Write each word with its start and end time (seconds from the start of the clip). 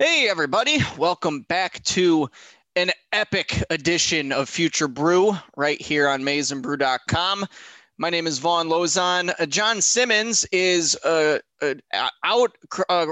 Hey, 0.00 0.28
everybody. 0.28 0.78
Welcome 0.98 1.42
back 1.42 1.80
to 1.84 2.28
an 2.74 2.90
epic 3.12 3.62
edition 3.70 4.32
of 4.32 4.48
Future 4.48 4.88
Brew 4.88 5.36
right 5.56 5.80
here 5.80 6.08
on 6.08 6.22
maizenbrew.com. 6.22 7.46
My 7.96 8.10
name 8.10 8.26
is 8.26 8.40
Vaughn 8.40 8.66
Lozon. 8.66 9.32
Uh, 9.38 9.46
John 9.46 9.80
Simmons 9.80 10.46
is 10.50 10.96
uh, 11.04 11.38
uh, 11.62 11.74
out 12.24 12.58
uh, 12.88 13.06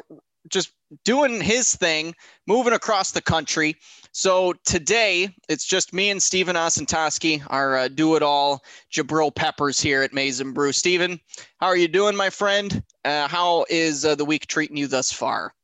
just 0.49 0.73
doing 1.05 1.41
his 1.41 1.77
thing, 1.77 2.17
moving 2.49 2.73
across 2.73 3.13
the 3.13 3.23
country. 3.23 3.77
So 4.11 4.53
today 4.65 5.29
it's 5.49 5.65
just 5.65 5.93
me 5.93 6.11
and 6.11 6.21
Steven 6.21 6.57
Osentoski, 6.57 7.45
our 7.47 7.77
uh, 7.77 7.87
do 7.87 8.17
it 8.17 8.25
all 8.25 8.61
Jabril 8.93 9.33
Peppers 9.33 9.79
here 9.79 10.03
at 10.03 10.13
Maize 10.13 10.41
n 10.41 10.53
Brew. 10.53 10.73
Steven, 10.73 11.21
how 11.61 11.69
are 11.69 11.77
you 11.77 11.87
doing, 11.87 12.17
my 12.17 12.31
friend? 12.31 12.83
Uh, 13.05 13.29
how 13.29 13.67
is 13.71 14.03
the 14.03 14.25
week 14.25 14.49
treating 14.49 14.77
you 14.77 14.89
thus 14.89 15.13
far? 15.13 15.55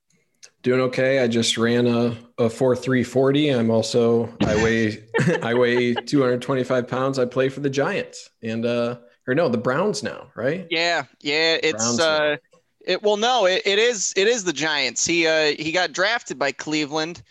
Doing 0.62 0.80
okay. 0.80 1.20
I 1.20 1.28
just 1.28 1.56
ran 1.56 1.86
a, 1.86 2.16
a 2.36 2.50
four 2.50 2.74
three 2.74 3.04
forty. 3.04 3.50
I'm 3.50 3.70
also 3.70 4.32
I 4.40 4.56
weigh 4.56 5.04
I 5.42 5.54
weigh 5.54 5.94
225 5.94 6.88
pounds. 6.88 7.18
I 7.18 7.24
play 7.26 7.48
for 7.48 7.60
the 7.60 7.70
Giants 7.70 8.30
and 8.42 8.66
uh 8.66 8.96
or 9.26 9.34
no, 9.34 9.48
the 9.48 9.58
Browns 9.58 10.02
now, 10.02 10.28
right? 10.34 10.66
Yeah, 10.70 11.04
yeah. 11.20 11.58
It's 11.62 11.84
Browns 11.84 12.00
uh 12.00 12.18
now. 12.18 12.36
it 12.80 13.02
well 13.02 13.16
no, 13.16 13.46
it, 13.46 13.62
it 13.64 13.78
is 13.78 14.12
it 14.16 14.26
is 14.26 14.42
the 14.42 14.52
Giants. 14.52 15.06
He 15.06 15.26
uh 15.26 15.54
he 15.58 15.70
got 15.70 15.92
drafted 15.92 16.38
by 16.38 16.50
Cleveland 16.52 17.22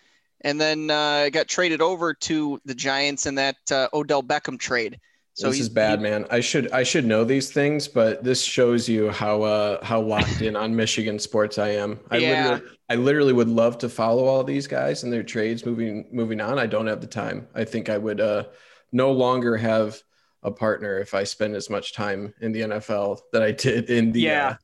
and 0.42 0.62
then 0.62 0.90
uh 0.90 1.30
got 1.30 1.50
traded 1.50 1.82
over 1.82 2.14
to 2.14 2.62
the 2.64 2.76
Giants 2.76 3.26
in 3.26 3.36
that 3.36 3.58
uh, 3.72 3.90
Odell 3.94 4.24
Beckham 4.24 4.58
trade. 4.58 5.00
So 5.38 5.52
this 5.52 5.60
is 5.60 5.70
bad, 5.70 6.02
man. 6.02 6.26
I 6.32 6.40
should 6.40 6.72
I 6.72 6.82
should 6.82 7.06
know 7.06 7.24
these 7.24 7.52
things, 7.52 7.88
but 7.88 8.24
this 8.24 8.42
shows 8.42 8.90
you 8.90 9.12
how 9.12 9.44
uh 9.44 9.86
how 9.86 10.02
locked 10.02 10.42
in 10.42 10.56
on 10.56 10.76
Michigan 10.76 11.20
sports 11.20 11.60
I 11.60 11.70
am. 11.70 12.00
I 12.10 12.18
yeah. 12.18 12.50
literally 12.50 12.72
I 12.90 12.96
literally 12.96 13.34
would 13.34 13.48
love 13.48 13.78
to 13.80 13.90
follow 13.90 14.26
all 14.26 14.44
these 14.44 14.66
guys 14.66 15.04
and 15.04 15.14
their 15.14 15.22
trades 15.22 15.64
moving 15.64 16.08
moving 16.12 16.42
on. 16.42 16.58
I 16.58 16.66
don't 16.66 16.88
have 16.88 17.02
the 17.02 17.08
time. 17.08 17.48
I 17.54 17.66
think 17.66 17.88
I 17.88 18.00
would 18.00 18.20
uh 18.20 18.46
no 18.92 19.12
longer 19.12 19.56
have 19.58 20.02
a 20.42 20.50
partner 20.50 20.98
if 20.98 21.14
I 21.14 21.24
spend 21.24 21.56
as 21.56 21.70
much 21.70 21.94
time 21.94 22.34
in 22.42 22.52
the 22.52 22.62
NFL 22.62 23.20
that 23.32 23.44
I 23.44 23.52
did 23.52 23.92
in 23.92 24.12
the 24.12 24.22
yeah. 24.22 24.48
Uh, 24.48 24.56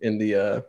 in 0.00 0.18
the 0.18 0.34
uh 0.34 0.60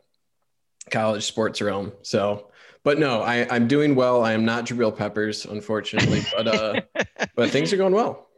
college 0.92 1.26
sports 1.26 1.60
realm. 1.60 1.92
So 2.04 2.52
but 2.84 3.00
no, 3.00 3.24
I, 3.24 3.48
I'm 3.50 3.68
doing 3.68 3.96
well. 3.96 4.24
I 4.24 4.34
am 4.34 4.46
not 4.46 4.66
Jabril 4.66 4.96
Peppers, 4.96 5.46
unfortunately, 5.46 6.22
but 6.38 6.48
uh 6.48 6.82
but 7.36 7.50
things 7.50 7.74
are 7.74 7.78
going 7.78 7.94
well 7.96 8.29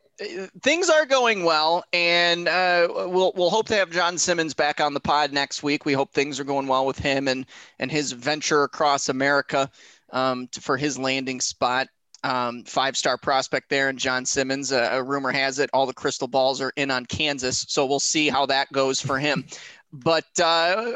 things 0.62 0.90
are 0.90 1.06
going 1.06 1.44
well, 1.44 1.84
and 1.94 2.48
uh, 2.48 2.88
we'll 2.90 3.34
we'll 3.36 3.50
hope 3.50 3.68
to 3.68 3.76
have 3.76 3.90
John 3.90 4.18
Simmons 4.18 4.54
back 4.54 4.80
on 4.80 4.94
the 4.94 5.00
pod 5.00 5.32
next 5.32 5.64
week. 5.64 5.86
We 5.86 5.94
hope 5.94 6.14
things 6.14 6.40
are 6.40 6.44
going 6.44 6.68
well 6.68 6.86
with 6.86 7.00
him 7.00 7.28
and 7.28 7.46
and 7.80 7.92
his 7.92 8.12
venture 8.12 8.64
across 8.64 9.10
America 9.10 9.70
um, 10.12 10.48
to, 10.50 10.62
for 10.62 10.78
his 10.78 10.98
landing 10.98 11.42
spot. 11.42 11.88
Um, 12.24 12.64
five 12.66 12.96
star 12.96 13.18
prospect 13.18 13.70
there, 13.70 13.90
and 13.90 13.98
John 13.98 14.26
Simmons. 14.26 14.72
Uh, 14.72 14.90
a 14.92 15.04
rumor 15.04 15.32
has 15.32 15.58
it 15.58 15.70
all 15.74 15.88
the 15.88 15.94
crystal 15.94 16.28
balls 16.28 16.62
are 16.62 16.74
in 16.76 16.92
on 16.92 17.06
Kansas, 17.06 17.66
so 17.68 17.86
we'll 17.86 18.00
see 18.00 18.30
how 18.30 18.46
that 18.46 18.72
goes 18.72 19.02
for 19.02 19.18
him. 19.18 19.46
but 19.94 20.40
uh, 20.40 20.94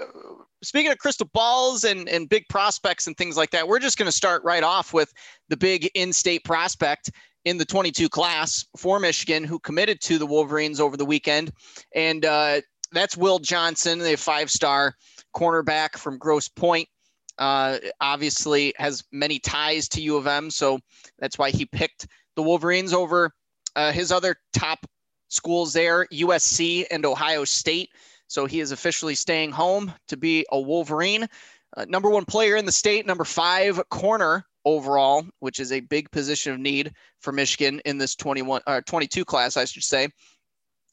speaking 0.61 0.91
of 0.91 0.99
crystal 0.99 1.29
balls 1.33 1.83
and, 1.83 2.07
and 2.09 2.29
big 2.29 2.47
prospects 2.47 3.07
and 3.07 3.17
things 3.17 3.37
like 3.37 3.49
that, 3.51 3.67
we're 3.67 3.79
just 3.79 3.97
going 3.97 4.05
to 4.05 4.11
start 4.11 4.43
right 4.43 4.63
off 4.63 4.93
with 4.93 5.11
the 5.49 5.57
big 5.57 5.89
in 5.95 6.13
state 6.13 6.43
prospect 6.43 7.09
in 7.45 7.57
the 7.57 7.65
22 7.65 8.09
class 8.09 8.65
for 8.75 8.99
Michigan 8.99 9.43
who 9.43 9.59
committed 9.59 10.01
to 10.01 10.17
the 10.17 10.25
Wolverines 10.25 10.79
over 10.79 10.97
the 10.97 11.05
weekend. 11.05 11.51
And 11.93 12.25
uh, 12.25 12.61
that's 12.91 13.15
Will 13.15 13.39
Johnson, 13.39 13.99
the 13.99 14.15
five 14.15 14.51
star 14.51 14.95
cornerback 15.35 15.97
from 15.97 16.17
Grosse 16.17 16.49
Pointe. 16.49 16.89
Uh, 17.37 17.77
obviously 17.99 18.73
has 18.77 19.03
many 19.11 19.39
ties 19.39 19.89
to 19.89 20.01
U 20.01 20.15
of 20.15 20.25
M, 20.25 20.49
so 20.49 20.79
that's 21.19 21.37
why 21.37 21.51
he 21.51 21.65
picked 21.65 22.07
the 22.35 22.41
Wolverines 22.41 22.93
over 22.93 23.29
uh, 23.75 23.91
his 23.91 24.11
other 24.11 24.37
top 24.53 24.85
schools 25.27 25.73
there, 25.73 26.07
USC 26.13 26.85
and 26.91 27.05
Ohio 27.05 27.43
State. 27.43 27.89
So 28.27 28.45
he 28.45 28.61
is 28.61 28.71
officially 28.71 29.15
staying 29.15 29.51
home 29.51 29.93
to 30.07 30.17
be 30.17 30.45
a 30.51 30.59
Wolverine. 30.59 31.27
Uh, 31.75 31.85
number 31.89 32.09
one 32.09 32.23
player 32.23 32.55
in 32.55 32.65
the 32.65 32.71
state, 32.71 33.05
number 33.05 33.25
five 33.25 33.81
corner 33.89 34.45
overall, 34.65 35.25
which 35.39 35.59
is 35.59 35.71
a 35.71 35.79
big 35.79 36.09
position 36.11 36.53
of 36.53 36.59
need 36.59 36.91
for 37.21 37.31
Michigan 37.31 37.81
in 37.85 37.97
this 37.97 38.15
21 38.15 38.61
or 38.67 38.75
uh, 38.75 38.81
22 38.85 39.23
class, 39.23 39.57
I 39.57 39.65
should 39.65 39.83
say. 39.83 40.09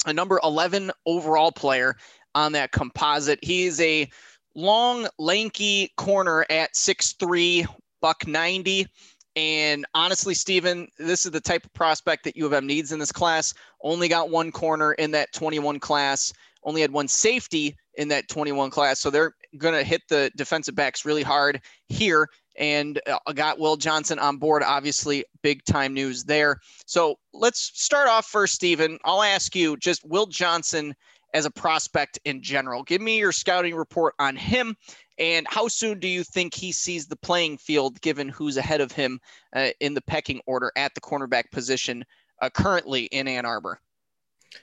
A 0.06 0.12
number 0.12 0.40
11 0.42 0.90
overall 1.06 1.52
player 1.52 1.96
on 2.34 2.52
that 2.52 2.72
composite. 2.72 3.38
He's 3.42 3.80
a 3.80 4.08
long, 4.54 5.08
lanky 5.18 5.92
corner 5.96 6.44
at 6.50 6.74
6'3, 6.74 7.66
buck 8.00 8.26
90. 8.26 8.86
And 9.34 9.86
honestly, 9.94 10.34
Steven, 10.34 10.88
this 10.98 11.24
is 11.24 11.32
the 11.32 11.40
type 11.40 11.64
of 11.64 11.72
prospect 11.72 12.24
that 12.24 12.36
U 12.36 12.46
of 12.46 12.52
M 12.52 12.66
needs 12.66 12.92
in 12.92 12.98
this 12.98 13.12
class. 13.12 13.54
Only 13.82 14.08
got 14.08 14.30
one 14.30 14.52
corner 14.52 14.92
in 14.94 15.10
that 15.12 15.32
21 15.32 15.80
class, 15.80 16.32
only 16.64 16.82
had 16.82 16.90
one 16.90 17.08
safety 17.08 17.76
in 17.94 18.08
that 18.08 18.28
21 18.28 18.70
class. 18.70 19.00
So 19.00 19.10
they're 19.10 19.34
going 19.56 19.74
to 19.74 19.84
hit 19.84 20.02
the 20.08 20.30
defensive 20.36 20.74
backs 20.74 21.04
really 21.04 21.22
hard 21.22 21.60
here 21.88 22.28
and 22.58 23.00
uh, 23.06 23.32
got 23.32 23.58
Will 23.58 23.76
Johnson 23.76 24.18
on 24.18 24.36
board. 24.36 24.62
Obviously, 24.62 25.24
big 25.42 25.64
time 25.64 25.94
news 25.94 26.24
there. 26.24 26.58
So 26.86 27.16
let's 27.32 27.70
start 27.74 28.08
off 28.08 28.26
first, 28.26 28.54
Stephen. 28.54 28.98
I'll 29.04 29.22
ask 29.22 29.54
you 29.54 29.76
just 29.76 30.06
Will 30.06 30.26
Johnson 30.26 30.94
as 31.34 31.46
a 31.46 31.50
prospect 31.50 32.18
in 32.24 32.42
general. 32.42 32.82
Give 32.82 33.00
me 33.00 33.18
your 33.18 33.32
scouting 33.32 33.74
report 33.74 34.14
on 34.18 34.36
him 34.36 34.76
and 35.18 35.46
how 35.48 35.68
soon 35.68 35.98
do 35.98 36.08
you 36.08 36.24
think 36.24 36.54
he 36.54 36.72
sees 36.72 37.06
the 37.06 37.16
playing 37.16 37.58
field 37.58 38.00
given 38.00 38.28
who's 38.28 38.56
ahead 38.56 38.80
of 38.80 38.92
him 38.92 39.20
uh, 39.54 39.69
in 39.80 39.94
the 39.94 40.02
pecking 40.02 40.40
order 40.46 40.72
at 40.76 40.94
the 40.94 41.00
cornerback 41.00 41.50
position 41.50 42.04
uh, 42.40 42.50
currently 42.50 43.04
in 43.04 43.28
Ann 43.28 43.44
Arbor? 43.44 43.80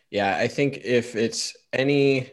Yeah, 0.10 0.38
I 0.38 0.48
think 0.48 0.82
if 0.84 1.16
it's 1.16 1.56
any 1.74 2.30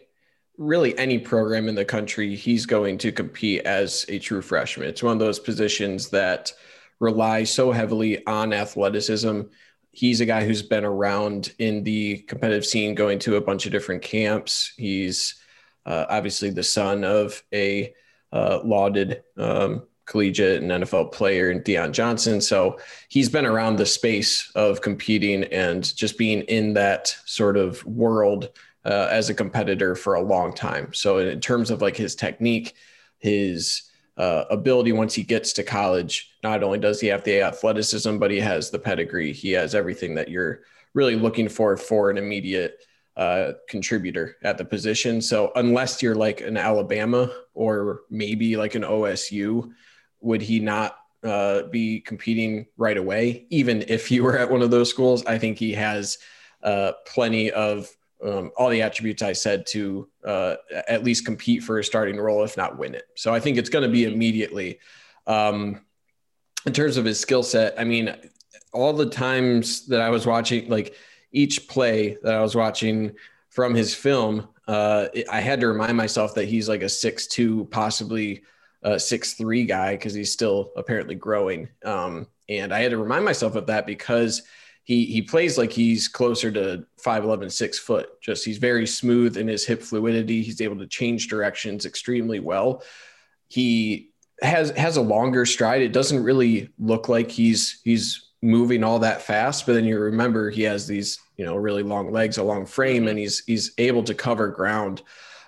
really 0.58 0.96
any 0.98 1.18
program 1.18 1.68
in 1.68 1.74
the 1.74 1.84
country, 1.84 2.34
he's 2.34 2.66
going 2.66 2.98
to 2.98 3.12
compete 3.12 3.62
as 3.62 4.04
a 4.08 4.18
true 4.18 4.42
freshman. 4.42 4.88
It's 4.88 5.02
one 5.02 5.12
of 5.12 5.18
those 5.18 5.38
positions 5.38 6.08
that 6.10 6.52
rely 7.00 7.44
so 7.44 7.72
heavily 7.72 8.26
on 8.26 8.52
athleticism. 8.52 9.42
He's 9.90 10.20
a 10.20 10.26
guy 10.26 10.44
who's 10.44 10.62
been 10.62 10.84
around 10.84 11.52
in 11.58 11.82
the 11.84 12.18
competitive 12.18 12.64
scene, 12.64 12.94
going 12.94 13.18
to 13.20 13.36
a 13.36 13.40
bunch 13.40 13.66
of 13.66 13.72
different 13.72 14.02
camps. 14.02 14.72
He's 14.76 15.36
uh, 15.84 16.06
obviously 16.08 16.50
the 16.50 16.62
son 16.62 17.04
of 17.04 17.42
a 17.52 17.94
uh, 18.32 18.60
lauded 18.64 19.22
um, 19.36 19.82
collegiate 20.06 20.62
and 20.62 20.70
NFL 20.70 21.12
player, 21.12 21.54
Deon 21.54 21.92
Johnson. 21.92 22.40
So 22.40 22.78
he's 23.08 23.28
been 23.28 23.46
around 23.46 23.76
the 23.76 23.86
space 23.86 24.50
of 24.54 24.80
competing 24.80 25.44
and 25.44 25.94
just 25.96 26.16
being 26.16 26.42
in 26.42 26.74
that 26.74 27.14
sort 27.24 27.56
of 27.56 27.84
world 27.84 28.50
uh, 28.86 29.08
as 29.10 29.28
a 29.28 29.34
competitor 29.34 29.96
for 29.96 30.14
a 30.14 30.22
long 30.22 30.54
time. 30.54 30.94
So 30.94 31.18
in 31.18 31.40
terms 31.40 31.70
of 31.70 31.82
like 31.82 31.96
his 31.96 32.14
technique, 32.14 32.74
his 33.18 33.82
uh, 34.16 34.44
ability 34.48 34.92
once 34.92 35.12
he 35.12 35.24
gets 35.24 35.52
to 35.54 35.64
college, 35.64 36.36
not 36.44 36.62
only 36.62 36.78
does 36.78 37.00
he 37.00 37.08
have 37.08 37.24
the 37.24 37.42
athleticism, 37.42 38.18
but 38.18 38.30
he 38.30 38.38
has 38.40 38.70
the 38.70 38.78
pedigree. 38.78 39.32
He 39.32 39.50
has 39.52 39.74
everything 39.74 40.14
that 40.14 40.28
you're 40.28 40.60
really 40.94 41.16
looking 41.16 41.48
for 41.48 41.76
for 41.76 42.10
an 42.10 42.16
immediate 42.16 42.78
uh, 43.16 43.52
contributor 43.68 44.36
at 44.44 44.56
the 44.56 44.64
position. 44.64 45.20
So 45.20 45.50
unless 45.56 46.00
you're 46.00 46.14
like 46.14 46.40
an 46.40 46.56
Alabama 46.56 47.30
or 47.54 48.02
maybe 48.08 48.56
like 48.56 48.76
an 48.76 48.82
OSU, 48.82 49.72
would 50.20 50.42
he 50.42 50.60
not 50.60 50.98
uh, 51.24 51.62
be 51.64 52.00
competing 52.00 52.66
right 52.76 52.96
away? 52.96 53.46
Even 53.50 53.84
if 53.88 54.12
you 54.12 54.22
were 54.22 54.38
at 54.38 54.50
one 54.50 54.62
of 54.62 54.70
those 54.70 54.90
schools, 54.90 55.26
I 55.26 55.38
think 55.38 55.58
he 55.58 55.72
has 55.72 56.18
uh, 56.62 56.92
plenty 57.04 57.50
of 57.50 57.90
um, 58.26 58.50
all 58.56 58.68
the 58.68 58.82
attributes 58.82 59.22
I 59.22 59.32
said 59.32 59.66
to 59.68 60.08
uh, 60.24 60.56
at 60.88 61.04
least 61.04 61.24
compete 61.24 61.62
for 61.62 61.78
a 61.78 61.84
starting 61.84 62.16
role, 62.16 62.44
if 62.44 62.56
not 62.56 62.76
win 62.76 62.94
it. 62.94 63.04
So 63.14 63.32
I 63.32 63.40
think 63.40 63.56
it's 63.56 63.70
going 63.70 63.84
to 63.84 63.90
be 63.90 64.04
immediately. 64.04 64.80
Um, 65.26 65.82
in 66.66 66.72
terms 66.72 66.96
of 66.96 67.04
his 67.04 67.20
skill 67.20 67.42
set, 67.42 67.78
I 67.78 67.84
mean, 67.84 68.14
all 68.72 68.92
the 68.92 69.08
times 69.08 69.86
that 69.86 70.00
I 70.00 70.10
was 70.10 70.26
watching, 70.26 70.68
like 70.68 70.94
each 71.30 71.68
play 71.68 72.18
that 72.22 72.34
I 72.34 72.42
was 72.42 72.56
watching 72.56 73.12
from 73.50 73.74
his 73.74 73.94
film, 73.94 74.48
uh, 74.66 75.06
I 75.30 75.40
had 75.40 75.60
to 75.60 75.68
remind 75.68 75.96
myself 75.96 76.34
that 76.34 76.46
he's 76.46 76.68
like 76.68 76.82
a 76.82 76.88
six-two, 76.88 77.66
possibly 77.70 78.42
six-three 78.98 79.64
guy 79.64 79.94
because 79.94 80.14
he's 80.14 80.32
still 80.32 80.72
apparently 80.76 81.14
growing. 81.14 81.68
Um, 81.84 82.26
and 82.48 82.72
I 82.72 82.80
had 82.80 82.90
to 82.90 82.98
remind 82.98 83.24
myself 83.24 83.54
of 83.54 83.66
that 83.66 83.86
because– 83.86 84.42
he 84.86 85.04
he 85.04 85.20
plays 85.20 85.58
like 85.58 85.72
he's 85.72 86.06
closer 86.06 86.52
to 86.52 86.86
5'11 87.04 87.50
6 87.50 87.78
foot. 87.80 88.20
Just 88.20 88.44
he's 88.44 88.58
very 88.58 88.86
smooth 88.86 89.36
in 89.36 89.48
his 89.48 89.66
hip 89.66 89.82
fluidity. 89.82 90.42
He's 90.42 90.60
able 90.60 90.78
to 90.78 90.86
change 90.86 91.26
directions 91.26 91.84
extremely 91.84 92.38
well. 92.38 92.84
He 93.48 94.12
has 94.40 94.70
has 94.70 94.96
a 94.96 95.02
longer 95.02 95.44
stride. 95.44 95.82
It 95.82 95.92
doesn't 95.92 96.22
really 96.22 96.70
look 96.78 97.08
like 97.08 97.32
he's 97.32 97.80
he's 97.82 98.28
moving 98.42 98.84
all 98.84 99.00
that 99.00 99.22
fast 99.22 99.66
but 99.66 99.72
then 99.72 99.84
you 99.86 99.98
remember 99.98 100.50
he 100.50 100.62
has 100.62 100.86
these 100.86 101.18
you 101.36 101.44
know 101.44 101.56
really 101.56 101.82
long 101.82 102.12
legs 102.12 102.36
a 102.36 102.42
long 102.42 102.66
frame 102.66 103.08
and 103.08 103.18
he's 103.18 103.42
he's 103.46 103.72
able 103.78 104.04
to 104.04 104.14
cover 104.14 104.48
ground 104.48 105.02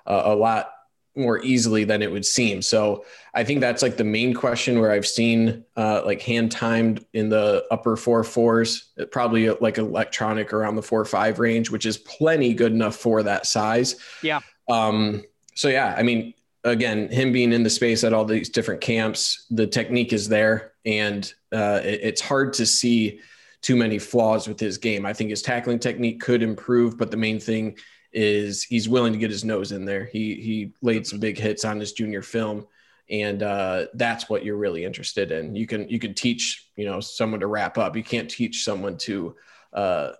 uh, 0.06 0.22
a 0.24 0.34
lot 0.34 0.72
more 1.18 1.42
easily 1.42 1.84
than 1.84 2.02
it 2.02 2.10
would 2.10 2.24
seem. 2.24 2.62
So 2.62 3.04
I 3.34 3.44
think 3.44 3.60
that's 3.60 3.82
like 3.82 3.96
the 3.96 4.04
main 4.04 4.34
question 4.34 4.80
where 4.80 4.92
I've 4.92 5.06
seen 5.06 5.64
uh, 5.76 6.02
like 6.04 6.22
hand 6.22 6.50
timed 6.50 7.04
in 7.12 7.28
the 7.28 7.64
upper 7.70 7.96
four 7.96 8.24
fours, 8.24 8.92
probably 9.10 9.50
like 9.50 9.78
electronic 9.78 10.52
around 10.52 10.76
the 10.76 10.82
four 10.82 11.04
five 11.04 11.38
range, 11.38 11.70
which 11.70 11.86
is 11.86 11.98
plenty 11.98 12.54
good 12.54 12.72
enough 12.72 12.96
for 12.96 13.22
that 13.22 13.46
size. 13.46 13.96
Yeah. 14.22 14.40
Um, 14.70 15.24
so 15.54 15.68
yeah, 15.68 15.94
I 15.96 16.02
mean, 16.02 16.34
again, 16.64 17.08
him 17.08 17.32
being 17.32 17.52
in 17.52 17.62
the 17.62 17.70
space 17.70 18.04
at 18.04 18.12
all 18.12 18.24
these 18.24 18.48
different 18.48 18.80
camps, 18.80 19.46
the 19.50 19.66
technique 19.66 20.12
is 20.12 20.28
there, 20.28 20.72
and 20.84 21.32
uh, 21.52 21.80
it, 21.82 22.00
it's 22.02 22.20
hard 22.20 22.52
to 22.54 22.66
see 22.66 23.20
too 23.60 23.76
many 23.76 23.98
flaws 23.98 24.46
with 24.46 24.60
his 24.60 24.78
game. 24.78 25.04
I 25.04 25.12
think 25.12 25.30
his 25.30 25.42
tackling 25.42 25.78
technique 25.78 26.20
could 26.20 26.42
improve, 26.42 26.96
but 26.96 27.10
the 27.10 27.16
main 27.16 27.40
thing 27.40 27.76
is 28.12 28.62
he's 28.62 28.88
willing 28.88 29.12
to 29.12 29.18
get 29.18 29.30
his 29.30 29.44
nose 29.44 29.72
in 29.72 29.84
there. 29.84 30.04
He 30.04 30.34
he 30.34 30.72
laid 30.82 31.06
some 31.06 31.20
big 31.20 31.38
hits 31.38 31.64
on 31.64 31.78
his 31.78 31.92
junior 31.92 32.22
film, 32.22 32.66
and 33.10 33.42
uh, 33.42 33.86
that's 33.94 34.28
what 34.28 34.44
you're 34.44 34.56
really 34.56 34.84
interested 34.84 35.32
in. 35.32 35.54
You 35.54 35.66
can 35.66 35.88
you 35.88 35.98
can 35.98 36.14
teach 36.14 36.68
you 36.76 36.86
know 36.86 37.00
someone 37.00 37.40
to 37.40 37.46
wrap 37.46 37.78
up. 37.78 37.96
You 37.96 38.04
can't 38.04 38.30
teach 38.30 38.64
someone 38.64 38.96
to 38.98 39.36
uh, 39.72 40.12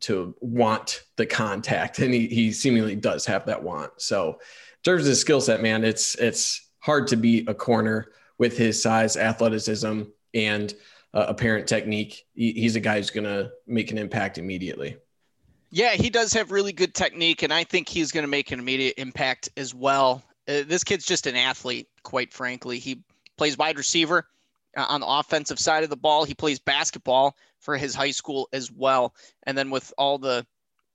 to 0.00 0.34
want 0.40 1.02
the 1.16 1.26
contact, 1.26 1.98
and 2.00 2.12
he 2.12 2.26
he 2.26 2.52
seemingly 2.52 2.96
does 2.96 3.26
have 3.26 3.46
that 3.46 3.62
want. 3.62 3.92
So 3.98 4.30
in 4.30 4.82
terms 4.84 5.02
of 5.02 5.08
his 5.08 5.20
skill 5.20 5.40
set, 5.40 5.62
man, 5.62 5.84
it's 5.84 6.14
it's 6.16 6.68
hard 6.80 7.06
to 7.08 7.16
beat 7.16 7.48
a 7.48 7.54
corner 7.54 8.12
with 8.38 8.56
his 8.56 8.80
size, 8.80 9.16
athleticism, 9.16 10.02
and 10.34 10.74
uh, 11.14 11.26
apparent 11.28 11.66
technique. 11.66 12.26
He, 12.34 12.52
he's 12.52 12.76
a 12.76 12.80
guy 12.80 12.96
who's 12.96 13.10
going 13.10 13.24
to 13.24 13.50
make 13.66 13.90
an 13.90 13.98
impact 13.98 14.38
immediately. 14.38 14.98
Yeah, 15.70 15.92
he 15.92 16.10
does 16.10 16.32
have 16.32 16.52
really 16.52 16.72
good 16.72 16.94
technique, 16.94 17.42
and 17.42 17.52
I 17.52 17.64
think 17.64 17.88
he's 17.88 18.12
going 18.12 18.22
to 18.22 18.28
make 18.28 18.52
an 18.52 18.58
immediate 18.58 18.94
impact 18.98 19.48
as 19.56 19.74
well. 19.74 20.22
Uh, 20.48 20.62
this 20.66 20.84
kid's 20.84 21.04
just 21.04 21.26
an 21.26 21.36
athlete, 21.36 21.88
quite 22.02 22.32
frankly. 22.32 22.78
He 22.78 23.02
plays 23.36 23.58
wide 23.58 23.76
receiver 23.76 24.26
uh, 24.76 24.86
on 24.88 25.00
the 25.00 25.06
offensive 25.06 25.58
side 25.58 25.82
of 25.82 25.90
the 25.90 25.96
ball. 25.96 26.24
He 26.24 26.34
plays 26.34 26.58
basketball 26.60 27.36
for 27.58 27.76
his 27.76 27.94
high 27.94 28.12
school 28.12 28.48
as 28.52 28.70
well. 28.70 29.12
And 29.42 29.58
then 29.58 29.70
with 29.70 29.92
all 29.98 30.18
the 30.18 30.46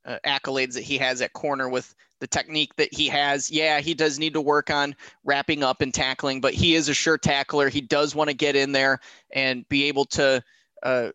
uh, 0.06 0.18
accolades 0.26 0.74
that 0.74 0.84
he 0.84 0.98
has 0.98 1.22
at 1.22 1.34
corner 1.34 1.68
with 1.68 1.94
the 2.20 2.28
technique 2.28 2.76
that 2.78 2.94
he 2.94 3.08
has, 3.08 3.52
yeah, 3.52 3.82
he 3.82 3.94
does 3.94 4.20
need 4.20 4.34
to 4.34 4.42
work 4.42 4.70
on 4.70 4.96
wrapping 5.26 5.64
up 5.64 5.82
and 5.82 5.94
tackling, 5.94 6.40
but 6.40 6.54
he 6.54 6.76
is 6.76 6.88
a 6.88 6.94
sure 6.94 7.18
tackler. 7.18 7.68
He 7.68 7.82
does 7.82 8.16
want 8.16 8.30
to 8.30 8.36
get 8.36 8.56
in 8.56 8.72
there 8.72 9.00
and 9.34 9.68
be 9.68 9.86
able 9.86 10.06
to 10.06 10.42
uh, 10.84 11.10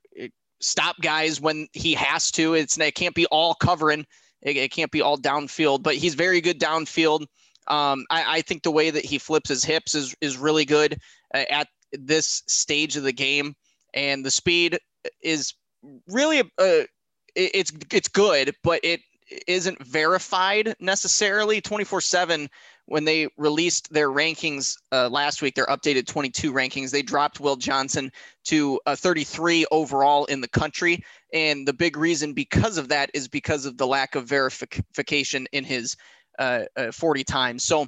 stop 0.60 0.96
guys 1.00 1.40
when 1.40 1.68
he 1.72 1.94
has 1.94 2.30
to. 2.32 2.54
It's 2.54 2.78
it 2.78 2.94
can't 2.94 3.14
be 3.14 3.26
all 3.26 3.54
covering. 3.54 4.06
It, 4.42 4.56
it 4.56 4.72
can't 4.72 4.90
be 4.90 5.02
all 5.02 5.18
downfield, 5.18 5.82
but 5.82 5.96
he's 5.96 6.14
very 6.14 6.40
good 6.40 6.60
downfield. 6.60 7.22
Um, 7.68 8.06
I, 8.10 8.38
I, 8.38 8.40
think 8.42 8.62
the 8.62 8.70
way 8.70 8.90
that 8.90 9.04
he 9.04 9.18
flips 9.18 9.48
his 9.48 9.64
hips 9.64 9.94
is 9.96 10.14
is 10.20 10.38
really 10.38 10.64
good 10.64 10.98
uh, 11.34 11.44
at 11.50 11.66
this 11.92 12.44
stage 12.46 12.96
of 12.96 13.02
the 13.02 13.12
game, 13.12 13.56
and 13.92 14.24
the 14.24 14.30
speed 14.30 14.78
is 15.20 15.52
really 16.06 16.40
a, 16.40 16.44
a 16.60 16.86
it's 17.34 17.72
it's 17.92 18.08
good, 18.08 18.54
but 18.62 18.80
it 18.84 19.00
isn't 19.48 19.84
verified 19.84 20.76
necessarily 20.78 21.60
24 21.60 22.00
7 22.00 22.48
when 22.86 23.04
they 23.04 23.28
released 23.36 23.92
their 23.92 24.10
rankings 24.10 24.76
uh, 24.92 25.08
last 25.08 25.42
week 25.42 25.54
their 25.54 25.66
updated 25.66 26.06
22 26.06 26.52
rankings 26.52 26.90
they 26.90 27.02
dropped 27.02 27.40
will 27.40 27.56
johnson 27.56 28.10
to 28.46 28.80
a 28.86 28.96
33 28.96 29.66
overall 29.70 30.24
in 30.26 30.40
the 30.40 30.48
country. 30.48 31.04
And 31.32 31.66
the 31.66 31.72
big 31.72 31.96
reason 31.96 32.32
because 32.32 32.78
of 32.78 32.88
that 32.88 33.10
is 33.12 33.28
because 33.28 33.66
of 33.66 33.76
the 33.76 33.86
lack 33.86 34.14
of 34.14 34.24
verification 34.24 35.46
in 35.52 35.64
his 35.64 35.96
uh, 36.38 36.62
uh, 36.76 36.92
40 36.92 37.24
times. 37.24 37.64
So 37.64 37.86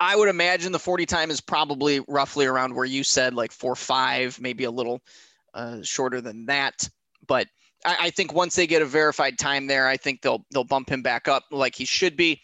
i 0.00 0.16
would 0.16 0.28
imagine 0.28 0.72
the 0.72 0.78
40 0.78 1.06
time 1.06 1.30
is 1.30 1.40
probably 1.40 2.00
roughly 2.08 2.46
around 2.46 2.74
where 2.74 2.86
you 2.86 3.04
said 3.04 3.34
like 3.34 3.52
4 3.52 3.76
5 3.76 4.40
maybe 4.40 4.64
a 4.64 4.70
little 4.70 5.00
uh, 5.54 5.78
shorter 5.82 6.20
than 6.20 6.46
that. 6.46 6.88
But 7.26 7.46
I, 7.84 7.96
I 8.00 8.10
think 8.10 8.32
once 8.32 8.54
they 8.54 8.66
get 8.66 8.82
a 8.82 8.86
verified 8.86 9.38
time 9.38 9.66
there, 9.66 9.88
I 9.88 9.96
think 9.96 10.20
they'll 10.20 10.44
they'll 10.50 10.64
bump 10.64 10.90
him 10.90 11.02
back 11.02 11.28
up 11.28 11.44
like 11.50 11.74
he 11.74 11.84
should 11.84 12.16
be. 12.16 12.40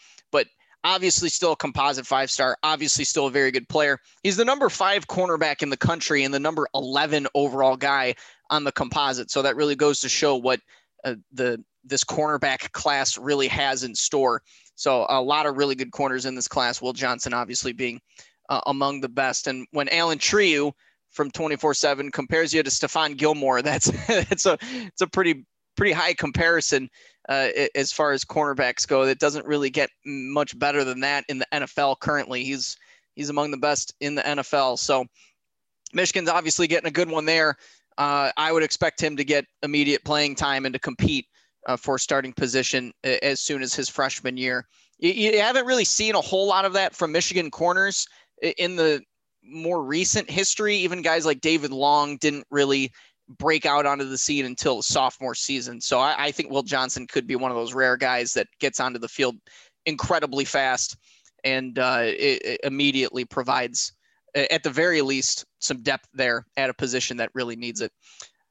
Obviously 0.83 1.29
still 1.29 1.53
a 1.53 1.57
composite 1.57 2.07
five 2.07 2.31
star, 2.31 2.57
obviously 2.63 3.05
still 3.05 3.27
a 3.27 3.31
very 3.31 3.51
good 3.51 3.69
player. 3.69 3.99
He's 4.23 4.37
the 4.37 4.45
number 4.45 4.69
five 4.69 5.07
cornerback 5.07 5.63
in 5.63 5.71
the 5.71 5.77
country 5.77 6.25
and 6.25 6.33
the 6.33 6.41
number 6.41 6.67
11 6.75 7.27
overall 7.35 7.77
guy 7.77 8.15
on 8.49 8.65
the 8.65 8.73
composite. 8.73 9.31
So 9.31 9.43
that 9.43 9.57
really 9.57 9.77
goes 9.77 10.01
to 10.01 10.09
show 10.09 10.37
what 10.37 10.61
uh, 11.05 11.17
the 11.33 11.63
this 11.85 12.05
cornerback 12.05 12.73
class 12.73 13.17
really 13.17 13.49
has 13.49 13.85
in 13.85 13.95
store. 13.95 14.43
So 14.75 15.07
a 15.09 15.21
lot 15.21 15.47
of 15.47 15.57
really 15.57 15.75
good 15.75 15.93
corners 15.93 16.27
in 16.27 16.35
this 16.35 16.49
class. 16.49 16.81
Will 16.81 16.93
Johnson 16.93 17.35
obviously 17.35 17.73
being 17.73 18.01
uh, 18.49 18.61
among 18.67 19.01
the 19.01 19.09
best. 19.09 19.47
And 19.47 19.67
when 19.73 19.89
Alan 19.91 20.19
Trieu 20.19 20.73
from 21.11 21.31
24/7 21.31 22.13
compares 22.13 22.55
you 22.55 22.63
to 22.63 22.71
Stephon 22.71 23.17
Gilmore. 23.17 23.63
That's 23.63 23.91
it's 24.09 24.47
a 24.47 24.59
it's 24.63 25.01
a 25.01 25.07
pretty 25.07 25.47
pretty 25.77 25.93
high 25.93 26.15
comparison 26.15 26.89
uh, 27.31 27.49
as 27.77 27.93
far 27.93 28.11
as 28.13 28.25
cornerbacks 28.25 28.87
go. 28.87 29.03
It 29.03 29.21
doesn't 29.21 29.47
really 29.47 29.71
get 29.71 29.89
much 30.05 30.59
better 30.59 30.85
than 30.85 31.01
that 31.01 31.25
in 31.29 31.39
the 31.39 31.47
NFL 31.53 32.01
currently. 32.01 32.45
He's 32.45 32.77
he's 33.15 33.31
among 33.31 33.53
the 33.53 33.57
best 33.57 33.95
in 34.01 34.17
the 34.17 34.23
NFL. 34.23 34.79
So 34.79 35.07
Michigan's 35.95 36.29
obviously 36.29 36.67
getting 36.67 36.89
a 36.89 36.93
good 36.93 37.09
one 37.09 37.25
there. 37.25 37.55
Uh, 37.97 38.31
I 38.37 38.53
would 38.53 38.63
expect 38.63 39.01
him 39.01 39.17
to 39.17 39.25
get 39.25 39.45
immediate 39.63 40.05
playing 40.05 40.35
time 40.35 40.67
and 40.67 40.73
to 40.73 40.79
compete 40.79 41.27
uh, 41.67 41.77
for 41.77 41.99
starting 41.99 42.33
position 42.33 42.93
as 43.05 43.41
soon 43.41 43.63
as 43.63 43.75
his 43.75 43.89
freshman 43.89 44.37
year. 44.37 44.67
You, 44.99 45.11
you 45.13 45.41
haven't 45.41 45.67
really 45.67 45.85
seen 45.85 46.15
a 46.15 46.21
whole 46.21 46.47
lot 46.47 46.65
of 46.65 46.73
that 46.73 46.95
from 46.95 47.13
Michigan 47.13 47.51
corners 47.51 48.07
in 48.59 48.77
the 48.77 49.03
more 49.43 49.83
recent 49.83 50.29
history, 50.31 50.77
even 50.77 51.03
guys 51.03 51.27
like 51.27 51.41
David 51.41 51.71
Long 51.71 52.17
didn't 52.19 52.47
really 52.51 52.93
break 53.39 53.65
out 53.65 53.87
onto 53.87 54.05
the 54.05 54.19
scene 54.19 54.45
until 54.45 54.83
sophomore 54.83 55.35
season. 55.35 55.81
So 55.81 56.01
I, 56.01 56.15
I, 56.19 56.31
think 56.33 56.51
Will 56.51 56.63
Johnson 56.63 57.07
could 57.07 57.27
be 57.27 57.37
one 57.37 57.51
of 57.51 57.57
those 57.57 57.75
rare 57.75 57.97
guys 57.97 58.33
that 58.33 58.49
gets 58.59 58.81
onto 58.81 58.99
the 58.99 59.09
field 59.09 59.37
incredibly 59.87 60.45
fast 60.45 60.97
and 61.45 61.79
uh, 61.79 62.01
it, 62.03 62.43
it 62.45 62.61
immediately 62.65 63.25
provides, 63.25 63.93
at 64.35 64.63
the 64.63 64.71
very 64.71 65.01
least, 65.01 65.45
some 65.59 65.83
depth 65.83 66.09
there 66.13 66.45
at 66.57 66.71
a 66.71 66.75
position 66.75 67.17
that 67.19 67.31
really 67.35 67.57
needs 67.57 67.81
it. 67.81 67.93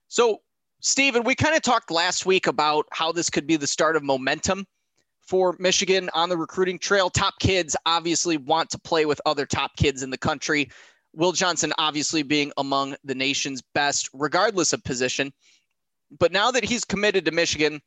So, 0.08 0.40
Stephen, 0.82 1.24
we 1.24 1.36
kind 1.36 1.56
of 1.56 1.62
talked 1.62 1.92
last 1.92 2.26
week 2.26 2.48
about 2.48 2.86
how 2.92 3.12
this 3.12 3.30
could 3.30 3.46
be 3.46 3.58
the 3.58 3.68
start 3.68 3.96
of 3.96 4.04
momentum 4.04 4.66
for 5.22 5.56
Michigan 5.60 6.10
on 6.14 6.30
the 6.30 6.38
recruiting 6.38 6.80
trail. 6.80 7.10
Top 7.10 7.36
kids 7.40 7.76
obviously 7.86 8.38
want 8.38 8.70
to 8.72 8.80
play 8.80 9.06
with 9.06 9.22
other 9.26 9.46
top 9.46 9.76
kids 9.76 10.02
in 10.02 10.10
the 10.10 10.18
country. 10.18 10.70
Will 11.14 11.32
Johnson 11.32 11.74
obviously 11.78 12.24
being 12.24 12.52
among 12.58 12.96
the 13.04 13.16
nation's 13.16 13.62
best, 13.74 14.10
regardless 14.14 14.74
of 14.74 14.84
position. 14.84 15.32
But 16.18 16.32
now 16.32 16.52
that 16.52 16.64
he's 16.64 16.86
committed 16.86 17.26
to 17.26 17.32
Michigan, 17.32 17.82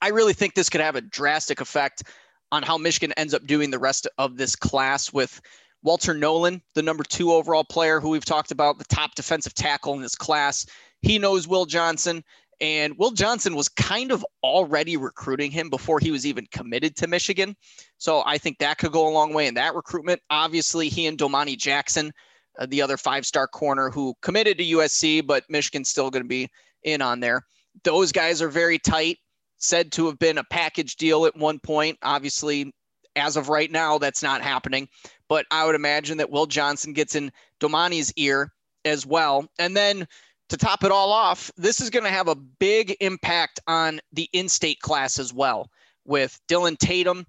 I 0.00 0.08
really 0.08 0.32
think 0.32 0.54
this 0.54 0.70
could 0.70 0.80
have 0.80 0.96
a 0.96 1.00
drastic 1.00 1.60
effect 1.60 2.02
on 2.50 2.62
how 2.62 2.76
Michigan 2.76 3.12
ends 3.16 3.34
up 3.34 3.46
doing 3.46 3.70
the 3.70 3.78
rest 3.78 4.06
of 4.18 4.36
this 4.36 4.54
class 4.56 5.12
with 5.12 5.40
Walter 5.82 6.14
Nolan, 6.14 6.62
the 6.74 6.82
number 6.82 7.02
two 7.02 7.32
overall 7.32 7.64
player 7.64 8.00
who 8.00 8.10
we've 8.10 8.24
talked 8.24 8.52
about, 8.52 8.78
the 8.78 8.84
top 8.84 9.14
defensive 9.14 9.54
tackle 9.54 9.94
in 9.94 10.02
this 10.02 10.14
class. 10.14 10.66
He 11.00 11.18
knows 11.18 11.48
Will 11.48 11.66
Johnson. 11.66 12.22
And 12.60 12.96
Will 12.96 13.10
Johnson 13.10 13.56
was 13.56 13.68
kind 13.68 14.12
of 14.12 14.24
already 14.44 14.96
recruiting 14.96 15.50
him 15.50 15.68
before 15.68 15.98
he 15.98 16.12
was 16.12 16.24
even 16.24 16.46
committed 16.52 16.94
to 16.96 17.08
Michigan. 17.08 17.56
So 17.98 18.22
I 18.24 18.38
think 18.38 18.58
that 18.58 18.78
could 18.78 18.92
go 18.92 19.08
a 19.08 19.10
long 19.10 19.34
way 19.34 19.48
in 19.48 19.54
that 19.54 19.74
recruitment. 19.74 20.20
Obviously, 20.30 20.88
he 20.88 21.08
and 21.08 21.18
Domani 21.18 21.56
Jackson, 21.56 22.12
uh, 22.58 22.66
the 22.66 22.82
other 22.82 22.96
five 22.96 23.26
star 23.26 23.46
corner 23.46 23.90
who 23.90 24.14
committed 24.22 24.58
to 24.58 24.64
USC, 24.64 25.26
but 25.26 25.44
Michigan's 25.48 25.88
still 25.88 26.10
going 26.10 26.22
to 26.22 26.28
be 26.28 26.48
in 26.82 27.02
on 27.02 27.20
there. 27.20 27.42
Those 27.84 28.12
guys 28.12 28.42
are 28.42 28.48
very 28.48 28.78
tight, 28.78 29.18
said 29.58 29.92
to 29.92 30.06
have 30.06 30.18
been 30.18 30.38
a 30.38 30.44
package 30.44 30.96
deal 30.96 31.26
at 31.26 31.36
one 31.36 31.58
point. 31.58 31.98
Obviously, 32.02 32.72
as 33.16 33.36
of 33.36 33.48
right 33.48 33.70
now, 33.70 33.98
that's 33.98 34.22
not 34.22 34.42
happening. 34.42 34.88
But 35.28 35.46
I 35.50 35.64
would 35.64 35.74
imagine 35.74 36.18
that 36.18 36.30
Will 36.30 36.46
Johnson 36.46 36.92
gets 36.92 37.14
in 37.14 37.32
Domani's 37.60 38.12
ear 38.16 38.52
as 38.84 39.06
well. 39.06 39.46
And 39.58 39.76
then 39.76 40.06
to 40.48 40.56
top 40.56 40.84
it 40.84 40.92
all 40.92 41.12
off, 41.12 41.50
this 41.56 41.80
is 41.80 41.88
going 41.88 42.04
to 42.04 42.10
have 42.10 42.28
a 42.28 42.34
big 42.34 42.94
impact 43.00 43.60
on 43.66 44.00
the 44.12 44.28
in 44.32 44.48
state 44.48 44.80
class 44.80 45.18
as 45.18 45.32
well 45.32 45.70
with 46.04 46.38
Dylan 46.48 46.76
Tatum, 46.76 47.26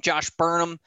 Josh 0.00 0.28
Burnham, 0.30 0.78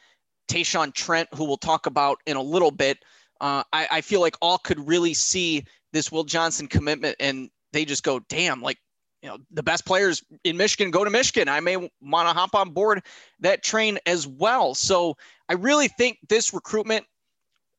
Tayshawn 0.48 0.94
Trent, 0.94 1.30
who 1.34 1.46
we'll 1.46 1.58
talk 1.58 1.86
about 1.86 2.20
in 2.26 2.38
a 2.38 2.42
little 2.42 2.72
bit. 2.72 3.00
Uh, 3.42 3.64
I, 3.74 3.88
I 3.92 4.02
feel 4.02 4.22
like 4.22 4.36
all 4.42 4.58
could 4.58 4.88
really 4.88 5.14
see 5.14 5.66
this 5.94 6.12
Will 6.12 6.24
Johnson 6.24 6.68
commitment 6.68 7.16
and 7.20 7.50
they 7.74 7.86
just 7.86 8.04
go, 8.04 8.20
damn, 8.30 8.62
like, 8.62 8.78
you 9.22 9.30
know, 9.30 9.38
the 9.52 9.64
best 9.64 9.86
players 9.86 10.24
in 10.44 10.56
Michigan 10.56 10.92
go 10.92 11.04
to 11.04 11.10
Michigan. 11.10 11.50
I 11.50 11.60
may 11.60 11.78
want 11.78 11.92
to 12.02 12.34
hop 12.34 12.54
on 12.54 12.72
board 12.72 13.02
that 13.40 13.64
train 13.64 13.98
as 14.06 14.28
well. 14.28 14.76
So 14.76 15.16
I 15.50 15.54
really 15.54 15.88
think 15.88 16.20
this 16.30 16.54
recruitment 16.54 17.06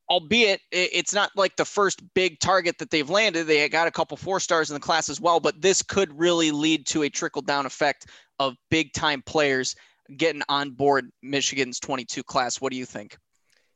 albeit 0.09 0.61
it's 0.71 1.13
not 1.13 1.31
like 1.35 1.55
the 1.55 1.65
first 1.65 2.01
big 2.13 2.39
target 2.39 2.77
that 2.77 2.89
they've 2.91 3.09
landed. 3.09 3.45
They 3.45 3.67
got 3.67 3.87
a 3.87 3.91
couple 3.91 4.15
four 4.17 4.39
stars 4.39 4.69
in 4.69 4.73
the 4.73 4.79
class 4.79 5.09
as 5.09 5.19
well, 5.19 5.39
but 5.39 5.61
this 5.61 5.81
could 5.81 6.17
really 6.17 6.51
lead 6.51 6.85
to 6.87 7.03
a 7.03 7.09
trickle 7.09 7.41
down 7.41 7.65
effect 7.65 8.07
of 8.39 8.55
big 8.69 8.93
time 8.93 9.21
players 9.25 9.75
getting 10.15 10.43
on 10.47 10.71
board 10.71 11.09
Michigan's 11.21 11.79
22 11.79 12.23
class. 12.23 12.61
What 12.61 12.71
do 12.71 12.77
you 12.77 12.85
think? 12.85 13.17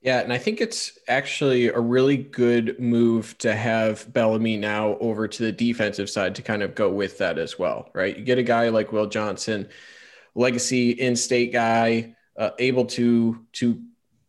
Yeah, 0.01 0.22
and 0.22 0.34
I 0.34 0.39
think 0.39 0.62
it's 0.62 0.98
actually 1.08 1.67
a 1.67 1.79
really 1.79 2.17
good 2.17 2.79
move 2.79 3.38
to 3.38 3.53
have 3.55 4.12
Bellamy 4.12 4.58
now 4.58 4.98
over 4.98 5.27
to 5.27 5.43
the 5.43 5.51
defensive 5.51 6.10
side 6.10 6.34
to 6.36 6.41
kind 6.41 6.63
of 6.63 6.74
go 6.74 6.89
with 6.89 7.20
that 7.20 7.38
as 7.38 7.60
well, 7.60 7.89
right? 7.93 8.17
You 8.17 8.24
get 8.24 8.39
a 8.39 8.43
guy 8.43 8.70
like 8.70 8.91
Will 8.91 9.05
Johnson, 9.05 9.70
legacy 10.34 10.91
in-state 10.91 11.53
guy, 11.53 12.15
uh, 12.36 12.51
able 12.58 12.86
to 12.86 13.46
to 13.53 13.79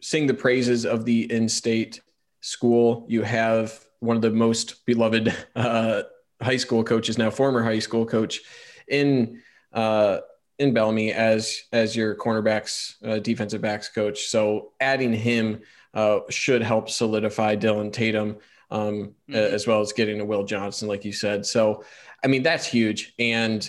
sing 0.00 0.26
the 0.26 0.34
praises 0.34 0.84
of 0.84 1.06
the 1.06 1.32
in-state 1.32 2.02
school. 2.40 3.06
You 3.08 3.22
have 3.22 3.82
one 4.00 4.16
of 4.16 4.22
the 4.22 4.30
most 4.30 4.84
beloved 4.84 5.34
uh, 5.56 6.02
high 6.42 6.58
school 6.58 6.84
coaches 6.84 7.16
now, 7.16 7.30
former 7.30 7.62
high 7.62 7.78
school 7.78 8.04
coach 8.04 8.40
in 8.88 9.40
uh, 9.72 10.18
in 10.58 10.72
Bellamy 10.74 11.12
as 11.12 11.62
as 11.72 11.96
your 11.96 12.14
cornerbacks 12.14 12.94
uh, 13.04 13.18
defensive 13.18 13.60
backs 13.60 13.88
coach. 13.88 14.26
So 14.26 14.72
adding 14.80 15.12
him 15.12 15.62
uh, 15.94 16.20
should 16.30 16.62
help 16.62 16.88
solidify 16.88 17.56
Dylan 17.56 17.92
Tatum 17.92 18.36
um, 18.70 19.14
mm-hmm. 19.28 19.34
as 19.34 19.66
well 19.66 19.80
as 19.80 19.92
getting 19.92 20.18
to 20.18 20.24
Will 20.24 20.44
Johnson, 20.44 20.88
like 20.88 21.04
you 21.04 21.12
said. 21.12 21.44
So 21.46 21.84
I 22.24 22.28
mean 22.28 22.42
that's 22.42 22.66
huge, 22.66 23.14
and 23.18 23.68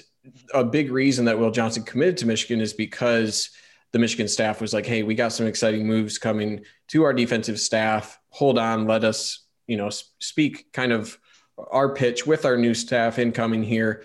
a 0.54 0.64
big 0.64 0.92
reason 0.92 1.26
that 1.26 1.38
Will 1.38 1.52
Johnson 1.52 1.84
committed 1.84 2.18
to 2.18 2.28
Michigan 2.28 2.62
is 2.62 2.74
because 2.74 3.50
the 3.92 4.00
Michigan 4.00 4.28
staff 4.28 4.62
was 4.62 4.74
like, 4.74 4.86
"Hey, 4.86 5.04
we 5.04 5.16
got 5.16 5.34
some 5.34 5.48
exciting 5.48 5.86
moves 5.86 6.18
coming 6.18 6.62
to 6.90 7.04
our 7.04 7.14
defensive 7.14 7.60
staff. 7.60 8.20
Hold 8.30 8.58
on, 8.58 8.88
let 8.88 9.04
us 9.04 9.46
you 9.68 9.78
know 9.78 9.90
speak 10.20 10.72
kind 10.74 10.92
of." 10.92 11.18
our 11.70 11.94
pitch 11.94 12.26
with 12.26 12.46
our 12.46 12.58
new 12.58 12.74
staff 12.74 13.20
incoming 13.20 13.62
here 13.62 14.04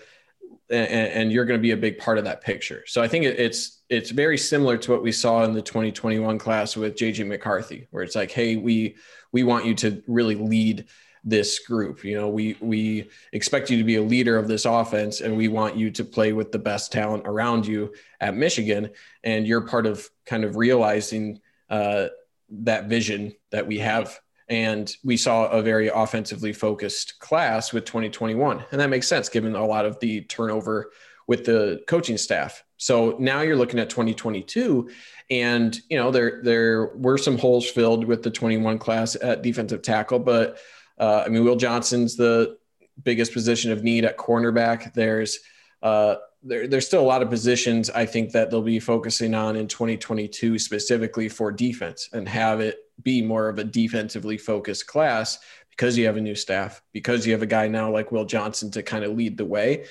and, 0.69 0.87
and 0.87 1.31
you're 1.31 1.45
going 1.45 1.59
to 1.59 1.61
be 1.61 1.71
a 1.71 1.77
big 1.77 1.97
part 1.97 2.17
of 2.17 2.25
that 2.25 2.41
picture. 2.41 2.83
So 2.87 3.01
I 3.01 3.07
think 3.07 3.25
it's 3.25 3.81
it's 3.89 4.11
very 4.11 4.37
similar 4.37 4.77
to 4.77 4.91
what 4.91 5.01
we 5.01 5.11
saw 5.11 5.43
in 5.43 5.53
the 5.53 5.61
2021 5.61 6.37
class 6.37 6.77
with 6.77 6.95
JJ 6.95 7.27
McCarthy, 7.27 7.87
where 7.91 8.03
it's 8.03 8.15
like, 8.15 8.31
hey, 8.31 8.55
we 8.55 8.95
we 9.31 9.43
want 9.43 9.65
you 9.65 9.73
to 9.75 10.03
really 10.07 10.35
lead 10.35 10.85
this 11.23 11.59
group. 11.59 12.03
You 12.03 12.15
know, 12.15 12.29
we 12.29 12.55
we 12.59 13.09
expect 13.33 13.69
you 13.69 13.77
to 13.77 13.83
be 13.83 13.95
a 13.95 14.01
leader 14.01 14.37
of 14.37 14.47
this 14.47 14.65
offense, 14.65 15.21
and 15.21 15.35
we 15.35 15.47
want 15.47 15.75
you 15.75 15.91
to 15.91 16.03
play 16.03 16.33
with 16.33 16.51
the 16.51 16.59
best 16.59 16.91
talent 16.91 17.23
around 17.25 17.65
you 17.65 17.93
at 18.21 18.35
Michigan. 18.35 18.91
And 19.23 19.47
you're 19.47 19.61
part 19.61 19.85
of 19.85 20.09
kind 20.25 20.43
of 20.43 20.55
realizing 20.55 21.41
uh, 21.69 22.07
that 22.49 22.85
vision 22.85 23.33
that 23.51 23.67
we 23.67 23.79
have 23.79 24.19
and 24.49 24.95
we 25.03 25.15
saw 25.15 25.47
a 25.49 25.61
very 25.61 25.89
offensively 25.89 26.51
focused 26.51 27.19
class 27.19 27.71
with 27.71 27.85
2021. 27.85 28.65
And 28.71 28.81
that 28.81 28.89
makes 28.89 29.07
sense 29.07 29.29
given 29.29 29.55
a 29.55 29.65
lot 29.65 29.85
of 29.85 29.99
the 29.99 30.21
turnover 30.21 30.91
with 31.27 31.45
the 31.45 31.83
coaching 31.87 32.17
staff. 32.17 32.63
So 32.77 33.15
now 33.19 33.41
you're 33.41 33.55
looking 33.55 33.79
at 33.79 33.89
2022 33.89 34.89
and 35.29 35.79
you 35.89 35.97
know 35.97 36.09
there 36.09 36.41
there 36.43 36.87
were 36.95 37.19
some 37.19 37.37
holes 37.37 37.69
filled 37.69 38.05
with 38.05 38.23
the 38.23 38.31
21 38.31 38.79
class 38.79 39.15
at 39.21 39.43
defensive 39.43 39.83
tackle, 39.83 40.17
but 40.19 40.57
uh, 40.97 41.23
I 41.25 41.29
mean 41.29 41.43
Will 41.43 41.55
Johnson's 41.55 42.15
the 42.15 42.57
biggest 43.03 43.31
position 43.31 43.71
of 43.71 43.83
need 43.83 44.05
at 44.05 44.17
cornerback. 44.17 44.93
There's 44.93 45.39
uh, 45.83 46.15
there, 46.41 46.67
there's 46.67 46.87
still 46.87 47.01
a 47.01 47.05
lot 47.05 47.21
of 47.21 47.29
positions 47.29 47.89
I 47.89 48.05
think 48.05 48.31
that 48.31 48.49
they'll 48.49 48.61
be 48.61 48.79
focusing 48.79 49.35
on 49.35 49.55
in 49.55 49.67
2022 49.67 50.57
specifically 50.57 51.29
for 51.29 51.51
defense 51.51 52.09
and 52.13 52.27
have 52.27 52.59
it 52.59 52.79
be 53.03 53.21
more 53.21 53.49
of 53.49 53.59
a 53.59 53.63
defensively 53.63 54.37
focused 54.37 54.87
class 54.87 55.39
because 55.69 55.97
you 55.97 56.05
have 56.05 56.17
a 56.17 56.21
new 56.21 56.35
staff, 56.35 56.81
because 56.93 57.25
you 57.25 57.33
have 57.33 57.41
a 57.41 57.47
guy 57.47 57.67
now 57.67 57.91
like 57.91 58.11
Will 58.11 58.25
Johnson 58.25 58.69
to 58.71 58.83
kind 58.83 59.03
of 59.05 59.15
lead 59.15 59.37
the 59.37 59.45
way. 59.45 59.85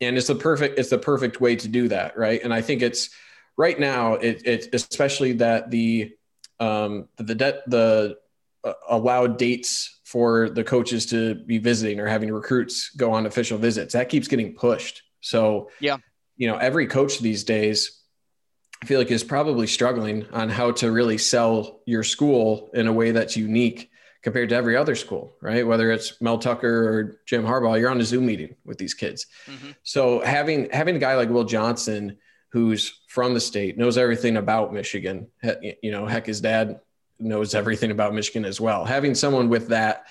And 0.00 0.16
it's 0.16 0.26
the 0.26 0.34
perfect, 0.34 0.78
it's 0.78 0.90
the 0.90 0.98
perfect 0.98 1.40
way 1.40 1.56
to 1.56 1.68
do 1.68 1.88
that. 1.88 2.16
Right. 2.16 2.42
And 2.42 2.52
I 2.52 2.62
think 2.62 2.82
it's 2.82 3.10
right 3.56 3.78
now, 3.78 4.14
it, 4.14 4.42
it 4.46 4.68
especially 4.72 5.32
that 5.34 5.70
the, 5.70 6.12
um, 6.60 7.08
the, 7.16 7.34
the, 7.34 7.62
the 7.66 8.16
uh, 8.64 8.72
allowed 8.88 9.38
dates 9.38 10.00
for 10.04 10.48
the 10.48 10.64
coaches 10.64 11.06
to 11.06 11.34
be 11.34 11.58
visiting 11.58 12.00
or 12.00 12.06
having 12.06 12.32
recruits 12.32 12.90
go 12.90 13.12
on 13.12 13.26
official 13.26 13.58
visits, 13.58 13.92
that 13.92 14.08
keeps 14.08 14.28
getting 14.28 14.54
pushed. 14.54 15.02
So, 15.20 15.70
yeah, 15.80 15.98
you 16.36 16.46
know, 16.46 16.56
every 16.56 16.86
coach 16.86 17.18
these 17.18 17.44
days 17.44 18.03
I 18.84 18.86
feel 18.86 18.98
like 18.98 19.10
is 19.10 19.24
probably 19.24 19.66
struggling 19.66 20.26
on 20.30 20.50
how 20.50 20.72
to 20.72 20.92
really 20.92 21.16
sell 21.16 21.80
your 21.86 22.02
school 22.02 22.68
in 22.74 22.86
a 22.86 22.92
way 22.92 23.12
that's 23.12 23.34
unique 23.34 23.90
compared 24.22 24.50
to 24.50 24.56
every 24.56 24.76
other 24.76 24.94
school, 24.94 25.34
right? 25.40 25.66
Whether 25.66 25.90
it's 25.90 26.20
Mel 26.20 26.36
Tucker 26.36 26.86
or 26.86 27.20
Jim 27.24 27.44
Harbaugh, 27.44 27.80
you're 27.80 27.88
on 27.88 27.98
a 27.98 28.04
Zoom 28.04 28.26
meeting 28.26 28.56
with 28.62 28.76
these 28.76 28.92
kids. 28.92 29.24
Mm-hmm. 29.46 29.70
So 29.84 30.20
having 30.20 30.68
having 30.68 30.96
a 30.96 30.98
guy 30.98 31.14
like 31.14 31.30
Will 31.30 31.44
Johnson 31.44 32.18
who's 32.50 33.00
from 33.08 33.32
the 33.32 33.40
state, 33.40 33.78
knows 33.78 33.96
everything 33.96 34.36
about 34.36 34.74
Michigan, 34.74 35.28
you 35.82 35.90
know, 35.90 36.04
heck 36.04 36.26
his 36.26 36.42
dad 36.42 36.80
knows 37.18 37.54
everything 37.54 37.90
about 37.90 38.12
Michigan 38.12 38.44
as 38.44 38.60
well. 38.60 38.84
Having 38.84 39.14
someone 39.14 39.48
with 39.48 39.68
that 39.68 40.04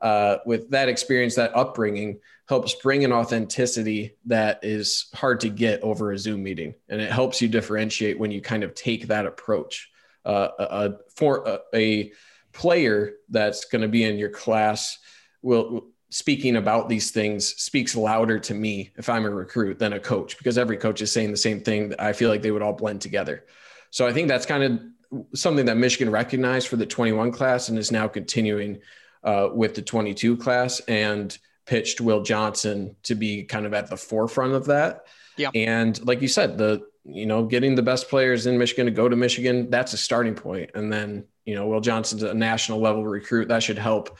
uh, 0.00 0.36
with 0.46 0.70
that 0.70 0.88
experience, 0.88 1.34
that 1.34 1.50
upbringing 1.56 2.20
helps 2.50 2.74
bring 2.74 3.04
an 3.04 3.12
authenticity 3.12 4.16
that 4.26 4.58
is 4.64 5.08
hard 5.14 5.38
to 5.38 5.48
get 5.48 5.80
over 5.82 6.10
a 6.10 6.18
Zoom 6.18 6.42
meeting, 6.42 6.74
and 6.88 7.00
it 7.00 7.08
helps 7.08 7.40
you 7.40 7.46
differentiate 7.46 8.18
when 8.18 8.32
you 8.32 8.40
kind 8.40 8.64
of 8.64 8.74
take 8.74 9.06
that 9.06 9.24
approach. 9.24 9.88
Uh, 10.24 10.48
a, 10.58 10.90
for 11.14 11.46
a, 11.46 11.60
a 11.72 12.12
player 12.52 13.12
that's 13.28 13.66
going 13.66 13.82
to 13.82 13.88
be 13.88 14.02
in 14.02 14.18
your 14.18 14.30
class 14.30 14.98
will 15.42 15.86
speaking 16.10 16.56
about 16.56 16.88
these 16.88 17.12
things 17.12 17.54
speaks 17.54 17.94
louder 17.94 18.40
to 18.40 18.52
me 18.52 18.90
if 18.96 19.08
I'm 19.08 19.26
a 19.26 19.30
recruit 19.30 19.78
than 19.78 19.92
a 19.92 20.00
coach 20.00 20.36
because 20.36 20.58
every 20.58 20.76
coach 20.76 21.00
is 21.00 21.12
saying 21.12 21.30
the 21.30 21.36
same 21.36 21.60
thing. 21.60 21.94
I 22.00 22.12
feel 22.12 22.30
like 22.30 22.42
they 22.42 22.50
would 22.50 22.62
all 22.62 22.72
blend 22.72 23.00
together. 23.00 23.46
So 23.90 24.08
I 24.08 24.12
think 24.12 24.26
that's 24.26 24.44
kind 24.44 24.64
of 24.64 25.38
something 25.38 25.66
that 25.66 25.76
Michigan 25.76 26.10
recognized 26.12 26.66
for 26.66 26.74
the 26.74 26.84
21 26.84 27.30
class 27.30 27.68
and 27.68 27.78
is 27.78 27.92
now 27.92 28.08
continuing 28.08 28.80
uh, 29.22 29.50
with 29.54 29.76
the 29.76 29.82
22 29.82 30.36
class. 30.36 30.80
And 30.80 31.38
pitched 31.70 32.00
Will 32.00 32.20
Johnson 32.22 32.96
to 33.04 33.14
be 33.14 33.44
kind 33.44 33.64
of 33.64 33.72
at 33.72 33.88
the 33.88 33.96
forefront 33.96 34.54
of 34.54 34.66
that. 34.66 35.06
Yeah. 35.36 35.50
And 35.54 36.04
like 36.04 36.20
you 36.20 36.26
said, 36.26 36.58
the 36.58 36.82
you 37.04 37.26
know, 37.26 37.44
getting 37.44 37.76
the 37.76 37.82
best 37.82 38.10
players 38.10 38.46
in 38.46 38.58
Michigan 38.58 38.86
to 38.86 38.92
go 38.92 39.08
to 39.08 39.14
Michigan, 39.14 39.70
that's 39.70 39.92
a 39.92 39.96
starting 39.96 40.34
point. 40.34 40.72
And 40.74 40.92
then, 40.92 41.24
you 41.44 41.54
know, 41.54 41.68
Will 41.68 41.80
Johnson's 41.80 42.24
a 42.24 42.34
national 42.34 42.80
level 42.80 43.04
recruit. 43.06 43.48
That 43.48 43.62
should 43.62 43.78
help 43.78 44.18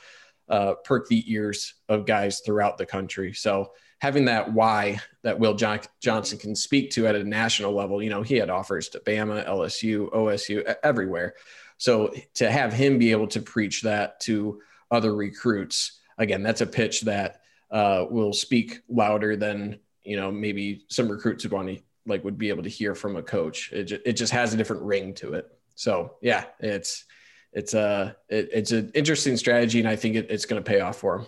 uh, 0.49 0.75
perk 0.85 1.09
the 1.09 1.25
ears 1.31 1.75
of 1.89 2.07
guys 2.07 2.41
throughout 2.41 2.79
the 2.79 2.87
country. 2.87 3.35
So 3.35 3.73
having 3.99 4.27
that 4.27 4.53
why 4.53 5.01
that 5.25 5.41
Will 5.41 5.55
John- 5.55 5.81
Johnson 6.01 6.39
can 6.39 6.55
speak 6.55 6.93
to 6.93 7.09
at 7.09 7.17
a 7.17 7.25
national 7.25 7.75
level, 7.75 8.01
you 8.01 8.11
know, 8.11 8.23
he 8.23 8.37
had 8.37 8.49
offers 8.49 8.89
to 8.91 9.01
Bama, 9.01 9.47
LSU, 9.47 10.09
OSU, 10.13 10.75
everywhere. 10.85 11.35
So 11.79 12.15
to 12.35 12.51
have 12.51 12.73
him 12.73 12.99
be 12.99 13.11
able 13.11 13.29
to 13.29 13.43
preach 13.43 13.83
that 13.83 14.21
to 14.21 14.63
other 14.91 15.15
recruits, 15.15 16.01
again, 16.17 16.43
that's 16.43 16.61
a 16.61 16.67
pitch 16.67 17.03
that 17.03 17.40
uh, 17.71 18.07
will 18.11 18.33
speak 18.33 18.81
louder 18.89 19.37
than 19.37 19.79
you 20.03 20.17
know 20.17 20.31
maybe 20.31 20.85
some 20.89 21.09
recruits 21.09 21.45
would 21.45 21.53
want 21.53 21.69
to 21.69 21.79
like 22.07 22.25
would 22.25 22.39
be 22.39 22.49
able 22.49 22.63
to 22.63 22.69
hear 22.69 22.95
from 22.95 23.17
a 23.17 23.23
coach. 23.23 23.71
It 23.73 23.85
just, 23.85 24.03
it 24.05 24.13
just 24.15 24.33
has 24.33 24.53
a 24.53 24.57
different 24.57 24.83
ring 24.83 25.15
to 25.15 25.35
it. 25.35 25.47
So 25.75 26.17
yeah, 26.21 26.45
it's 26.59 27.05
it's 27.53 27.75
a 27.75 28.17
it, 28.29 28.49
it's 28.53 28.73
an 28.73 28.91
interesting 28.95 29.37
strategy, 29.37 29.79
and 29.79 29.89
I 29.89 29.97
think 29.97 30.17
it, 30.17 30.27
it's 30.31 30.45
going 30.45 30.63
to 30.63 30.69
pay 30.69 30.81
off 30.81 30.99
for 30.99 31.21
him. 31.21 31.27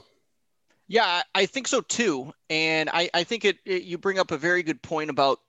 Yeah, 0.88 1.22
I 1.34 1.46
think 1.46 1.68
so 1.68 1.80
too, 1.80 2.32
and 2.50 2.90
I 2.92 3.08
I 3.14 3.24
think 3.24 3.44
it, 3.44 3.58
it 3.64 3.82
you 3.82 3.98
bring 3.98 4.18
up 4.18 4.30
a 4.30 4.36
very 4.36 4.62
good 4.62 4.82
point 4.82 5.10
about 5.10 5.40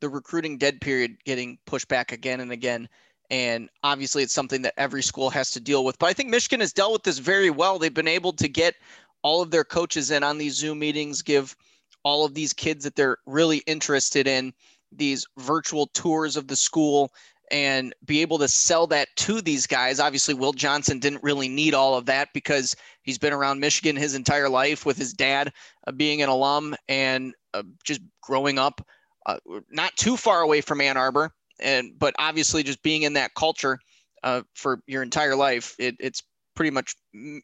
the 0.00 0.08
recruiting 0.08 0.58
dead 0.58 0.80
period 0.80 1.16
getting 1.24 1.58
pushed 1.66 1.88
back 1.88 2.12
again 2.12 2.40
and 2.40 2.52
again. 2.52 2.88
And 3.30 3.70
obviously, 3.84 4.24
it's 4.24 4.32
something 4.32 4.62
that 4.62 4.74
every 4.76 5.04
school 5.04 5.30
has 5.30 5.52
to 5.52 5.60
deal 5.60 5.84
with. 5.84 5.98
But 6.00 6.06
I 6.06 6.12
think 6.12 6.30
Michigan 6.30 6.58
has 6.60 6.72
dealt 6.72 6.92
with 6.92 7.04
this 7.04 7.18
very 7.18 7.50
well. 7.50 7.78
They've 7.78 7.94
been 7.94 8.08
able 8.08 8.32
to 8.32 8.48
get 8.48 8.74
all 9.22 9.42
of 9.42 9.50
their 9.50 9.64
coaches 9.64 10.10
in 10.10 10.22
on 10.22 10.38
these 10.38 10.54
Zoom 10.54 10.78
meetings, 10.78 11.22
give 11.22 11.56
all 12.02 12.24
of 12.24 12.34
these 12.34 12.52
kids 12.52 12.84
that 12.84 12.96
they're 12.96 13.18
really 13.26 13.58
interested 13.66 14.26
in 14.26 14.52
these 14.92 15.26
virtual 15.38 15.86
tours 15.88 16.36
of 16.36 16.48
the 16.48 16.56
school 16.56 17.12
and 17.50 17.92
be 18.04 18.22
able 18.22 18.38
to 18.38 18.48
sell 18.48 18.86
that 18.86 19.08
to 19.16 19.40
these 19.40 19.66
guys. 19.66 19.98
Obviously, 19.98 20.34
Will 20.34 20.52
Johnson 20.52 21.00
didn't 21.00 21.22
really 21.22 21.48
need 21.48 21.74
all 21.74 21.96
of 21.96 22.06
that 22.06 22.28
because 22.32 22.76
he's 23.02 23.18
been 23.18 23.32
around 23.32 23.60
Michigan 23.60 23.96
his 23.96 24.14
entire 24.14 24.48
life 24.48 24.86
with 24.86 24.96
his 24.96 25.12
dad 25.12 25.52
uh, 25.86 25.92
being 25.92 26.22
an 26.22 26.28
alum 26.28 26.76
and 26.88 27.34
uh, 27.52 27.62
just 27.84 28.00
growing 28.22 28.58
up 28.58 28.80
uh, 29.26 29.38
not 29.70 29.94
too 29.96 30.16
far 30.16 30.40
away 30.40 30.60
from 30.60 30.80
Ann 30.80 30.96
Arbor. 30.96 31.32
And 31.60 31.98
but 31.98 32.14
obviously, 32.18 32.62
just 32.62 32.82
being 32.82 33.02
in 33.02 33.14
that 33.14 33.34
culture 33.34 33.78
uh, 34.22 34.42
for 34.54 34.80
your 34.86 35.02
entire 35.02 35.36
life, 35.36 35.74
it, 35.78 35.96
it's 35.98 36.22
pretty 36.60 36.70
much 36.70 36.94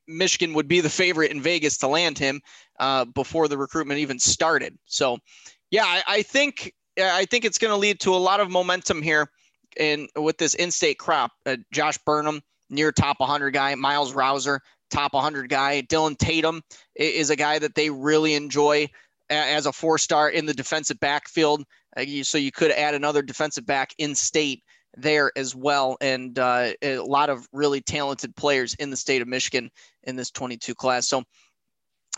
Michigan 0.07 0.53
would 0.53 0.69
be 0.69 0.81
the 0.81 0.91
favorite 0.91 1.31
in 1.31 1.41
Vegas 1.41 1.79
to 1.79 1.89
land 1.89 2.19
him 2.19 2.39
uh, 2.81 3.07
before 3.07 3.49
the 3.49 3.57
recruitment 3.57 3.99
even 3.99 4.19
started. 4.19 4.77
So, 4.85 5.17
yeah, 5.71 5.87
I, 5.87 6.03
I 6.07 6.23
think 6.23 6.75
I 7.01 7.25
think 7.25 7.47
it's 7.47 7.57
going 7.57 7.71
to 7.71 7.79
lead 7.79 7.99
to 8.01 8.15
a 8.15 8.19
lot 8.19 8.41
of 8.41 8.51
momentum 8.51 9.01
here 9.01 9.31
in 9.79 10.07
with 10.17 10.37
this 10.37 10.53
in-state 10.53 10.99
crop. 10.99 11.31
Uh, 11.47 11.57
Josh 11.73 11.97
Burnham, 12.05 12.43
near 12.69 12.93
top 12.93 13.19
100 13.19 13.53
guy. 13.53 13.75
Myles 13.75 14.13
Rowser 14.13 14.61
top 14.91 15.15
100 15.15 15.49
guy. 15.49 15.81
Dylan 15.81 16.19
Tatum 16.19 16.61
is 16.95 17.31
a 17.31 17.37
guy 17.37 17.59
that 17.59 17.75
they 17.75 17.89
really 17.89 18.35
enjoy 18.35 18.87
as 19.31 19.65
a 19.65 19.73
four-star 19.73 20.29
in 20.29 20.45
the 20.45 20.53
defensive 20.53 21.01
backfield. 21.01 21.65
Uh, 21.97 22.05
so 22.23 22.37
you 22.37 22.53
could 22.53 22.71
add 22.71 22.93
another 22.93 23.23
defensive 23.23 23.65
back 23.65 23.95
in 23.97 24.15
state 24.15 24.63
there 24.97 25.31
as 25.37 25.55
well, 25.55 25.97
and 26.01 26.39
uh, 26.39 26.73
a 26.83 26.99
lot 26.99 27.31
of 27.31 27.47
really 27.53 27.81
talented 27.81 28.35
players 28.37 28.75
in 28.75 28.91
the 28.91 28.97
state 28.97 29.23
of 29.23 29.29
Michigan 29.29 29.71
in 30.05 30.17
this 30.17 30.31
22 30.31 30.75
class. 30.75 31.09
So 31.09 31.23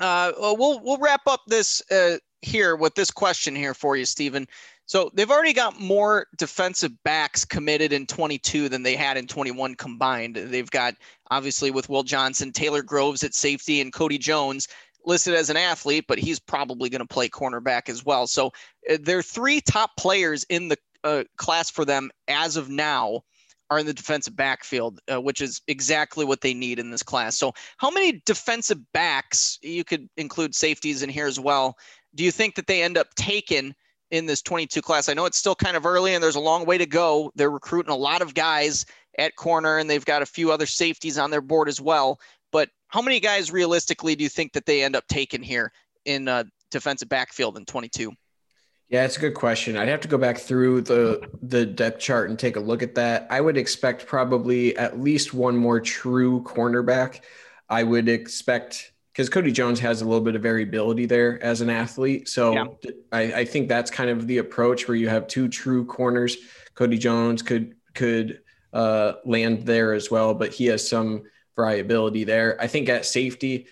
uh, 0.00 0.32
we'll 0.38 0.80
we'll 0.80 0.98
wrap 0.98 1.22
up 1.26 1.40
this 1.46 1.82
uh, 1.90 2.18
here 2.42 2.76
with 2.76 2.94
this 2.94 3.10
question 3.10 3.54
here 3.54 3.74
for 3.74 3.96
you, 3.96 4.04
Stephen. 4.04 4.46
So 4.86 5.10
they've 5.12 5.30
already 5.30 5.52
got 5.52 5.78
more 5.78 6.26
defensive 6.38 6.92
backs 7.04 7.44
committed 7.44 7.92
in 7.92 8.06
22 8.06 8.70
than 8.70 8.82
they 8.82 8.96
had 8.96 9.18
in 9.18 9.26
21 9.26 9.74
combined. 9.74 10.36
They've 10.36 10.70
got 10.70 10.94
obviously 11.30 11.70
with 11.70 11.90
Will 11.90 12.04
Johnson, 12.04 12.52
Taylor 12.52 12.82
Groves 12.82 13.22
at 13.22 13.34
safety, 13.34 13.82
and 13.82 13.92
Cody 13.92 14.16
Jones 14.16 14.66
listed 15.04 15.34
as 15.34 15.50
an 15.50 15.56
athlete, 15.56 16.04
but 16.08 16.18
he's 16.18 16.38
probably 16.38 16.88
going 16.88 17.00
to 17.00 17.06
play 17.06 17.28
cornerback 17.28 17.88
as 17.88 18.04
well. 18.04 18.26
So 18.26 18.52
uh, 18.90 18.96
their 19.00 19.22
three 19.22 19.60
top 19.60 19.90
players 19.98 20.44
in 20.44 20.68
the 20.68 20.76
uh, 21.04 21.24
class 21.36 21.70
for 21.70 21.84
them 21.84 22.10
as 22.28 22.56
of 22.56 22.68
now 22.68 23.22
are 23.70 23.78
in 23.78 23.86
the 23.86 23.94
defensive 23.94 24.34
backfield, 24.34 24.98
uh, 25.12 25.20
which 25.20 25.40
is 25.40 25.60
exactly 25.68 26.24
what 26.24 26.40
they 26.40 26.54
need 26.54 26.78
in 26.78 26.90
this 26.90 27.02
class. 27.02 27.36
So, 27.36 27.52
how 27.76 27.90
many 27.90 28.22
defensive 28.24 28.78
backs, 28.92 29.58
you 29.62 29.84
could 29.84 30.08
include 30.16 30.54
safeties 30.54 31.02
in 31.02 31.10
here 31.10 31.26
as 31.26 31.38
well, 31.38 31.76
do 32.14 32.24
you 32.24 32.30
think 32.30 32.54
that 32.54 32.66
they 32.66 32.82
end 32.82 32.96
up 32.96 33.14
taking 33.14 33.74
in 34.10 34.26
this 34.26 34.42
22 34.42 34.80
class? 34.80 35.08
I 35.08 35.14
know 35.14 35.26
it's 35.26 35.38
still 35.38 35.54
kind 35.54 35.76
of 35.76 35.86
early 35.86 36.14
and 36.14 36.22
there's 36.22 36.34
a 36.34 36.40
long 36.40 36.64
way 36.64 36.78
to 36.78 36.86
go. 36.86 37.30
They're 37.34 37.50
recruiting 37.50 37.92
a 37.92 37.96
lot 37.96 38.22
of 38.22 38.34
guys 38.34 38.86
at 39.18 39.36
corner 39.36 39.78
and 39.78 39.88
they've 39.90 40.04
got 40.04 40.22
a 40.22 40.26
few 40.26 40.50
other 40.50 40.66
safeties 40.66 41.18
on 41.18 41.30
their 41.30 41.40
board 41.40 41.68
as 41.68 41.80
well. 41.80 42.18
But 42.50 42.70
how 42.88 43.02
many 43.02 43.20
guys 43.20 43.52
realistically 43.52 44.16
do 44.16 44.24
you 44.24 44.30
think 44.30 44.52
that 44.54 44.64
they 44.64 44.82
end 44.82 44.96
up 44.96 45.04
taking 45.08 45.42
here 45.42 45.72
in 46.06 46.28
uh, 46.28 46.44
defensive 46.70 47.08
backfield 47.08 47.58
in 47.58 47.66
22? 47.66 48.12
Yeah, 48.88 49.04
it's 49.04 49.18
a 49.18 49.20
good 49.20 49.34
question. 49.34 49.76
I'd 49.76 49.88
have 49.88 50.00
to 50.00 50.08
go 50.08 50.16
back 50.16 50.38
through 50.38 50.82
the 50.82 51.28
the 51.42 51.66
depth 51.66 52.00
chart 52.00 52.30
and 52.30 52.38
take 52.38 52.56
a 52.56 52.60
look 52.60 52.82
at 52.82 52.94
that. 52.94 53.26
I 53.30 53.40
would 53.40 53.58
expect 53.58 54.06
probably 54.06 54.76
at 54.78 54.98
least 54.98 55.34
one 55.34 55.56
more 55.56 55.80
true 55.80 56.42
cornerback. 56.44 57.20
I 57.68 57.82
would 57.82 58.08
expect 58.08 58.92
because 59.12 59.28
Cody 59.28 59.52
Jones 59.52 59.80
has 59.80 60.00
a 60.00 60.04
little 60.04 60.22
bit 60.22 60.36
of 60.36 60.42
variability 60.42 61.04
there 61.04 61.42
as 61.42 61.60
an 61.60 61.68
athlete. 61.68 62.28
So 62.28 62.52
yeah. 62.52 62.64
I, 63.12 63.22
I, 63.40 63.44
think 63.44 63.68
that's 63.68 63.90
kind 63.90 64.10
of 64.10 64.28
the 64.28 64.38
approach 64.38 64.86
where 64.86 64.96
you 64.96 65.08
have 65.08 65.26
two 65.26 65.48
true 65.48 65.84
corners. 65.84 66.36
Cody 66.76 66.96
Jones 66.96 67.42
could 67.42 67.74
could 67.94 68.40
uh, 68.72 69.14
land 69.24 69.66
there 69.66 69.92
as 69.92 70.10
well, 70.10 70.34
but 70.34 70.54
he 70.54 70.66
has 70.66 70.88
some 70.88 71.24
variability 71.56 72.24
there. 72.24 72.56
I 72.60 72.68
think 72.68 72.88
at 72.88 73.04
safety, 73.04 73.66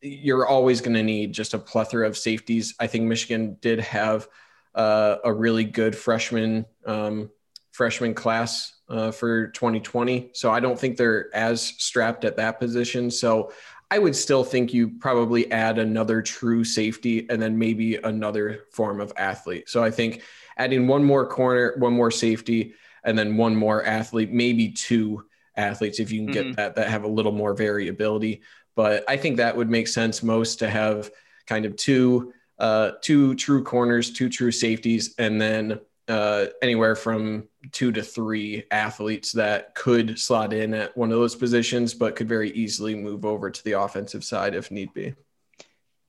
you're 0.00 0.46
always 0.46 0.80
going 0.80 0.94
to 0.94 1.02
need 1.02 1.32
just 1.32 1.54
a 1.54 1.58
plethora 1.58 2.06
of 2.06 2.16
safeties. 2.16 2.74
I 2.78 2.86
think 2.86 3.04
Michigan 3.04 3.58
did 3.60 3.80
have 3.80 4.28
uh, 4.74 5.16
a 5.24 5.32
really 5.32 5.64
good 5.64 5.96
freshman 5.96 6.66
um, 6.86 7.30
freshman 7.72 8.14
class 8.14 8.74
uh, 8.88 9.10
for 9.10 9.48
2020. 9.48 10.30
So 10.32 10.50
I 10.50 10.60
don't 10.60 10.78
think 10.78 10.96
they're 10.96 11.34
as 11.34 11.60
strapped 11.62 12.24
at 12.24 12.36
that 12.36 12.60
position. 12.60 13.10
So 13.10 13.52
I 13.90 13.98
would 13.98 14.14
still 14.14 14.44
think 14.44 14.72
you 14.72 14.90
probably 14.98 15.50
add 15.50 15.78
another 15.78 16.22
true 16.22 16.64
safety 16.64 17.26
and 17.28 17.40
then 17.40 17.58
maybe 17.58 17.96
another 17.96 18.64
form 18.72 19.00
of 19.00 19.12
athlete. 19.16 19.68
So 19.68 19.82
I 19.82 19.90
think 19.90 20.22
adding 20.56 20.86
one 20.86 21.04
more 21.04 21.26
corner, 21.26 21.74
one 21.78 21.92
more 21.92 22.10
safety, 22.10 22.74
and 23.04 23.18
then 23.18 23.36
one 23.36 23.54
more 23.54 23.84
athlete, 23.84 24.32
maybe 24.32 24.70
two 24.70 25.24
athletes 25.56 26.00
if 26.00 26.10
you 26.10 26.24
can 26.24 26.32
get 26.32 26.46
mm-hmm. 26.46 26.54
that 26.54 26.76
that 26.76 26.88
have 26.88 27.04
a 27.04 27.08
little 27.08 27.32
more 27.32 27.54
variability. 27.54 28.42
But 28.74 29.04
I 29.08 29.16
think 29.16 29.36
that 29.36 29.56
would 29.56 29.70
make 29.70 29.88
sense 29.88 30.22
most 30.22 30.60
to 30.60 30.70
have 30.70 31.10
kind 31.46 31.64
of 31.64 31.76
two 31.76 32.32
uh, 32.58 32.92
two 33.02 33.34
true 33.34 33.62
corners, 33.62 34.12
two 34.12 34.28
true 34.28 34.52
safeties, 34.52 35.14
and 35.18 35.40
then 35.40 35.80
uh, 36.08 36.46
anywhere 36.62 36.94
from 36.94 37.48
two 37.72 37.90
to 37.92 38.02
three 38.02 38.64
athletes 38.70 39.32
that 39.32 39.74
could 39.74 40.18
slot 40.18 40.52
in 40.52 40.74
at 40.74 40.96
one 40.96 41.10
of 41.10 41.18
those 41.18 41.34
positions, 41.34 41.94
but 41.94 42.16
could 42.16 42.28
very 42.28 42.50
easily 42.52 42.94
move 42.94 43.24
over 43.24 43.50
to 43.50 43.64
the 43.64 43.72
offensive 43.72 44.24
side 44.24 44.54
if 44.54 44.70
need 44.70 44.92
be. 44.92 45.14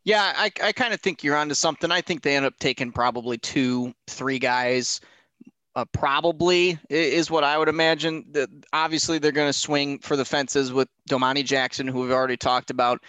Yeah, 0.03 0.33
I, 0.35 0.51
I 0.61 0.71
kind 0.71 0.93
of 0.93 1.01
think 1.01 1.23
you're 1.23 1.35
onto 1.35 1.55
something. 1.55 1.91
I 1.91 2.01
think 2.01 2.21
they 2.21 2.35
end 2.35 2.45
up 2.45 2.53
taking 2.59 2.91
probably 2.91 3.37
two, 3.39 3.93
three 4.07 4.37
guys. 4.37 5.01
Uh, 5.75 5.83
probably 5.91 6.79
is 6.89 7.31
what 7.31 7.43
I 7.43 7.57
would 7.57 7.67
imagine. 7.67 8.23
The, 8.31 8.47
obviously, 8.71 9.17
they're 9.17 9.31
going 9.31 9.49
to 9.49 9.53
swing 9.53 9.99
for 9.99 10.15
the 10.15 10.23
fences 10.23 10.71
with 10.71 10.87
Domani 11.09 11.43
Jackson, 11.43 11.87
who 11.87 12.01
we've 12.01 12.11
already 12.11 12.37
talked 12.37 12.69
about. 12.69 13.01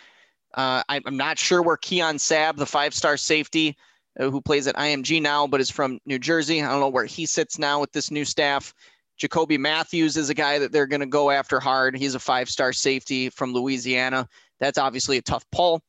Uh, 0.57 0.83
I, 0.89 1.01
am 1.07 1.17
not 1.17 1.39
sure 1.39 1.63
where 1.63 1.77
Keon 1.77 2.17
Sabb, 2.17 2.57
the 2.57 2.67
five-star 2.67 3.19
safety 3.19 3.77
uh, 4.19 4.31
who 4.31 4.41
plays 4.41 4.67
at 4.67 4.75
IMG 4.77 5.21
now, 5.21 5.47
but 5.47 5.61
is 5.61 5.71
from 5.71 6.01
New 6.07 6.19
Jersey. 6.19 6.63
I 6.63 6.71
don't 6.71 6.81
know 6.81 6.89
where 6.89 7.05
he 7.05 7.27
sits 7.27 7.59
now 7.59 7.81
with 7.81 7.93
this 7.93 8.11
new 8.11 8.25
staff. 8.25 8.73
Jacoby 9.19 9.59
Mathews 9.59 10.17
is 10.17 10.31
a 10.31 10.35
guy 10.35 10.59
that 10.59 10.73
they're 10.73 10.87
going 10.87 11.01
to 11.01 11.07
go 11.07 11.31
after 11.31 11.61
hard. 11.61 11.97
He's 11.97 12.15
a 12.15 12.19
five-star 12.19 12.73
safety 12.73 13.29
from 13.29 13.53
Louisiana. 13.53 14.29
That's 14.59 14.79
obviously 14.79 15.19
a 15.19 15.23
tough 15.23 15.45
pull, 15.53 15.83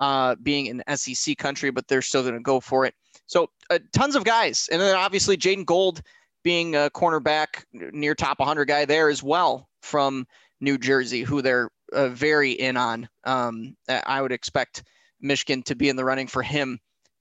uh, 0.00 0.36
being 0.42 0.66
in 0.66 0.82
SEC 0.96 1.38
country, 1.38 1.70
but 1.70 1.88
they're 1.88 2.02
still 2.02 2.22
going 2.22 2.34
to 2.34 2.40
go 2.40 2.60
for 2.60 2.84
it. 2.84 2.94
So 3.26 3.48
uh, 3.70 3.78
tons 3.92 4.16
of 4.16 4.24
guys, 4.24 4.68
and 4.70 4.80
then 4.80 4.96
obviously 4.96 5.36
Jaden 5.36 5.64
Gold 5.64 6.02
being 6.42 6.74
a 6.74 6.90
cornerback 6.92 7.64
near 7.72 8.14
top 8.14 8.38
100 8.38 8.64
guy 8.66 8.84
there 8.84 9.08
as 9.08 9.22
well 9.22 9.68
from 9.82 10.26
New 10.60 10.78
Jersey, 10.78 11.22
who 11.22 11.42
they're 11.42 11.70
uh, 11.92 12.08
very 12.08 12.52
in 12.52 12.76
on. 12.76 13.08
Um, 13.24 13.76
I 13.88 14.22
would 14.22 14.32
expect 14.32 14.84
Michigan 15.20 15.62
to 15.64 15.74
be 15.74 15.88
in 15.88 15.96
the 15.96 16.04
running 16.04 16.26
for 16.26 16.42
him 16.42 16.78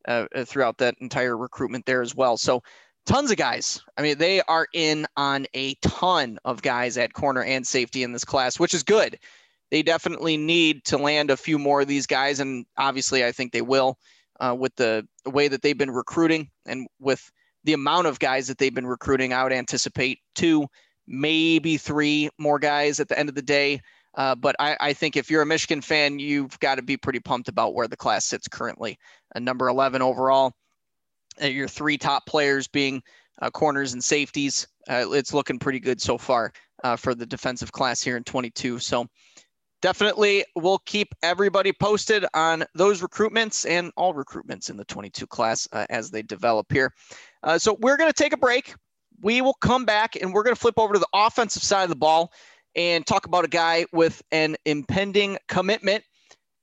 uh, 0.08 0.26
uh, 0.34 0.46
throughout 0.46 0.78
that 0.78 0.96
entire 1.00 1.38
recruitment 1.38 1.86
there 1.86 2.02
as 2.02 2.16
well. 2.16 2.38
So 2.38 2.64
tons 3.06 3.32
of 3.32 3.38
guys. 3.38 3.82
I 3.98 4.02
mean, 4.02 4.18
they 4.18 4.42
are 4.42 4.68
in 4.74 5.06
on 5.18 5.46
a 5.54 5.76
ton 5.76 6.40
of 6.46 6.62
guys 6.62 6.98
at 6.98 7.14
corner 7.14 7.44
and 7.44 7.66
safety 7.66 8.04
in 8.04 8.14
this 8.14 8.26
class, 8.26 8.60
which 8.60 8.74
is 8.74 8.84
good. 8.84 9.20
They 9.72 9.84
definitely 9.84 10.38
need 10.38 10.84
to 10.86 10.98
land 10.98 11.30
a 11.30 11.38
few 11.38 11.60
more 11.60 11.82
of 11.82 11.88
these 11.88 12.08
guys, 12.08 12.40
and 12.40 12.66
obviously, 12.78 13.24
I 13.24 13.32
think 13.32 13.52
they 13.52 13.62
will 13.62 14.00
uh, 14.40 14.56
with 14.58 14.76
the, 14.76 15.08
the 15.26 15.30
way 15.30 15.48
that 15.48 15.62
they've 15.62 15.78
been 15.78 15.92
recruiting 15.92 16.50
and 16.66 16.88
with 17.00 17.32
the 17.66 17.74
amount 17.74 18.08
of 18.08 18.20
guys 18.20 18.48
that 18.48 18.58
they've 18.58 18.74
been 18.74 18.88
recruiting. 18.88 19.34
I 19.34 19.44
would 19.44 19.54
anticipate 19.54 20.20
two, 20.34 20.68
maybe 21.08 21.78
three 21.78 22.30
more 22.38 22.58
guys 22.58 23.00
at 23.00 23.10
the 23.10 23.20
end 23.20 23.30
of 23.30 23.36
the 23.36 23.42
day. 23.42 23.82
Uh, 24.20 24.36
but 24.36 24.54
I, 24.60 24.76
I, 24.82 24.94
think 24.94 25.16
if 25.16 25.32
you're 25.32 25.42
a 25.42 25.46
Michigan 25.46 25.80
fan, 25.80 26.20
you've 26.20 26.60
got 26.60 26.76
to 26.76 26.82
be 26.82 26.98
pretty 26.98 27.22
pumped 27.22 27.48
about 27.48 27.74
where 27.74 27.88
the 27.88 27.96
class 27.96 28.26
sits 28.26 28.50
currently. 28.50 29.00
Uh, 29.34 29.40
number 29.40 29.70
11 29.70 30.02
overall, 30.02 30.52
uh, 31.42 31.48
your 31.48 31.70
three 31.70 31.98
top 31.98 32.26
players 32.26 32.68
being 32.68 33.02
uh, 33.42 33.50
corners 33.50 33.94
and 33.94 34.04
safeties. 34.04 34.68
Uh, 34.90 35.06
it's 35.12 35.34
looking 35.34 35.58
pretty 35.58 35.80
good 35.80 36.02
so 36.02 36.18
far 36.18 36.52
for 36.98 37.16
the 37.16 37.26
defensive 37.26 37.72
class 37.72 38.02
here 38.02 38.18
in 38.18 38.24
22. 38.26 38.80
So 38.80 39.08
definitely 39.82 40.44
we'll 40.54 40.80
keep 40.80 41.16
everybody 41.24 41.72
posted 41.72 42.26
on 42.34 42.66
those 42.76 43.02
recruitments 43.02 43.70
and 43.70 43.90
all 43.96 44.14
recruitments 44.14 44.70
in 44.70 44.76
the 44.76 44.86
22 44.86 45.28
class 45.28 45.66
as 45.90 46.12
they 46.12 46.24
develop 46.24 46.70
here. 46.74 46.94
so 47.58 47.78
we're 47.80 47.98
going 47.98 48.10
to 48.10 48.24
take 48.24 48.34
a 48.34 48.38
break. 48.38 48.74
We 49.22 49.42
will 49.42 49.56
come 49.62 49.86
back 49.86 50.18
and 50.18 50.34
we're 50.34 50.44
going 50.44 50.56
to 50.56 50.60
flip 50.60 50.78
over 50.78 50.94
to 50.94 51.00
the 51.00 51.08
offensive 51.14 51.64
side 51.64 51.84
of 51.84 51.90
the 51.90 51.96
ball 51.96 52.32
and 52.76 53.06
talk 53.06 53.26
about 53.26 53.46
a 53.46 53.50
guy 53.50 53.86
with 53.92 54.22
an 54.32 54.56
impending 54.66 55.38
commitment. 55.48 56.04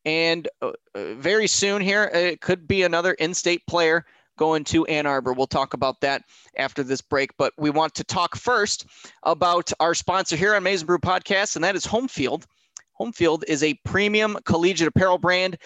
And 0.04 0.48
uh, 0.62 0.72
uh, 0.94 1.14
very 1.14 1.46
soon 1.48 1.82
here, 1.82 2.04
it 2.14 2.40
could 2.40 2.68
be 2.68 2.82
another 2.82 3.12
in 3.14 3.34
state 3.34 3.62
player 3.66 4.04
going 4.38 4.64
to 4.64 4.84
Ann 4.86 5.06
Arbor. 5.06 5.32
We'll 5.32 5.46
talk 5.46 5.74
about 5.74 6.00
that 6.02 6.22
after 6.56 6.82
this 6.82 7.00
break. 7.00 7.30
But 7.36 7.52
we 7.58 7.70
want 7.70 7.94
to 7.94 8.04
talk 8.04 8.36
first 8.36 8.86
about 9.24 9.72
our 9.80 9.94
sponsor 9.94 10.36
here 10.36 10.54
on 10.54 10.62
Maize 10.62 10.82
n 10.82 10.86
Brew 10.86 10.98
Podcast, 10.98 11.56
and 11.56 11.64
that 11.64 11.74
is 11.74 11.86
Homefield. 11.86 12.44
Homefield 13.00 13.42
is 13.48 13.62
a 13.62 13.74
premium 13.84 14.38
collegiate 14.44 14.88
apparel 14.88 15.18
brand 15.18 15.58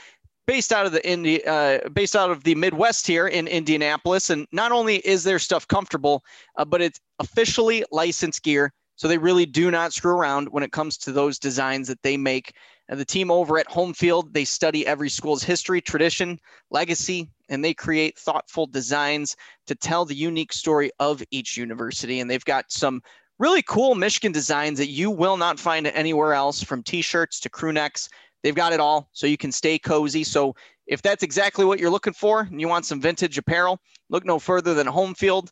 based 0.47 0.73
out 0.73 0.87
of 0.87 0.93
the 0.93 1.07
Indi- 1.07 1.45
uh, 1.45 1.89
based 1.91 2.17
out 2.17 2.31
of 2.31 2.43
the 2.45 2.55
Midwest 2.55 3.07
here 3.07 3.29
in 3.29 3.47
Indianapolis. 3.47 4.31
And 4.31 4.47
not 4.53 4.73
only 4.73 4.97
is 5.07 5.23
their 5.23 5.39
stuff 5.39 5.69
comfortable, 5.69 6.25
uh, 6.57 6.65
but 6.65 6.81
it's 6.81 6.99
officially 7.19 7.85
licensed 7.93 8.43
gear 8.43 8.73
so 9.01 9.09
they 9.09 9.17
really 9.17 9.47
do 9.47 9.71
not 9.71 9.95
screw 9.95 10.13
around 10.13 10.51
when 10.51 10.63
it 10.63 10.73
comes 10.73 10.99
to 10.99 11.11
those 11.11 11.39
designs 11.39 11.89
that 11.89 12.03
they 12.03 12.19
make. 12.19 12.53
And 12.91 13.01
the 13.01 13.05
team 13.07 13.31
over 13.31 13.59
at 13.59 13.67
Homefield, 13.67 14.35
they 14.35 14.45
study 14.45 14.87
every 14.87 15.09
school's 15.09 15.43
history, 15.43 15.81
tradition, 15.81 16.39
legacy, 16.71 17.31
and 17.49 17.65
they 17.65 17.73
create 17.73 18.19
thoughtful 18.19 18.67
designs 18.67 19.37
to 19.69 19.75
tell 19.75 20.05
the 20.05 20.15
unique 20.15 20.53
story 20.53 20.91
of 20.99 21.23
each 21.31 21.57
university. 21.57 22.21
And 22.21 22.31
they've 22.31 22.45
got 22.45 22.71
some 22.71 23.03
really 23.39 23.63
cool 23.63 23.95
Michigan 23.95 24.33
designs 24.33 24.77
that 24.77 24.91
you 24.91 25.11
will 25.11 25.39
not 25.39 25.59
find 25.59 25.87
anywhere 25.87 26.35
else 26.35 26.63
from 26.63 26.83
t-shirts 26.83 27.41
to 27.41 27.49
crew 27.49 27.73
necks. 27.73 28.11
They've 28.43 28.55
got 28.55 28.75
it 28.75 28.81
all 28.81 29.09
so 29.13 29.27
you 29.27 29.39
can 29.39 29.51
stay 29.51 29.79
cozy. 29.79 30.25
So 30.25 30.55
if 30.87 31.01
that's 31.01 31.23
exactly 31.23 31.65
what 31.65 31.79
you're 31.79 31.89
looking 31.89 32.13
for 32.13 32.41
and 32.41 32.61
you 32.61 32.69
want 32.69 32.85
some 32.85 33.01
vintage 33.01 33.39
apparel, 33.39 33.81
look 34.11 34.27
no 34.27 34.39
further 34.39 34.75
than 34.75 34.89
Homefield. 34.89 35.49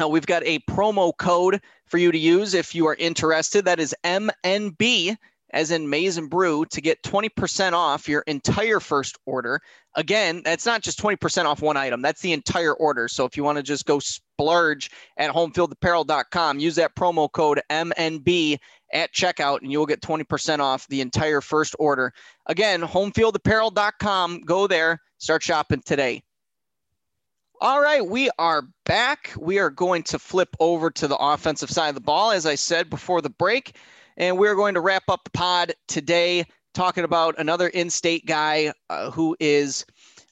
Uh, 0.00 0.08
we've 0.08 0.26
got 0.26 0.42
a 0.44 0.58
promo 0.60 1.12
code 1.16 1.60
for 1.86 1.98
you 1.98 2.12
to 2.12 2.18
use 2.18 2.54
if 2.54 2.74
you 2.74 2.86
are 2.86 2.94
interested. 2.94 3.64
That 3.64 3.80
is 3.80 3.94
MNB 4.04 5.16
as 5.52 5.70
in 5.70 5.88
Maize 5.88 6.16
and 6.16 6.30
Brew, 6.30 6.64
to 6.66 6.80
get 6.80 7.02
20% 7.02 7.72
off 7.72 8.08
your 8.08 8.22
entire 8.26 8.80
first 8.80 9.18
order. 9.26 9.60
Again, 9.94 10.40
that's 10.44 10.64
not 10.64 10.82
just 10.82 10.98
20% 10.98 11.44
off 11.44 11.60
one 11.60 11.76
item, 11.76 12.00
that's 12.00 12.22
the 12.22 12.32
entire 12.32 12.72
order. 12.74 13.08
So 13.08 13.24
if 13.24 13.36
you 13.36 13.44
want 13.44 13.56
to 13.58 13.62
just 13.62 13.84
go 13.84 13.98
splurge 13.98 14.90
at 15.18 15.30
homefieldapparel.com, 15.30 16.58
use 16.58 16.76
that 16.76 16.96
promo 16.96 17.30
code 17.30 17.60
MNB 17.70 18.58
at 18.92 19.12
checkout 19.12 19.60
and 19.60 19.70
you'll 19.70 19.86
get 19.86 20.00
20% 20.00 20.60
off 20.60 20.86
the 20.88 21.00
entire 21.00 21.40
first 21.40 21.76
order. 21.78 22.12
Again, 22.46 22.82
homefieldapparel.com, 22.82 24.40
go 24.40 24.66
there, 24.66 25.00
start 25.18 25.42
shopping 25.42 25.82
today. 25.84 26.22
All 27.62 27.80
right, 27.80 28.04
we 28.04 28.28
are 28.40 28.66
back. 28.84 29.32
We 29.38 29.60
are 29.60 29.70
going 29.70 30.02
to 30.02 30.18
flip 30.18 30.56
over 30.58 30.90
to 30.90 31.06
the 31.06 31.16
offensive 31.16 31.70
side 31.70 31.90
of 31.90 31.94
the 31.94 32.00
ball, 32.00 32.32
as 32.32 32.44
I 32.44 32.56
said 32.56 32.90
before 32.90 33.20
the 33.20 33.30
break. 33.30 33.76
And 34.16 34.36
we're 34.36 34.56
going 34.56 34.74
to 34.74 34.80
wrap 34.80 35.04
up 35.08 35.22
the 35.22 35.30
pod 35.30 35.72
today 35.86 36.44
talking 36.74 37.04
about 37.04 37.38
another 37.38 37.68
in 37.68 37.88
state 37.88 38.26
guy 38.26 38.72
uh, 38.90 39.12
who 39.12 39.36
is 39.38 39.86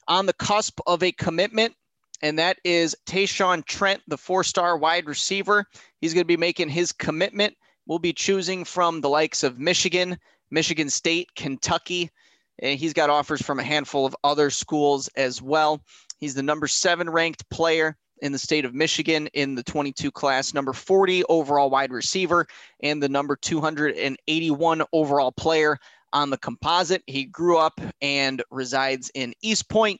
on 0.09 0.25
the 0.25 0.33
cusp 0.33 0.81
of 0.85 1.01
a 1.03 1.13
commitment, 1.13 1.73
and 2.21 2.37
that 2.37 2.57
is 2.65 2.97
Tayshawn 3.05 3.63
Trent, 3.63 4.01
the 4.09 4.17
four 4.17 4.43
star 4.43 4.77
wide 4.77 5.05
receiver. 5.05 5.63
He's 6.01 6.13
going 6.13 6.25
to 6.25 6.27
be 6.27 6.35
making 6.35 6.67
his 6.67 6.91
commitment. 6.91 7.55
We'll 7.85 7.99
be 7.99 8.11
choosing 8.11 8.65
from 8.65 8.99
the 8.99 9.09
likes 9.09 9.41
of 9.43 9.57
Michigan, 9.57 10.17
Michigan 10.49 10.89
State, 10.89 11.29
Kentucky. 11.37 12.11
And 12.59 12.77
he's 12.77 12.93
got 12.93 13.09
offers 13.09 13.41
from 13.41 13.57
a 13.57 13.63
handful 13.63 14.05
of 14.05 14.17
other 14.21 14.49
schools 14.49 15.07
as 15.15 15.41
well. 15.41 15.81
He's 16.21 16.35
the 16.35 16.43
number 16.43 16.67
seven 16.67 17.09
ranked 17.09 17.49
player 17.49 17.97
in 18.21 18.31
the 18.31 18.37
state 18.37 18.63
of 18.63 18.75
Michigan 18.75 19.27
in 19.33 19.55
the 19.55 19.63
22 19.63 20.11
class, 20.11 20.53
number 20.53 20.71
40 20.71 21.23
overall 21.25 21.71
wide 21.71 21.91
receiver, 21.91 22.45
and 22.81 23.01
the 23.01 23.09
number 23.09 23.35
281 23.35 24.83
overall 24.93 25.31
player 25.31 25.77
on 26.13 26.29
the 26.29 26.37
composite. 26.37 27.01
He 27.07 27.25
grew 27.25 27.57
up 27.57 27.81
and 28.01 28.43
resides 28.51 29.09
in 29.15 29.33
Eastpointe, 29.43 29.97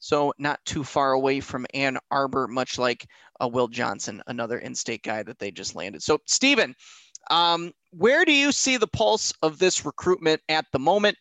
so 0.00 0.34
not 0.38 0.58
too 0.64 0.82
far 0.82 1.12
away 1.12 1.38
from 1.38 1.66
Ann 1.72 1.98
Arbor, 2.10 2.48
much 2.48 2.76
like 2.76 3.06
uh, 3.40 3.46
Will 3.46 3.68
Johnson, 3.68 4.20
another 4.26 4.58
in 4.58 4.74
state 4.74 5.04
guy 5.04 5.22
that 5.22 5.38
they 5.38 5.52
just 5.52 5.76
landed. 5.76 6.02
So, 6.02 6.18
Stephen, 6.26 6.74
um, 7.30 7.70
where 7.92 8.24
do 8.24 8.32
you 8.32 8.50
see 8.50 8.76
the 8.76 8.88
pulse 8.88 9.32
of 9.42 9.58
this 9.58 9.84
recruitment 9.84 10.40
at 10.48 10.66
the 10.72 10.80
moment? 10.80 11.16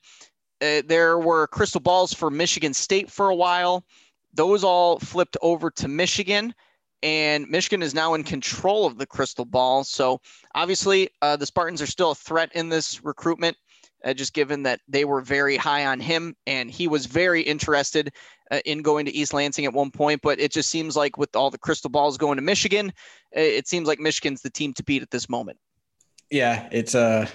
Uh, 0.61 0.81
there 0.87 1.19
were 1.19 1.47
crystal 1.47 1.79
balls 1.79 2.13
for 2.13 2.31
Michigan 2.31 2.73
State 2.73 3.11
for 3.11 3.29
a 3.29 3.35
while 3.35 3.85
those 4.33 4.63
all 4.63 4.99
flipped 4.99 5.37
over 5.41 5.71
to 5.71 5.87
Michigan, 5.87 6.53
and 7.01 7.49
Michigan 7.49 7.81
is 7.81 7.93
now 7.93 8.13
in 8.13 8.23
control 8.23 8.85
of 8.85 8.97
the 8.97 9.05
crystal 9.05 9.45
ball. 9.45 9.83
So 9.83 10.21
obviously, 10.55 11.09
uh, 11.21 11.37
the 11.37 11.45
Spartans 11.45 11.81
are 11.81 11.87
still 11.87 12.11
a 12.11 12.15
threat 12.15 12.51
in 12.53 12.69
this 12.69 13.03
recruitment. 13.03 13.57
Uh, 14.05 14.13
just 14.13 14.33
given 14.33 14.63
that 14.63 14.79
they 14.87 15.03
were 15.03 15.19
very 15.19 15.57
high 15.57 15.85
on 15.85 15.99
him 15.99 16.33
and 16.47 16.71
he 16.71 16.87
was 16.87 17.05
very 17.05 17.41
interested 17.41 18.13
uh, 18.49 18.61
in 18.63 18.81
going 18.81 19.05
to 19.05 19.13
East 19.13 19.33
Lansing 19.33 19.65
at 19.65 19.73
one 19.73 19.91
point. 19.91 20.21
But 20.21 20.39
it 20.39 20.53
just 20.53 20.69
seems 20.69 20.95
like 20.95 21.17
with 21.17 21.35
all 21.35 21.49
the 21.49 21.57
crystal 21.57 21.89
balls 21.89 22.17
going 22.17 22.37
to 22.37 22.41
Michigan, 22.41 22.93
it 23.33 23.67
seems 23.67 23.89
like 23.89 23.99
Michigan's 23.99 24.41
the 24.41 24.49
team 24.49 24.73
to 24.75 24.85
beat 24.85 25.01
at 25.01 25.11
this 25.11 25.27
moment. 25.27 25.57
Yeah, 26.31 26.69
it's 26.71 26.95
a. 26.95 26.99
Uh, 26.99 27.27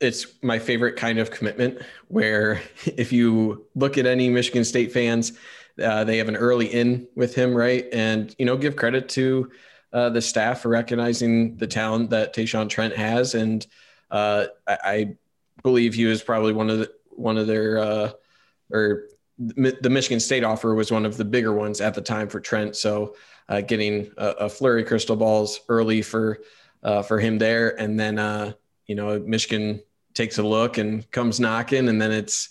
it's 0.00 0.42
my 0.42 0.58
favorite 0.58 0.96
kind 0.96 1.18
of 1.18 1.30
commitment 1.30 1.82
where 2.08 2.62
if 2.96 3.12
you 3.12 3.66
look 3.74 3.98
at 3.98 4.06
any 4.06 4.28
Michigan 4.30 4.64
State 4.64 4.92
fans, 4.92 5.32
uh, 5.82 6.04
they 6.04 6.18
have 6.18 6.28
an 6.28 6.36
early 6.36 6.66
in 6.66 7.06
with 7.14 7.34
him, 7.34 7.54
right? 7.54 7.86
And 7.92 8.34
you 8.38 8.46
know, 8.46 8.56
give 8.56 8.76
credit 8.76 9.08
to 9.10 9.50
uh, 9.92 10.10
the 10.10 10.20
staff 10.20 10.60
for 10.60 10.68
recognizing 10.68 11.56
the 11.56 11.66
talent 11.66 12.10
that 12.10 12.34
Tayshawn 12.34 12.68
Trent 12.68 12.94
has, 12.96 13.34
and 13.34 13.66
uh, 14.10 14.46
I, 14.66 14.78
I, 14.84 15.16
believe 15.62 15.94
he 15.94 16.04
was 16.04 16.22
probably 16.22 16.52
one 16.52 16.70
of 16.70 16.78
the 16.78 16.92
one 17.10 17.36
of 17.38 17.46
their 17.46 17.78
uh, 17.78 18.10
or 18.70 19.04
the 19.38 19.90
Michigan 19.90 20.20
State 20.20 20.44
offer 20.44 20.74
was 20.74 20.92
one 20.92 21.04
of 21.04 21.16
the 21.16 21.24
bigger 21.24 21.52
ones 21.52 21.80
at 21.80 21.94
the 21.94 22.00
time 22.00 22.28
for 22.28 22.40
Trent. 22.40 22.76
So 22.76 23.16
uh, 23.48 23.60
getting 23.62 24.10
a, 24.16 24.28
a, 24.28 24.48
flurry 24.48 24.84
crystal 24.84 25.16
balls 25.16 25.60
early 25.68 26.02
for 26.02 26.40
uh, 26.82 27.02
for 27.02 27.18
him 27.18 27.38
there, 27.38 27.78
and 27.80 27.98
then 27.98 28.54
you 28.86 28.94
know 28.94 29.18
Michigan 29.18 29.82
takes 30.14 30.38
a 30.38 30.42
look 30.42 30.78
and 30.78 31.10
comes 31.10 31.40
knocking, 31.40 31.88
and 31.88 32.00
then 32.00 32.12
it's 32.12 32.50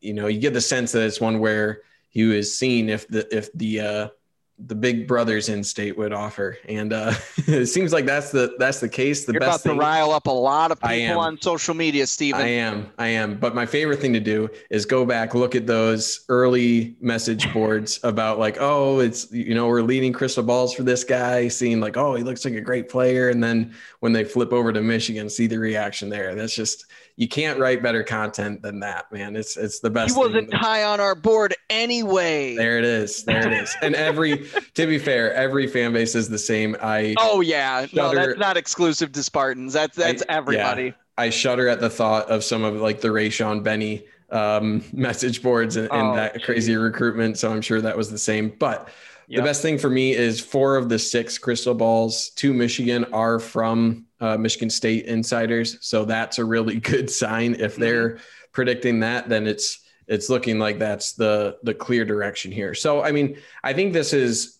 you 0.00 0.14
know 0.14 0.26
you 0.26 0.40
get 0.40 0.54
the 0.54 0.60
sense 0.60 0.92
that 0.92 1.02
it's 1.02 1.20
one 1.20 1.38
where 1.38 1.82
he 2.14 2.24
was 2.24 2.56
seen 2.56 2.88
if 2.88 3.06
the 3.08 3.36
if 3.36 3.52
the 3.52 3.80
uh, 3.80 4.08
the 4.56 4.74
big 4.74 5.08
brothers 5.08 5.48
in 5.48 5.64
state 5.64 5.98
would 5.98 6.12
offer, 6.12 6.56
and 6.68 6.92
uh, 6.92 7.12
it 7.48 7.66
seems 7.66 7.92
like 7.92 8.06
that's 8.06 8.30
the 8.30 8.54
that's 8.56 8.78
the 8.78 8.88
case. 8.88 9.24
The 9.24 9.32
You're 9.32 9.40
best 9.40 9.66
about 9.66 9.72
thing, 9.72 9.80
to 9.80 9.84
rile 9.84 10.12
up 10.12 10.28
a 10.28 10.30
lot 10.30 10.70
of 10.70 10.80
people 10.80 11.18
on 11.18 11.40
social 11.40 11.74
media, 11.74 12.06
Stephen. 12.06 12.40
I 12.40 12.46
am, 12.46 12.88
I 12.96 13.08
am. 13.08 13.36
But 13.36 13.56
my 13.56 13.66
favorite 13.66 14.00
thing 14.00 14.12
to 14.12 14.20
do 14.20 14.48
is 14.70 14.86
go 14.86 15.04
back, 15.04 15.34
look 15.34 15.56
at 15.56 15.66
those 15.66 16.24
early 16.28 16.94
message 17.00 17.52
boards 17.52 17.98
about 18.04 18.38
like, 18.38 18.58
oh, 18.60 19.00
it's 19.00 19.30
you 19.32 19.56
know 19.56 19.66
we're 19.66 19.82
leading 19.82 20.12
crystal 20.12 20.44
balls 20.44 20.72
for 20.72 20.84
this 20.84 21.02
guy, 21.02 21.48
seeing 21.48 21.80
like, 21.80 21.96
oh, 21.96 22.14
he 22.14 22.22
looks 22.22 22.44
like 22.44 22.54
a 22.54 22.60
great 22.60 22.88
player, 22.88 23.30
and 23.30 23.42
then 23.42 23.74
when 23.98 24.12
they 24.12 24.22
flip 24.22 24.52
over 24.52 24.72
to 24.72 24.82
Michigan, 24.82 25.28
see 25.28 25.48
the 25.48 25.58
reaction 25.58 26.08
there. 26.08 26.36
That's 26.36 26.54
just 26.54 26.86
you 27.16 27.28
can't 27.28 27.60
write 27.60 27.82
better 27.82 28.02
content 28.02 28.60
than 28.62 28.80
that, 28.80 29.10
man. 29.12 29.36
It's 29.36 29.56
it's 29.56 29.78
the 29.78 29.90
best. 29.90 30.14
He 30.14 30.18
wasn't 30.18 30.52
high 30.52 30.82
on 30.82 31.00
our 31.00 31.14
board 31.14 31.54
anyway. 31.70 32.56
There 32.56 32.78
it 32.78 32.84
is. 32.84 33.22
There 33.24 33.46
it 33.46 33.52
is. 33.52 33.74
and 33.82 33.94
every 33.94 34.48
to 34.74 34.86
be 34.86 34.98
fair, 34.98 35.32
every 35.34 35.68
fan 35.68 35.92
base 35.92 36.14
is 36.14 36.28
the 36.28 36.38
same. 36.38 36.76
I 36.82 37.14
oh 37.18 37.40
yeah, 37.40 37.86
shudder. 37.86 38.14
no, 38.16 38.26
that's 38.26 38.38
not 38.38 38.56
exclusive 38.56 39.12
to 39.12 39.22
Spartans. 39.22 39.72
That's 39.72 39.96
that's 39.96 40.22
I, 40.28 40.32
everybody. 40.32 40.86
Yeah, 40.86 40.92
I 41.16 41.30
shudder 41.30 41.68
at 41.68 41.80
the 41.80 41.90
thought 41.90 42.28
of 42.30 42.42
some 42.42 42.64
of 42.64 42.74
like 42.76 43.00
the 43.00 43.08
Rayshaun 43.08 43.62
Benny 43.62 44.06
um, 44.30 44.82
message 44.92 45.40
boards 45.40 45.76
and, 45.76 45.88
and 45.92 46.08
oh, 46.08 46.16
that 46.16 46.42
crazy 46.42 46.74
recruitment. 46.74 47.38
So 47.38 47.52
I'm 47.52 47.62
sure 47.62 47.80
that 47.80 47.96
was 47.96 48.10
the 48.10 48.18
same. 48.18 48.52
But 48.58 48.88
Yep. 49.28 49.38
The 49.38 49.44
best 49.48 49.62
thing 49.62 49.78
for 49.78 49.88
me 49.88 50.14
is 50.14 50.38
four 50.38 50.76
of 50.76 50.90
the 50.90 50.98
six 50.98 51.38
crystal 51.38 51.74
balls 51.74 52.28
to 52.36 52.52
Michigan 52.52 53.06
are 53.06 53.38
from 53.38 54.04
uh, 54.24 54.38
Michigan 54.38 54.70
State 54.70 55.04
insiders. 55.04 55.76
So 55.86 56.06
that's 56.06 56.38
a 56.38 56.44
really 56.44 56.80
good 56.92 57.10
sign. 57.10 57.54
If 57.54 57.72
mm-hmm. 57.72 57.82
they're 57.82 58.18
predicting 58.52 59.00
that, 59.00 59.28
then 59.28 59.46
it's 59.46 59.80
it's 60.06 60.28
looking 60.28 60.58
like 60.58 60.78
that's 60.78 61.12
the 61.12 61.58
the 61.62 61.74
clear 61.74 62.04
direction 62.04 62.50
here. 62.50 62.74
So 62.74 63.02
I 63.02 63.12
mean, 63.12 63.36
I 63.62 63.74
think 63.74 63.92
this 63.92 64.12
is 64.12 64.58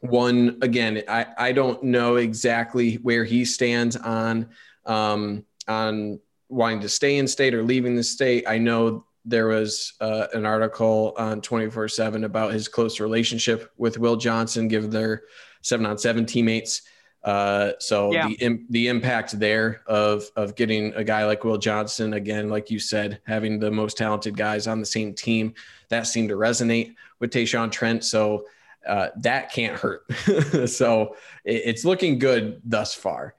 one 0.00 0.58
again. 0.62 1.02
I 1.06 1.26
I 1.36 1.52
don't 1.52 1.82
know 1.82 2.16
exactly 2.16 2.94
where 2.96 3.24
he 3.24 3.44
stands 3.44 3.96
on 3.96 4.48
um, 4.86 5.44
on 5.66 6.20
wanting 6.48 6.80
to 6.80 6.88
stay 6.88 7.18
in 7.18 7.28
state 7.28 7.52
or 7.54 7.62
leaving 7.62 7.94
the 7.94 8.02
state. 8.02 8.44
I 8.48 8.56
know 8.56 9.04
there 9.26 9.48
was 9.48 9.92
uh, 10.00 10.28
an 10.32 10.46
article 10.46 11.12
on 11.18 11.42
24 11.42 11.88
7 11.88 12.24
about 12.24 12.54
his 12.54 12.68
close 12.68 13.00
relationship 13.00 13.70
with 13.76 13.98
Will 13.98 14.16
Johnson, 14.16 14.68
given 14.68 14.88
their 14.88 15.24
seven 15.60 15.84
on 15.84 15.98
seven 15.98 16.24
teammates. 16.24 16.82
Uh, 17.24 17.72
so 17.78 18.12
yeah. 18.12 18.28
the 18.28 18.64
the 18.70 18.88
impact 18.88 19.38
there 19.38 19.82
of 19.86 20.24
of 20.36 20.54
getting 20.54 20.94
a 20.94 21.02
guy 21.02 21.26
like 21.26 21.44
Will 21.44 21.58
Johnson 21.58 22.14
again, 22.14 22.48
like 22.48 22.70
you 22.70 22.78
said, 22.78 23.20
having 23.26 23.58
the 23.58 23.70
most 23.70 23.96
talented 23.96 24.36
guys 24.36 24.66
on 24.66 24.80
the 24.80 24.86
same 24.86 25.14
team, 25.14 25.54
that 25.88 26.06
seemed 26.06 26.28
to 26.28 26.36
resonate 26.36 26.94
with 27.18 27.30
Tayshawn 27.30 27.72
Trent. 27.72 28.04
So 28.04 28.46
uh, 28.86 29.08
that 29.18 29.52
can't 29.52 29.76
hurt. 29.76 30.04
so 30.68 31.16
it, 31.44 31.62
it's 31.64 31.84
looking 31.84 32.18
good 32.18 32.62
thus 32.64 32.94
far 32.94 33.34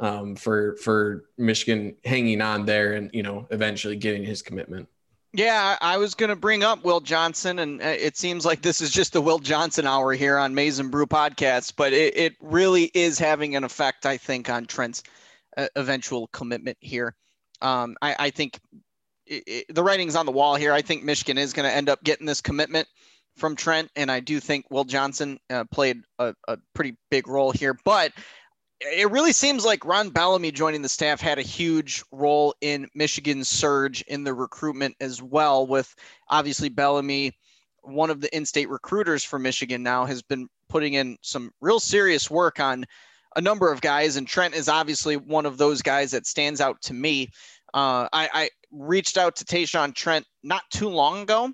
um, 0.00 0.34
for 0.34 0.76
for 0.76 1.26
Michigan 1.38 1.96
hanging 2.04 2.40
on 2.40 2.66
there 2.66 2.94
and 2.94 3.10
you 3.12 3.22
know 3.22 3.46
eventually 3.50 3.96
getting 3.96 4.24
his 4.24 4.42
commitment. 4.42 4.88
Yeah, 5.32 5.78
I 5.80 5.96
was 5.96 6.16
going 6.16 6.30
to 6.30 6.36
bring 6.36 6.64
up 6.64 6.84
Will 6.84 7.00
Johnson, 7.00 7.60
and 7.60 7.80
uh, 7.80 7.86
it 7.86 8.16
seems 8.16 8.44
like 8.44 8.62
this 8.62 8.80
is 8.80 8.90
just 8.90 9.12
the 9.12 9.20
Will 9.20 9.38
Johnson 9.38 9.86
hour 9.86 10.12
here 10.12 10.36
on 10.36 10.56
Maize 10.56 10.80
n 10.80 10.88
Brew 10.88 11.06
podcast, 11.06 11.74
but 11.76 11.92
it, 11.92 12.16
it 12.16 12.36
really 12.40 12.90
is 12.94 13.16
having 13.18 13.54
an 13.54 13.62
effect, 13.62 14.06
I 14.06 14.16
think, 14.16 14.50
on 14.50 14.66
Trent's 14.66 15.04
uh, 15.56 15.68
eventual 15.76 16.26
commitment 16.28 16.78
here. 16.80 17.14
Um, 17.62 17.96
I, 18.02 18.16
I, 18.18 18.30
think 18.30 18.58
it, 19.24 19.44
it, 19.46 19.74
the 19.74 19.84
writing's 19.84 20.16
on 20.16 20.26
the 20.26 20.32
wall 20.32 20.56
here. 20.56 20.72
I 20.72 20.82
think 20.82 21.04
Michigan 21.04 21.38
is 21.38 21.52
going 21.52 21.68
to 21.68 21.74
end 21.74 21.88
up 21.88 22.02
getting 22.02 22.26
this 22.26 22.40
commitment 22.40 22.88
from 23.36 23.54
Trent, 23.54 23.88
and 23.94 24.10
I 24.10 24.18
do 24.18 24.40
think 24.40 24.66
Will 24.68 24.84
Johnson 24.84 25.38
uh, 25.48 25.64
played 25.70 26.02
a, 26.18 26.34
a 26.48 26.58
pretty 26.74 26.96
big 27.08 27.28
role 27.28 27.52
here. 27.52 27.78
But 27.84 28.12
it 28.80 29.10
really 29.10 29.32
seems 29.32 29.64
like 29.64 29.84
Ron 29.84 30.08
Bellamy 30.08 30.52
joining 30.52 30.80
the 30.82 30.88
staff 30.88 31.20
had 31.20 31.38
a 31.38 31.42
huge 31.42 32.02
role 32.12 32.54
in 32.60 32.88
Michigan's 32.94 33.48
surge 33.48 34.02
in 34.02 34.24
the 34.24 34.32
recruitment 34.32 34.96
as 35.00 35.22
well. 35.22 35.66
With 35.66 35.94
obviously 36.28 36.70
Bellamy, 36.70 37.32
one 37.82 38.10
of 38.10 38.20
the 38.20 38.34
in-state 38.34 38.70
recruiters 38.70 39.22
for 39.22 39.38
Michigan 39.38 39.82
now, 39.82 40.06
has 40.06 40.22
been 40.22 40.48
putting 40.68 40.94
in 40.94 41.18
some 41.20 41.50
real 41.60 41.80
serious 41.80 42.30
work 42.30 42.58
on 42.58 42.84
a 43.36 43.40
number 43.40 43.70
of 43.70 43.80
guys, 43.80 44.16
and 44.16 44.26
Trent 44.26 44.54
is 44.54 44.68
obviously 44.68 45.16
one 45.16 45.46
of 45.46 45.58
those 45.58 45.82
guys 45.82 46.10
that 46.12 46.26
stands 46.26 46.60
out 46.60 46.80
to 46.82 46.94
me. 46.94 47.28
Uh, 47.74 48.08
I, 48.12 48.28
I, 48.32 48.50
reached 48.72 49.18
out 49.18 49.34
to 49.34 49.44
Tayshawn 49.44 49.94
Trent 49.94 50.24
not 50.44 50.62
too 50.70 50.88
long 50.88 51.22
ago, 51.22 51.52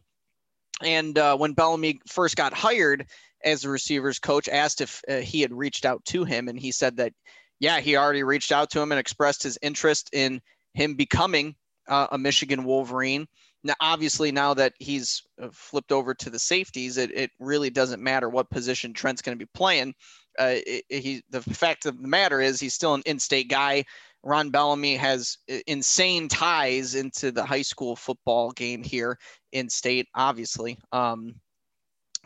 and 0.83 1.17
uh, 1.19 1.37
when 1.37 1.55
Bellamy 1.55 1.99
first 2.07 2.37
got 2.37 2.53
hired 2.53 3.07
as 3.47 3.65
a 3.65 3.71
receivers 3.71 4.19
coach, 4.19 4.49
asked 4.49 4.83
if 4.83 5.01
uh, 5.09 5.17
he 5.17 5.41
had 5.41 5.55
reached 5.55 5.87
out 5.87 6.05
to 6.05 6.25
him, 6.25 6.49
and 6.49 6.59
he 6.59 6.73
said 6.73 6.97
that, 6.99 7.13
yeah, 7.61 7.81
he 7.81 7.97
already 7.97 8.23
reached 8.23 8.53
out 8.53 8.69
to 8.71 8.81
him 8.81 8.93
and 8.93 8.99
expressed 8.99 9.43
his 9.43 9.59
interest 9.63 10.11
in 10.13 10.43
him 10.75 10.95
becoming 10.95 11.55
uh, 11.89 12.09
a 12.11 12.19
Michigan 12.19 12.65
Wolverine. 12.65 13.27
Now, 13.65 13.75
obviously, 13.81 14.31
now 14.31 14.53
that 14.55 14.75
he's 14.79 15.23
uh, 15.43 15.49
flipped 15.53 15.91
over 15.91 16.15
to 16.15 16.31
the 16.31 16.39
safeties, 16.39 16.99
it, 16.99 17.11
it 17.13 17.31
really 17.41 17.71
doesn't 17.71 18.03
matter 18.03 18.29
what 18.29 18.51
position 18.51 18.93
Trent's 18.93 19.23
going 19.23 19.39
to 19.39 19.45
be 19.45 19.51
playing. 19.55 19.95
Uh, 20.39 20.57
it, 20.67 20.85
it, 20.91 21.03
he, 21.03 21.23
the 21.31 21.41
fact 21.41 21.87
of 21.87 22.01
the 22.01 22.09
matter 22.09 22.41
is 22.41 22.61
he's 22.61 22.75
still 22.75 22.95
an 22.95 23.03
in-state 23.07 23.49
guy. 23.49 23.85
Ron 24.23 24.51
Bellamy 24.51 24.97
has 24.97 25.39
uh, 25.51 25.59
insane 25.67 26.29
ties 26.29 26.95
into 26.95 27.33
the 27.33 27.45
high 27.45 27.63
school 27.63 27.97
football 27.97 28.51
game 28.51 28.83
here 28.83 29.19
in 29.53 29.69
state, 29.71 30.09
obviously. 30.15 30.79
Um, 30.93 31.37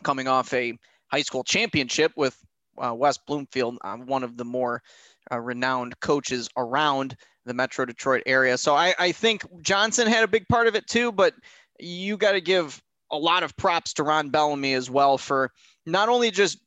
coming 0.02 0.28
off 0.28 0.52
a 0.54 0.76
high 1.10 1.22
school 1.22 1.44
championship 1.44 2.12
with 2.16 2.36
uh, 2.78 2.94
West 2.94 3.20
Bloomfield, 3.26 3.78
uh, 3.82 3.96
one 3.96 4.22
of 4.22 4.36
the 4.36 4.44
more 4.44 4.82
uh, 5.30 5.38
renowned 5.38 5.98
coaches 6.00 6.48
around 6.56 7.16
the 7.46 7.54
Metro 7.54 7.84
Detroit 7.84 8.22
area. 8.26 8.56
So 8.58 8.74
I, 8.74 8.94
I 8.98 9.12
think 9.12 9.44
Johnson 9.62 10.06
had 10.06 10.24
a 10.24 10.28
big 10.28 10.46
part 10.48 10.66
of 10.66 10.74
it 10.74 10.86
too, 10.86 11.12
but 11.12 11.34
you 11.78 12.16
got 12.16 12.32
to 12.32 12.40
give 12.40 12.82
a 13.10 13.18
lot 13.18 13.42
of 13.42 13.56
props 13.56 13.92
to 13.94 14.02
Ron 14.02 14.30
Bellamy 14.30 14.74
as 14.74 14.90
well 14.90 15.18
for 15.18 15.50
not 15.86 16.08
only 16.08 16.30
just 16.30 16.58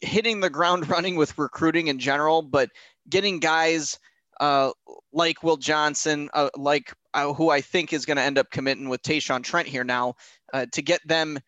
hitting 0.00 0.40
the 0.40 0.50
ground 0.50 0.88
running 0.90 1.16
with 1.16 1.36
recruiting 1.38 1.88
in 1.88 1.98
general, 1.98 2.42
but 2.42 2.70
getting 3.08 3.38
guys 3.38 3.98
uh, 4.40 4.70
like 5.12 5.42
Will 5.42 5.58
Johnson, 5.58 6.30
uh, 6.32 6.48
like 6.56 6.94
uh, 7.12 7.32
who 7.34 7.50
I 7.50 7.60
think 7.60 7.92
is 7.92 8.06
going 8.06 8.16
to 8.16 8.22
end 8.22 8.38
up 8.38 8.50
committing 8.50 8.88
with 8.88 9.02
Tayshawn 9.02 9.42
Trent 9.44 9.68
here 9.68 9.84
now, 9.84 10.14
uh, 10.54 10.66
to 10.72 10.80
get 10.80 11.06
them 11.06 11.38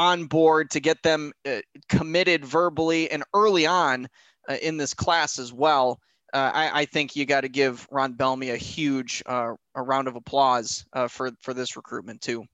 on 0.00 0.24
board, 0.24 0.70
to 0.70 0.80
get 0.80 1.02
them 1.02 1.30
uh, 1.46 1.60
committed 1.90 2.42
verbally 2.42 3.10
and 3.10 3.22
early 3.34 3.66
on 3.66 4.08
uh, 4.48 4.56
in 4.62 4.78
this 4.78 4.94
class 4.94 5.38
as 5.38 5.52
well. 5.52 6.00
Uh, 6.32 6.50
I, 6.54 6.80
I, 6.80 6.84
think 6.86 7.16
you 7.16 7.26
got 7.26 7.42
to 7.42 7.50
give 7.50 7.86
Ron 7.90 8.14
Bellamy 8.14 8.48
a 8.50 8.56
huge 8.56 9.22
uh, 9.26 9.52
a 9.74 9.82
round 9.82 10.08
of 10.08 10.16
applause 10.16 10.86
uh, 10.94 11.06
for 11.06 11.32
for 11.42 11.52
this 11.52 11.76
recruitment 11.76 12.22
too. 12.22 12.44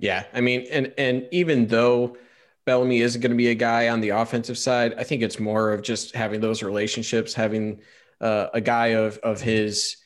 Yeah, 0.00 0.24
I 0.34 0.40
mean, 0.40 0.66
and 0.72 0.92
and 0.98 1.28
even 1.30 1.68
though 1.68 2.16
Bellamy 2.64 3.00
isn't 3.00 3.20
going 3.20 3.30
to 3.30 3.36
be 3.36 3.48
a 3.48 3.54
guy 3.54 3.88
on 3.90 4.00
the 4.00 4.08
offensive 4.08 4.58
side, 4.58 4.94
I 4.98 5.04
think 5.04 5.22
it's 5.22 5.38
more 5.38 5.70
of 5.72 5.82
just 5.82 6.16
having 6.16 6.40
those 6.40 6.64
relationships, 6.64 7.32
having 7.32 7.80
uh, 8.20 8.48
a 8.52 8.60
guy 8.60 8.88
of 8.88 9.18
of 9.18 9.40
his 9.40 9.98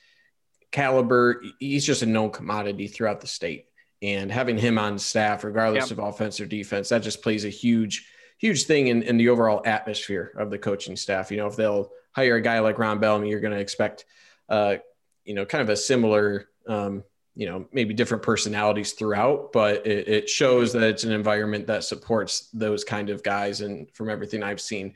caliber. 0.73 1.43
He's 1.59 1.87
just 1.87 2.03
a 2.03 2.07
known 2.07 2.33
commodity 2.33 2.89
throughout 2.89 3.23
the 3.23 3.29
state, 3.29 3.70
and 4.03 4.33
having 4.33 4.57
him 4.57 4.79
on 4.79 4.99
staff, 4.99 5.45
regardless 5.45 5.91
of 5.91 5.99
offense 5.99 6.41
or 6.41 6.47
defense, 6.47 6.89
that 6.89 7.03
just 7.03 7.23
plays 7.23 7.45
a 7.45 7.51
huge 7.51 8.07
huge 8.41 8.65
thing 8.65 8.89
in, 8.89 9.03
in 9.03 9.19
the 9.19 9.29
overall 9.29 9.61
atmosphere 9.67 10.33
of 10.37 10.51
the 10.51 10.59
coaching 10.59 10.97
staff. 10.97 11.31
You 11.31 11.37
know, 11.37 11.47
if 11.47 11.57
they'll 11.57 11.91
hire 12.13 12.37
a 12.37 12.41
guy 12.41 12.59
like 12.61 12.79
Ron 12.79 12.99
Bellamy, 12.99 13.29
you're 13.29 13.41
going 13.41 13.53
to 13.53 13.61
expect, 13.61 14.07
uh, 14.49 14.77
you 15.25 15.35
know, 15.35 15.45
kind 15.45 15.61
of 15.61 15.69
a 15.69 15.77
similar, 15.77 16.49
um, 16.67 17.05
you 17.35 17.47
know, 17.47 17.67
maybe 17.71 17.93
different 17.93 18.23
personalities 18.23 18.93
throughout, 18.93 19.53
but 19.53 19.87
it, 19.87 20.09
it, 20.09 20.29
shows 20.29 20.73
that 20.73 20.83
it's 20.83 21.05
an 21.05 21.13
environment 21.13 21.67
that 21.67 21.85
supports 21.85 22.49
those 22.55 22.83
kind 22.83 23.11
of 23.11 23.23
guys. 23.23 23.61
And 23.61 23.91
from 23.95 24.09
everything 24.09 24.43
I've 24.43 24.61
seen, 24.61 24.95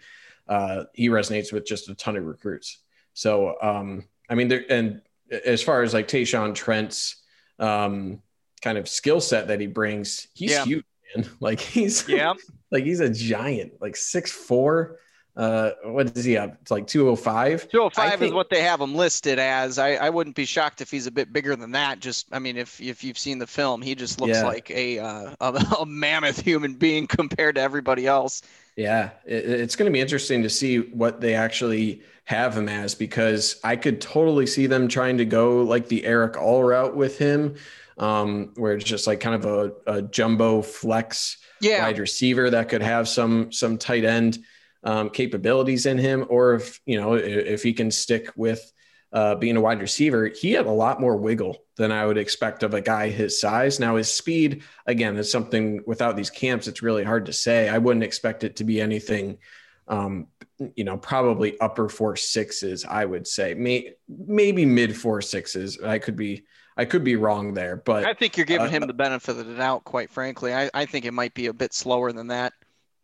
uh, 0.49 0.85
he 0.95 1.11
resonates 1.11 1.53
with 1.53 1.67
just 1.67 1.91
a 1.91 1.95
ton 1.95 2.17
of 2.17 2.25
recruits. 2.25 2.79
So, 3.13 3.57
um, 3.61 4.09
I 4.29 4.37
mean, 4.37 4.49
there, 4.49 4.65
and 4.71 5.03
as 5.45 5.63
far 5.63 5.83
as 5.83 5.93
like 5.93 6.09
Tayshawn 6.09 6.55
Trent's 6.55 7.17
um, 7.59 8.23
kind 8.65 8.79
of 8.79 8.89
skill 8.89 9.21
set 9.21 9.49
that 9.49 9.61
he 9.61 9.67
brings, 9.67 10.27
he's 10.35 10.53
yeah. 10.53 10.65
huge, 10.65 10.85
man. 11.15 11.29
Like 11.41 11.61
he's 11.61 12.09
yeah, 12.09 12.33
like 12.73 12.85
he's 12.85 13.01
a 13.01 13.11
giant, 13.11 13.75
like 13.81 13.95
six 13.95 14.33
four. 14.33 14.99
Uh, 15.37 15.73
what 15.85 16.17
is 16.17 16.25
he 16.25 16.37
up? 16.37 16.57
It's 16.63 16.71
like 16.71 16.87
205. 16.87 17.69
205 17.69 18.11
think, 18.11 18.23
is 18.23 18.33
what 18.33 18.51
they 18.51 18.63
have 18.63 18.81
him 18.81 18.95
listed 18.95 19.41
as. 19.41 19.81
I, 19.81 19.95
I 19.95 20.09
wouldn't 20.11 20.37
be 20.37 20.45
shocked 20.45 20.81
if 20.81 20.93
he's 20.93 21.09
a 21.09 21.11
bit 21.11 21.33
bigger 21.33 21.57
than 21.57 21.73
that. 21.73 21.99
Just, 21.99 22.29
I 22.31 22.39
mean, 22.39 22.57
if 22.57 22.81
if 22.81 23.03
you've 23.03 23.19
seen 23.19 23.41
the 23.41 23.47
film, 23.47 23.83
he 23.83 23.97
just 23.97 24.21
looks 24.21 24.39
yeah. 24.39 24.45
like 24.45 24.71
a, 24.71 25.01
uh, 25.01 25.35
a, 25.41 25.77
a 25.81 25.87
mammoth 25.87 26.41
human 26.41 26.75
being 26.75 27.09
compared 27.09 27.57
to 27.57 27.61
everybody 27.61 28.07
else. 28.07 28.43
Yeah, 28.77 29.11
it, 29.25 29.45
it's 29.45 29.77
going 29.77 29.91
to 29.91 29.93
be 29.93 30.01
interesting 30.01 30.43
to 30.43 30.51
see 30.51 30.79
what 30.79 31.21
they 31.21 31.35
actually 31.35 32.03
have 32.25 32.57
him 32.57 32.69
as 32.69 32.95
because 32.95 33.61
I 33.63 33.77
could 33.77 34.01
totally 34.01 34.47
see 34.47 34.67
them 34.67 34.89
trying 34.89 35.19
to 35.19 35.25
go 35.25 35.63
like 35.63 35.89
the 35.89 36.05
Erick 36.05 36.37
All 36.37 36.65
route 36.65 36.97
with 36.97 37.19
him, 37.19 37.55
um, 37.99 38.53
where 38.57 38.73
it's 38.75 38.85
just 38.85 39.07
like 39.07 39.21
kind 39.21 39.35
of 39.35 39.45
a, 39.45 39.73
a 39.87 40.03
jumbo 40.03 40.63
flex 40.63 41.39
yeah. 41.61 41.85
wide 41.85 41.99
receiver 41.99 42.51
that 42.51 42.69
could 42.69 42.83
have 42.83 43.09
some 43.09 43.53
some 43.53 43.79
tight 43.79 44.05
end 44.05 44.39
um, 44.83 45.11
capabilities 45.11 45.87
in 45.87 45.99
him, 45.99 46.27
or 46.29 46.55
if 46.55 46.81
you 46.87 47.01
know 47.01 47.15
if 47.15 47.63
he 47.63 47.73
can 47.73 47.91
stick 47.91 48.31
with 48.37 48.73
uh, 49.15 49.37
being 49.37 49.57
a 49.57 49.61
wide 49.61 49.81
receiver, 49.81 50.27
he 50.27 50.53
had 50.53 50.67
a 50.67 50.71
lot 50.71 51.01
more 51.01 51.17
wiggle 51.17 51.57
than 51.77 51.93
I 51.93 52.05
would 52.05 52.19
expect 52.19 52.65
of 52.65 52.75
a 52.75 52.81
guy 52.81 53.11
his 53.11 53.41
size. 53.41 53.79
Now 53.79 53.95
his 53.95 54.13
speed, 54.13 54.65
again, 54.87 55.17
is 55.17 55.31
something 55.31 55.83
without 55.87 56.17
these 56.17 56.31
camps, 56.31 56.67
it's 56.67 56.83
really 56.83 57.05
hard 57.05 57.27
to 57.27 57.33
say. 57.33 57.69
I 57.69 57.79
wouldn't 57.79 58.03
expect 58.03 58.43
it 58.43 58.57
to 58.57 58.65
be 58.65 58.81
anything. 58.81 59.39
Um, 59.87 60.27
you 60.75 60.83
know, 60.83 60.97
probably 60.97 61.59
upper 61.61 61.89
four 61.89 62.17
sixes, 62.17 62.85
I 62.85 63.05
would 63.05 63.29
say, 63.29 63.55
May, 63.55 63.93
maybe 64.09 64.67
mid 64.67 64.97
four 64.97 65.23
sixes. 65.23 65.81
I 65.81 65.99
could 66.01 66.17
be 66.17 66.45
I 66.77 66.85
could 66.85 67.05
be 67.05 67.15
wrong 67.15 67.55
there, 67.55 67.77
but 67.77 68.05
I 68.05 68.15
think 68.15 68.37
you're 68.37 68.47
giving 68.47 68.67
uh, 68.67 68.71
him 68.71 68.87
the 68.87 68.95
benefit 68.95 69.37
of 69.37 69.47
the 69.47 69.55
doubt. 69.55 69.85
Quite 69.85 70.11
frankly, 70.11 70.53
I, 70.53 70.71
I 70.75 70.87
think 70.87 71.05
it 71.05 71.13
might 71.13 71.35
be 71.35 71.47
a 71.47 71.53
bit 71.53 71.73
slower 71.73 72.13
than 72.13 72.29
that. 72.29 72.53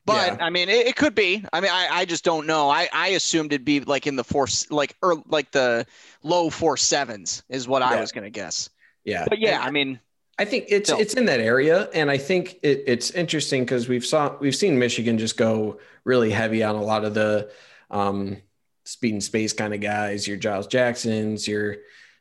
But 0.07 0.39
yeah. 0.39 0.45
I 0.45 0.51
mean, 0.51 0.69
it, 0.69 0.87
it, 0.87 0.97
could 0.97 1.15
be. 1.15 1.45
I 1.53 1.61
mean, 1.61 1.71
I, 1.71 1.89
I 1.91 2.05
just 2.05 2.25
don't 2.25 2.47
know. 2.47 2.71
I, 2.71 2.89
I 2.93 3.09
assumed 3.09 3.53
it'd 3.53 3.65
be 3.65 3.81
like 3.81 4.07
in 4.07 4.17
the 4.17 4.25
four, 4.25 4.47
like 4.71 4.97
or 5.03 5.23
like 5.29 5.51
the 5.51 5.87
low 6.23 6.51
four 6.51 6.77
sevens 6.77 7.43
is 7.49 7.69
what 7.69 7.83
yeah. 7.83 7.91
I 7.91 8.01
was 8.01 8.11
gonna 8.11 8.31
guess. 8.31 8.71
Yeah. 9.05 9.27
But 9.29 9.39
yeah, 9.39 9.57
and 9.57 9.65
I 9.65 9.71
mean, 9.71 10.01
I 10.39 10.47
think 10.47 10.67
it's 10.69 10.89
still. 10.89 10.99
it's 10.99 11.15
in 11.15 11.27
that 11.27 11.41
area, 11.41 11.91
and 11.93 12.11
I 12.11 12.17
think 12.17 12.59
it, 12.63 12.85
it's 12.87 13.11
interesting 13.11 13.65
because 13.65 13.89
we've 13.89 14.07
saw 14.07 14.37
we've 14.41 14.57
seen 14.57 14.79
Michigan 14.79 15.19
just 15.19 15.37
go 15.37 15.79
really 16.05 16.31
heavy 16.31 16.63
on 16.63 16.77
a 16.77 16.83
lot 16.83 17.05
of 17.05 17.13
the 17.13 17.51
um, 17.91 18.39
speed 18.85 19.13
and 19.13 19.23
space 19.23 19.53
kind 19.53 19.75
of 19.75 19.81
guys. 19.81 20.27
Your 20.27 20.39
Giles 20.39 20.67
Jacksons, 20.67 21.47
your 21.47 21.77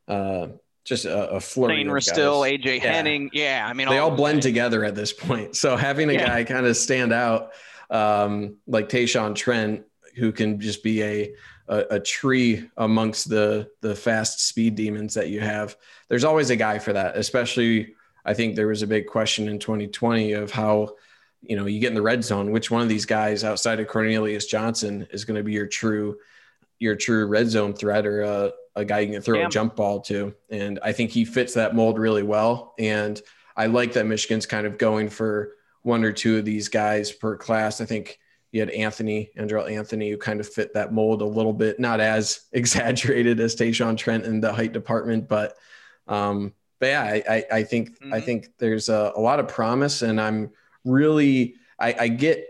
uh, 0.09 0.47
just 0.83 1.05
a, 1.05 1.29
a 1.29 1.39
flurry. 1.39 1.85
Sainristil, 1.85 2.61
AJ 2.61 2.83
yeah. 2.83 2.91
Henning. 2.91 3.29
Yeah, 3.31 3.65
I 3.65 3.73
mean, 3.73 3.87
they 3.87 3.99
all, 3.99 4.09
all 4.09 4.17
blend 4.17 4.41
together 4.41 4.83
at 4.83 4.95
this 4.95 5.13
point. 5.13 5.55
So 5.55 5.77
having 5.77 6.09
a 6.09 6.13
yeah. 6.13 6.27
guy 6.27 6.43
kind 6.43 6.65
of 6.65 6.75
stand 6.75 7.13
out 7.13 7.53
um, 7.89 8.57
like 8.67 8.89
Tayshawn 8.89 9.35
Trent, 9.35 9.83
who 10.15 10.31
can 10.31 10.59
just 10.59 10.83
be 10.83 11.03
a, 11.03 11.33
a, 11.67 11.77
a 11.91 11.99
tree 11.99 12.69
amongst 12.77 13.29
the 13.29 13.69
the 13.81 13.95
fast 13.95 14.47
speed 14.47 14.75
demons 14.75 15.13
that 15.13 15.29
you 15.29 15.39
have. 15.39 15.75
There's 16.07 16.23
always 16.23 16.49
a 16.49 16.55
guy 16.55 16.79
for 16.79 16.93
that. 16.93 17.17
Especially, 17.17 17.95
I 18.25 18.33
think 18.33 18.55
there 18.55 18.67
was 18.67 18.81
a 18.81 18.87
big 18.87 19.07
question 19.07 19.47
in 19.47 19.59
2020 19.59 20.33
of 20.33 20.51
how 20.51 20.95
you 21.41 21.55
know 21.55 21.65
you 21.65 21.79
get 21.79 21.89
in 21.89 21.95
the 21.95 22.01
red 22.01 22.23
zone. 22.23 22.51
Which 22.51 22.71
one 22.71 22.81
of 22.81 22.89
these 22.89 23.05
guys 23.05 23.43
outside 23.43 23.79
of 23.79 23.87
Cornelius 23.87 24.45
Johnson 24.45 25.07
is 25.11 25.25
going 25.25 25.37
to 25.37 25.43
be 25.43 25.53
your 25.53 25.67
true 25.67 26.17
your 26.79 26.95
true 26.95 27.25
red 27.27 27.49
zone 27.49 27.73
threat 27.73 28.05
or 28.05 28.21
a, 28.21 28.51
a 28.75 28.85
guy 28.85 28.99
you 28.99 29.11
can 29.11 29.21
throw 29.21 29.45
a 29.45 29.49
jump 29.49 29.75
ball 29.75 29.99
to. 29.99 30.33
And 30.49 30.79
I 30.81 30.93
think 30.93 31.11
he 31.11 31.25
fits 31.25 31.53
that 31.53 31.75
mold 31.75 31.99
really 31.99 32.23
well. 32.23 32.73
And 32.79 33.21
I 33.55 33.65
like 33.65 33.93
that 33.93 34.05
Michigan's 34.05 34.45
kind 34.45 34.65
of 34.65 34.77
going 34.77 35.09
for 35.09 35.55
one 35.81 36.03
or 36.03 36.11
two 36.11 36.37
of 36.37 36.45
these 36.45 36.67
guys 36.67 37.11
per 37.11 37.37
class. 37.37 37.81
I 37.81 37.85
think 37.85 38.19
you 38.51 38.59
had 38.59 38.69
Anthony, 38.71 39.29
Andrel 39.37 39.71
Anthony, 39.71 40.09
who 40.09 40.17
kind 40.17 40.39
of 40.39 40.47
fit 40.47 40.73
that 40.73 40.91
mold 40.91 41.21
a 41.21 41.25
little 41.25 41.53
bit, 41.53 41.79
not 41.79 41.99
as 41.99 42.41
exaggerated 42.51 43.39
as 43.39 43.55
Tayshawn 43.55 43.97
Trent 43.97 44.25
in 44.25 44.41
the 44.41 44.53
height 44.53 44.73
department, 44.73 45.27
but 45.27 45.55
um, 46.07 46.53
but 46.79 46.87
yeah, 46.87 47.03
I, 47.03 47.23
I, 47.29 47.43
I 47.51 47.63
think 47.63 47.99
mm-hmm. 47.99 48.13
I 48.13 48.21
think 48.21 48.47
there's 48.57 48.89
a, 48.89 49.13
a, 49.15 49.19
lot 49.19 49.39
of 49.39 49.47
promise, 49.47 50.01
and 50.01 50.19
I'm 50.19 50.51
really 50.83 51.55
I, 51.77 51.95
I 51.99 52.07
get 52.07 52.47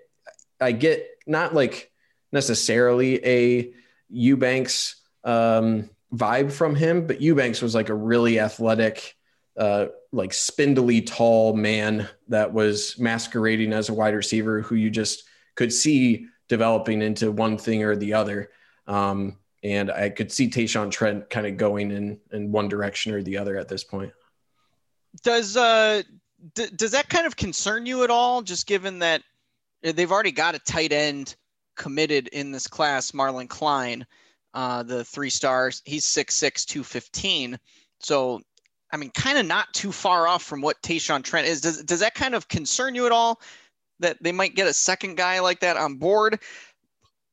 I 0.62 0.72
get 0.72 1.06
not 1.28 1.54
like 1.54 1.92
necessarily 2.32 3.26
a 3.26 3.74
Eubanks 4.10 4.96
um, 5.24 5.90
vibe 6.14 6.52
from 6.52 6.76
him, 6.76 7.08
but 7.08 7.22
Eubanks 7.22 7.62
was 7.62 7.76
like 7.76 7.90
a 7.90 7.96
really 7.96 8.40
athletic, 8.40 9.16
uh, 9.60 9.88
like 10.12 10.34
spindly 10.34 11.02
tall 11.02 11.56
man 11.56 12.08
that 12.30 12.54
was 12.54 12.98
masquerading 12.98 13.74
as 13.74 13.90
a 13.90 13.94
wide 13.94 14.16
receiver 14.16 14.62
who 14.62 14.76
you 14.76 14.90
just 14.90 15.24
could 15.56 15.72
see 15.72 16.26
developing 16.48 17.02
into 17.02 17.32
one 17.32 17.58
thing 17.58 17.84
or 17.84 17.96
the 17.96 18.14
other. 18.14 18.50
Um, 18.88 19.38
and 19.62 19.92
I 19.92 20.10
could 20.10 20.32
see 20.32 20.50
Tayshawn 20.50 20.90
Trent 20.90 21.30
kind 21.30 21.46
of 21.46 21.58
going 21.58 21.92
in 21.92 22.20
in 22.32 22.52
one 22.52 22.70
direction 22.70 23.14
or 23.14 23.22
the 23.22 23.38
other 23.38 23.58
at 23.58 23.68
this 23.68 23.84
point. 23.84 24.14
Does 25.24 25.58
uh 25.58 26.02
d- 26.56 26.70
does 26.76 26.92
that 26.92 27.10
kind 27.10 27.28
of 27.28 27.36
concern 27.36 27.86
you 27.86 28.04
at 28.04 28.10
all? 28.10 28.42
Just 28.42 28.66
given 28.66 29.00
that 29.00 29.22
they've 29.84 30.12
already 30.12 30.32
got 30.32 30.56
a 30.56 30.60
tight 30.60 30.94
end 30.94 31.36
committed 31.76 32.28
in 32.30 32.52
this 32.52 32.68
class, 32.68 33.12
Marlon 33.12 33.50
Klein, 33.50 34.06
uh, 34.54 34.84
the 34.84 35.04
three 35.04 35.30
stars. 35.30 35.82
He's 35.86 36.06
6'6, 36.06 36.66
215. 36.66 37.58
So, 38.02 38.42
I 38.92 38.98
mean, 38.98 39.12
kind 39.12 39.38
of 39.38 39.46
not 39.46 39.72
too 39.74 39.92
far 39.92 40.28
off 40.28 40.44
from 40.44 40.62
what 40.62 40.82
Tayshawn 40.82 41.24
Trent 41.24 41.48
is. 41.48 41.62
Does, 41.62 41.84
does 41.84 42.00
that 42.00 42.16
kind 42.16 42.34
of 42.34 42.48
concern 42.48 42.96
you 42.96 43.06
at 43.06 43.12
all 43.12 43.40
that 44.00 44.18
they 44.22 44.32
might 44.32 44.56
get 44.56 44.68
a 44.68 44.74
second 44.74 45.16
guy 45.16 45.40
like 45.40 45.60
that 45.60 45.78
on 45.78 45.96
board? 45.96 46.40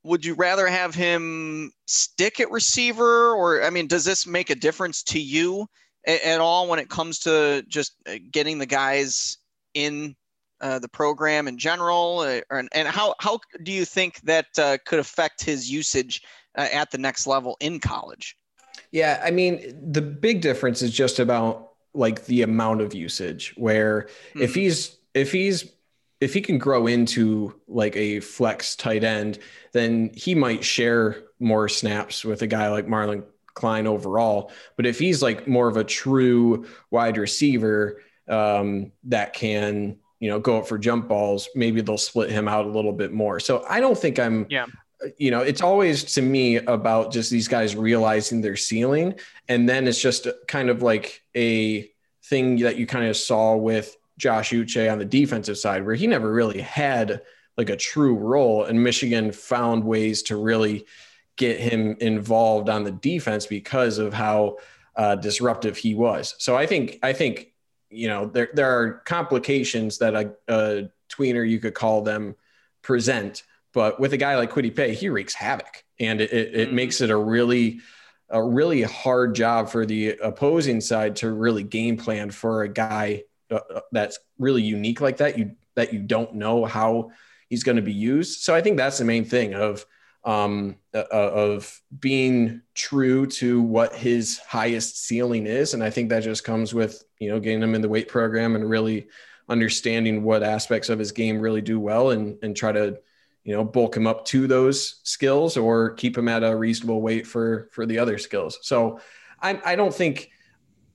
would 0.07 0.25
you 0.25 0.35
rather 0.35 0.69
have 0.69 0.95
him 0.95 1.73
stick 1.87 2.38
at 2.38 2.51
receiver, 2.51 3.33
or 3.33 3.64
I 3.64 3.71
mean, 3.71 3.88
does 3.88 4.05
this 4.05 4.27
make 4.27 4.51
a 4.51 4.55
difference 4.55 5.03
to 5.05 5.21
you 5.21 5.66
at, 6.07 6.23
at 6.23 6.40
all 6.40 6.69
when 6.69 6.79
it 6.79 6.88
comes 6.88 7.19
to 7.21 7.64
just 7.69 7.97
uh, 8.09 8.14
getting 8.31 8.59
the 8.59 8.66
guys 8.66 9.38
in 9.75 10.14
uh, 10.61 10.79
the 10.79 10.88
program 10.88 11.49
in 11.49 11.59
general, 11.59 12.21
uh, 12.21 12.40
and, 12.51 12.69
and 12.73 12.88
how 12.88 13.14
how 13.19 13.40
do 13.64 13.73
you 13.73 13.85
think 13.85 14.21
that 14.21 14.47
uh, 14.59 14.79
could 14.87 15.01
affect 15.01 15.45
his 15.45 15.71
usage 15.71 16.23
uh, 16.57 16.69
at 16.73 16.90
the 16.92 16.99
next 16.99 17.27
level 17.27 17.57
in 17.61 17.81
college? 17.81 18.37
Yeah, 18.93 19.21
I 19.25 19.31
mean, 19.31 19.93
the 19.93 20.03
big 20.03 20.41
difference 20.41 20.83
is 20.83 20.93
just 20.93 21.19
about 21.19 21.73
like 21.95 22.27
the 22.27 22.43
amount 22.43 22.81
of 22.81 22.95
usage. 22.95 23.55
Where 23.57 24.09
mm-hmm. 24.31 24.43
if 24.43 24.55
he's 24.55 24.97
if 25.15 25.33
he's 25.33 25.73
if 26.21 26.33
he 26.33 26.41
can 26.41 26.59
grow 26.59 26.87
into 26.87 27.55
like 27.69 27.97
a 27.97 28.21
flex 28.21 28.77
tight 28.77 29.05
end, 29.05 29.39
then 29.73 30.11
he 30.15 30.35
might 30.35 30.65
share 30.65 31.23
more 31.39 31.69
snaps 31.69 32.25
with 32.25 32.43
a 32.43 32.47
guy 32.47 32.69
like 32.69 32.87
Marlon 32.87 33.25
Klein 33.55 33.87
overall. 33.87 34.51
But 34.77 34.87
if 34.87 34.99
he's 34.99 35.23
like 35.23 35.47
more 35.47 35.69
of 35.69 35.77
a 35.77 35.85
true 35.85 36.67
wide 36.91 37.19
receiver 37.19 38.03
um, 38.29 38.93
that 39.05 39.33
can, 39.35 39.99
you 40.21 40.31
know, 40.31 40.39
go 40.39 40.59
up 40.59 40.67
for 40.67 40.79
jump 40.79 41.09
balls, 41.09 41.49
maybe 41.55 41.81
they'll 41.81 41.99
split 41.99 42.31
him 42.31 42.49
out 42.49 42.67
a 42.67 42.71
little 42.71 42.93
bit 42.93 43.12
more. 43.12 43.41
So 43.41 43.65
I 43.69 43.81
don't 43.81 43.99
think 43.99 44.19
I'm, 44.19 44.47
yeah. 44.49 44.67
You 45.19 45.31
know, 45.31 45.40
it's 45.40 45.62
always 45.62 46.05
to 46.14 46.23
me 46.23 46.57
about 46.57 47.12
just 47.12 47.31
these 47.31 47.49
guys 47.49 47.77
realizing 47.77 48.40
their 48.40 48.57
ceiling. 48.57 49.14
And 49.49 49.69
then 49.69 49.87
it's 49.87 50.01
just 50.01 50.27
kind 50.49 50.69
of 50.69 50.83
like 50.83 51.23
a 51.37 51.90
thing 52.25 52.59
that 52.59 52.77
you 52.77 52.87
kind 52.87 53.07
of 53.07 53.16
saw 53.16 53.57
with 53.57 53.97
Josh 54.19 54.51
Uche 54.51 54.90
on 54.90 54.99
the 54.99 55.05
defensive 55.05 55.59
side, 55.59 55.85
where 55.85 55.95
he 55.95 56.07
never 56.07 56.33
really 56.33 56.61
had 56.61 57.23
like 57.57 57.71
a 57.71 57.77
true 57.77 58.14
role, 58.14 58.64
and 58.64 58.83
Michigan 58.83 59.33
found 59.33 59.85
ways 59.85 60.23
to 60.25 60.37
really 60.37 60.87
get 61.37 61.61
him 61.61 61.97
involved 62.01 62.69
on 62.69 62.85
the 62.85 62.90
defense 62.90 63.47
because 63.47 63.99
of 63.99 64.12
how 64.12 64.57
uh, 64.97 65.16
disruptive 65.16 65.77
he 65.77 65.95
was. 65.95 66.35
So 66.38 66.57
I 66.57 66.66
think 66.66 66.99
I 67.03 67.12
think 67.12 67.53
you 67.90 68.09
know 68.09 68.27
there 68.27 68.49
there 68.53 68.79
are 68.79 69.03
complications 69.07 69.99
that 69.99 70.14
a, 70.14 70.35
a 70.49 70.90
tweener 71.11 71.49
you 71.49 71.61
could 71.61 71.75
call 71.75 72.03
them 72.03 72.37
present, 72.83 73.42
but 73.77 74.01
with 74.01 74.15
a 74.15 74.17
guy 74.17 74.37
like 74.37 74.51
Kwity 74.51 74.75
Paye, 74.75 74.95
he 74.95 75.11
wreaks 75.11 75.35
havoc, 75.35 75.85
and 76.01 76.23
it, 76.23 76.33
it, 76.33 76.55
it 76.55 76.67
mm-hmm. 76.69 76.77
makes 76.77 77.03
it 77.03 77.11
a 77.11 77.17
really 77.17 77.81
a 78.31 78.43
really 78.43 78.81
hard 78.81 79.35
job 79.35 79.69
for 79.69 79.85
the 79.85 80.17
opposing 80.23 80.81
side 80.81 81.15
to 81.17 81.31
really 81.31 81.62
game 81.62 81.99
plan 81.99 82.31
for 82.31 82.62
a 82.62 82.69
guy 82.71 83.25
uh, 83.51 83.57
uh, 83.57 83.81
that's 83.93 84.19
really 84.39 84.62
unique 84.62 85.03
like 85.03 85.19
that. 85.19 85.39
You 85.39 85.57
that 85.75 85.93
you 85.93 85.99
don't 85.99 86.37
know 86.37 86.65
how 86.65 87.11
he's 87.51 87.65
going 87.65 87.77
to 87.77 87.83
be 87.83 87.93
used. 87.93 88.41
So 88.41 88.55
i 88.55 88.62
think 88.62 88.79
that's 88.79 88.97
the 88.97 89.05
main 89.05 89.27
thing 89.27 89.53
of 89.53 89.85
um, 90.25 90.77
uh, 90.95 91.05
uh, 91.12 91.31
of 91.35 91.79
being 92.01 92.62
true 92.75 93.27
to 93.27 93.61
what 93.61 93.95
his 93.95 94.39
highest 94.39 95.05
ceiling 95.05 95.47
is. 95.47 95.75
And 95.75 95.85
i 95.85 95.91
think 95.91 96.09
that 96.09 96.23
just 96.23 96.45
comes 96.45 96.73
with 96.73 97.05
you 97.19 97.29
know 97.29 97.39
getting 97.41 97.62
him 97.62 97.75
in 97.75 97.83
the 97.83 97.91
weight 97.91 98.09
program 98.09 98.57
and 98.57 98.71
really 98.71 99.09
understanding 99.51 100.23
what 100.23 100.43
aspects 100.43 100.89
of 100.89 100.99
his 100.99 101.12
game 101.12 101.41
really 101.41 101.61
do 101.61 101.79
well 101.79 102.09
and 102.12 102.39
and 102.43 102.57
try 102.57 102.73
to 102.73 102.99
you 103.47 103.55
know 103.55 103.65
bulk 103.65 103.97
him 103.97 104.07
up 104.07 104.27
to 104.27 104.47
those 104.47 105.01
skills 105.05 105.57
or 105.57 105.95
keep 105.95 106.19
him 106.19 106.29
at 106.29 106.45
a 106.45 106.55
reasonable 106.55 107.01
weight 107.01 107.27
for 107.27 107.71
for 107.73 107.87
the 107.87 107.99
other 107.99 108.19
skills 108.19 108.59
so 108.61 109.01
i 109.41 109.59
i 109.65 109.75
don't 109.75 109.95
think 109.95 110.31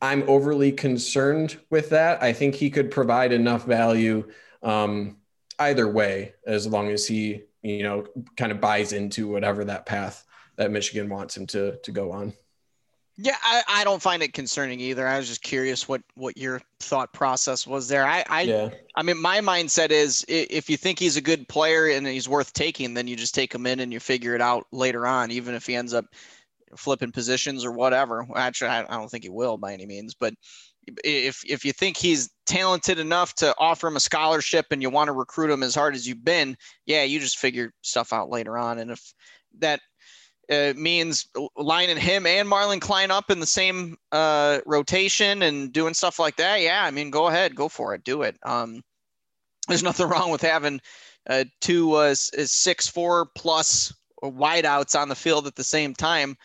I'm 0.01 0.27
overly 0.27 0.71
concerned 0.71 1.59
with 1.69 1.89
that. 1.89 2.23
I 2.23 2.33
think 2.33 2.55
he 2.55 2.71
could 2.71 2.89
provide 2.89 3.31
enough 3.31 3.65
value 3.65 4.27
um, 4.63 5.17
either 5.59 5.87
way, 5.87 6.33
as 6.47 6.65
long 6.65 6.89
as 6.89 7.05
he, 7.05 7.43
you 7.61 7.83
know, 7.83 8.07
kind 8.35 8.51
of 8.51 8.59
buys 8.59 8.93
into 8.93 9.27
whatever 9.27 9.63
that 9.65 9.85
path 9.85 10.25
that 10.55 10.71
Michigan 10.71 11.07
wants 11.07 11.37
him 11.37 11.45
to 11.47 11.77
to 11.77 11.91
go 11.91 12.11
on. 12.11 12.33
Yeah, 13.23 13.35
I, 13.43 13.63
I 13.67 13.83
don't 13.83 14.01
find 14.01 14.23
it 14.23 14.33
concerning 14.33 14.79
either. 14.79 15.07
I 15.07 15.17
was 15.17 15.27
just 15.27 15.43
curious 15.43 15.87
what 15.87 16.01
what 16.15 16.37
your 16.37 16.59
thought 16.79 17.13
process 17.13 17.67
was 17.67 17.87
there. 17.87 18.03
I 18.03 18.23
I, 18.27 18.41
yeah. 18.41 18.69
I 18.95 19.03
mean, 19.03 19.21
my 19.21 19.41
mindset 19.41 19.91
is 19.91 20.25
if 20.27 20.69
you 20.69 20.77
think 20.77 20.97
he's 20.97 21.17
a 21.17 21.21
good 21.21 21.47
player 21.47 21.87
and 21.87 22.07
he's 22.07 22.27
worth 22.27 22.53
taking, 22.53 22.95
then 22.95 23.07
you 23.07 23.15
just 23.15 23.35
take 23.35 23.53
him 23.53 23.67
in 23.67 23.79
and 23.79 23.93
you 23.93 23.99
figure 23.99 24.33
it 24.33 24.41
out 24.41 24.65
later 24.71 25.05
on, 25.05 25.29
even 25.29 25.53
if 25.53 25.67
he 25.67 25.75
ends 25.75 25.93
up 25.93 26.05
flipping 26.75 27.11
positions 27.11 27.63
or 27.63 27.71
whatever. 27.71 28.25
Actually, 28.35 28.71
I, 28.71 28.97
don't 28.97 29.11
think 29.11 29.23
he 29.23 29.29
will 29.29 29.57
by 29.57 29.73
any 29.73 29.85
means, 29.85 30.15
but 30.15 30.33
if 31.03 31.43
if 31.47 31.63
you 31.63 31.73
think 31.73 31.97
he's 31.97 32.31
talented 32.47 32.97
enough 32.97 33.35
to 33.35 33.53
offer 33.59 33.87
him 33.87 33.97
a 33.97 33.99
scholarship 33.99 34.65
and 34.71 34.81
you 34.81 34.89
want 34.89 35.09
to 35.09 35.13
recruit 35.13 35.51
him 35.51 35.61
as 35.61 35.75
hard 35.75 35.93
as 35.93 36.07
you've 36.07 36.25
been, 36.25 36.57
yeah, 36.87 37.03
you 37.03 37.19
just 37.19 37.37
figure 37.37 37.71
stuff 37.81 38.13
out 38.13 38.29
later 38.29 38.57
on. 38.57 38.79
And 38.79 38.89
if 38.89 39.13
that 39.59 39.79
uh, 40.49 40.73
means 40.75 41.27
lining 41.55 41.97
him 41.97 42.25
and 42.25 42.47
Marlon 42.47 42.81
Klein 42.81 43.11
up 43.11 43.29
in 43.29 43.39
the 43.39 43.45
same 43.45 43.97
uh, 44.11 44.59
rotation 44.65 45.43
and 45.43 45.71
doing 45.71 45.93
stuff 45.93 46.19
like 46.19 46.35
that, 46.37 46.61
yeah, 46.61 46.83
I 46.83 46.91
mean, 46.91 47.09
go 47.09 47.27
ahead, 47.27 47.55
go 47.55 47.69
for 47.69 47.93
it, 47.93 48.03
do 48.03 48.23
it. 48.23 48.37
Um, 48.43 48.81
there's 49.67 49.83
nothing 49.83 50.07
wrong 50.09 50.31
with 50.31 50.41
having 50.41 50.81
uh, 51.29 51.45
two 51.61 51.93
uh, 51.93 52.15
six 52.15 52.87
four 52.87 53.27
plus 53.35 53.93
wideouts 54.23 54.99
on 54.99 55.09
the 55.09 55.15
field 55.15 55.47
at 55.47 55.55
the 55.55 55.63
same 55.63 55.93
time 55.93 56.35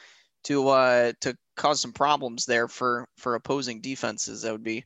to 0.44 0.68
uh, 0.68 1.12
to 1.20 1.36
cause 1.56 1.80
some 1.80 1.92
problems 1.92 2.44
there 2.44 2.68
for 2.68 3.08
for 3.16 3.34
opposing 3.34 3.80
defenses. 3.80 4.42
That 4.42 4.52
would 4.52 4.64
be 4.64 4.84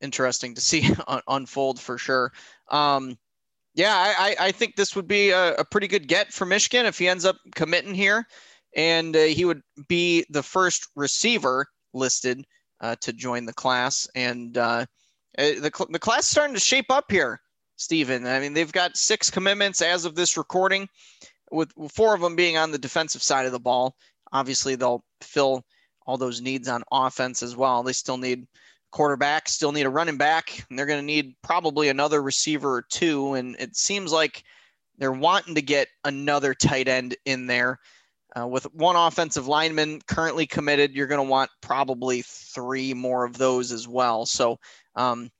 interesting 0.00 0.54
to 0.54 0.60
see 0.60 0.90
unfold 1.28 1.80
for 1.80 1.98
sure. 1.98 2.32
Um, 2.70 3.16
yeah, 3.74 3.94
I, 3.94 4.34
I 4.40 4.52
think 4.52 4.74
this 4.74 4.96
would 4.96 5.06
be 5.06 5.30
a, 5.30 5.54
a, 5.54 5.64
pretty 5.64 5.86
good 5.86 6.08
get 6.08 6.32
for 6.32 6.44
Michigan 6.44 6.84
if 6.84 6.98
he 6.98 7.06
ends 7.06 7.24
up 7.24 7.36
committing 7.54 7.94
here, 7.94 8.26
and 8.76 9.16
uh, 9.16 9.24
he 9.24 9.44
would 9.44 9.62
be 9.88 10.24
the 10.30 10.42
first 10.42 10.88
receiver 10.94 11.66
listed 11.94 12.44
uh, 12.80 12.96
to 13.00 13.12
join 13.12 13.44
the 13.46 13.52
class. 13.52 14.08
And 14.14 14.56
uh, 14.56 14.86
uh 15.38 15.60
the 15.60 15.86
the 15.90 15.98
class 15.98 16.26
starting 16.26 16.54
to 16.54 16.60
shape 16.60 16.90
up 16.90 17.10
here, 17.10 17.40
Stephen. 17.76 18.26
I 18.26 18.40
mean, 18.40 18.54
they've 18.54 18.72
got 18.72 18.96
six 18.96 19.30
commitments 19.30 19.82
as 19.82 20.04
of 20.04 20.14
this 20.14 20.36
recording, 20.36 20.88
with 21.50 21.72
four 21.90 22.14
of 22.14 22.20
them 22.20 22.36
being 22.36 22.56
on 22.56 22.70
the 22.70 22.78
defensive 22.78 23.22
side 23.22 23.46
of 23.46 23.52
the 23.52 23.60
ball. 23.60 23.94
Obviously, 24.32 24.74
they'll 24.74 25.04
fill 25.20 25.64
all 26.06 26.16
those 26.16 26.40
needs 26.40 26.68
on 26.68 26.82
offense 26.92 27.42
as 27.42 27.56
well. 27.56 27.82
They 27.82 27.92
still 27.92 28.16
need 28.16 28.46
quarterback, 28.90 29.48
still 29.48 29.72
need 29.72 29.86
a 29.86 29.90
running 29.90 30.16
back, 30.16 30.64
and 30.68 30.78
they're 30.78 30.86
going 30.86 31.00
to 31.00 31.06
need 31.06 31.34
probably 31.42 31.88
another 31.88 32.22
receiver 32.22 32.76
or 32.76 32.82
two. 32.90 33.34
And 33.34 33.56
it 33.58 33.76
seems 33.76 34.12
like 34.12 34.42
they're 34.96 35.12
wanting 35.12 35.54
to 35.54 35.62
get 35.62 35.88
another 36.04 36.54
tight 36.54 36.88
end 36.88 37.16
in 37.24 37.46
there. 37.46 37.78
Uh, 38.38 38.46
with 38.46 38.64
one 38.74 38.96
offensive 38.96 39.48
lineman 39.48 40.00
currently 40.06 40.46
committed, 40.46 40.94
you're 40.94 41.06
going 41.06 41.24
to 41.24 41.30
want 41.30 41.50
probably 41.60 42.22
three 42.22 42.94
more 42.94 43.24
of 43.24 43.38
those 43.38 43.72
as 43.72 43.88
well. 43.88 44.26
So, 44.26 44.58
um, 44.94 45.30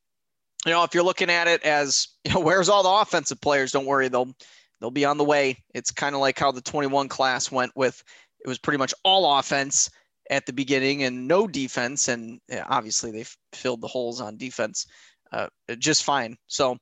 you 0.64 0.72
know, 0.72 0.82
if 0.84 0.94
you're 0.94 1.04
looking 1.04 1.30
at 1.30 1.48
it 1.48 1.62
as, 1.62 2.08
you 2.24 2.32
know, 2.34 2.40
where's 2.40 2.68
all 2.68 2.82
the 2.82 3.02
offensive 3.02 3.40
players? 3.40 3.72
Don't 3.72 3.86
worry, 3.86 4.08
they'll 4.08 4.32
they'll 4.80 4.90
be 4.90 5.04
on 5.04 5.18
the 5.18 5.24
way. 5.24 5.56
It's 5.74 5.90
kind 5.90 6.14
of 6.14 6.20
like 6.20 6.38
how 6.38 6.52
the 6.52 6.60
21 6.60 7.08
class 7.08 7.50
went 7.50 7.72
with 7.74 8.02
it 8.40 8.48
was 8.48 8.58
pretty 8.58 8.78
much 8.78 8.94
all 9.02 9.38
offense 9.38 9.90
at 10.30 10.46
the 10.46 10.52
beginning 10.52 11.02
and 11.02 11.26
no 11.26 11.46
defense. 11.46 12.08
And 12.08 12.40
obviously 12.68 13.10
they 13.10 13.24
filled 13.52 13.80
the 13.80 13.88
holes 13.88 14.20
on 14.20 14.36
defense 14.36 14.86
uh, 15.32 15.48
just 15.78 16.04
fine. 16.04 16.36
So 16.46 16.78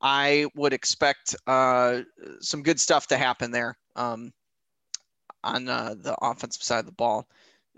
I 0.00 0.46
would 0.56 0.72
expect 0.72 1.36
uh, 1.46 2.00
some 2.40 2.62
good 2.62 2.80
stuff 2.80 3.06
to 3.08 3.16
happen 3.16 3.50
there 3.50 3.76
um, 3.96 4.32
on 5.44 5.68
uh, 5.68 5.94
the 5.98 6.16
offensive 6.20 6.62
side 6.62 6.80
of 6.80 6.86
the 6.86 6.92
ball 6.92 7.28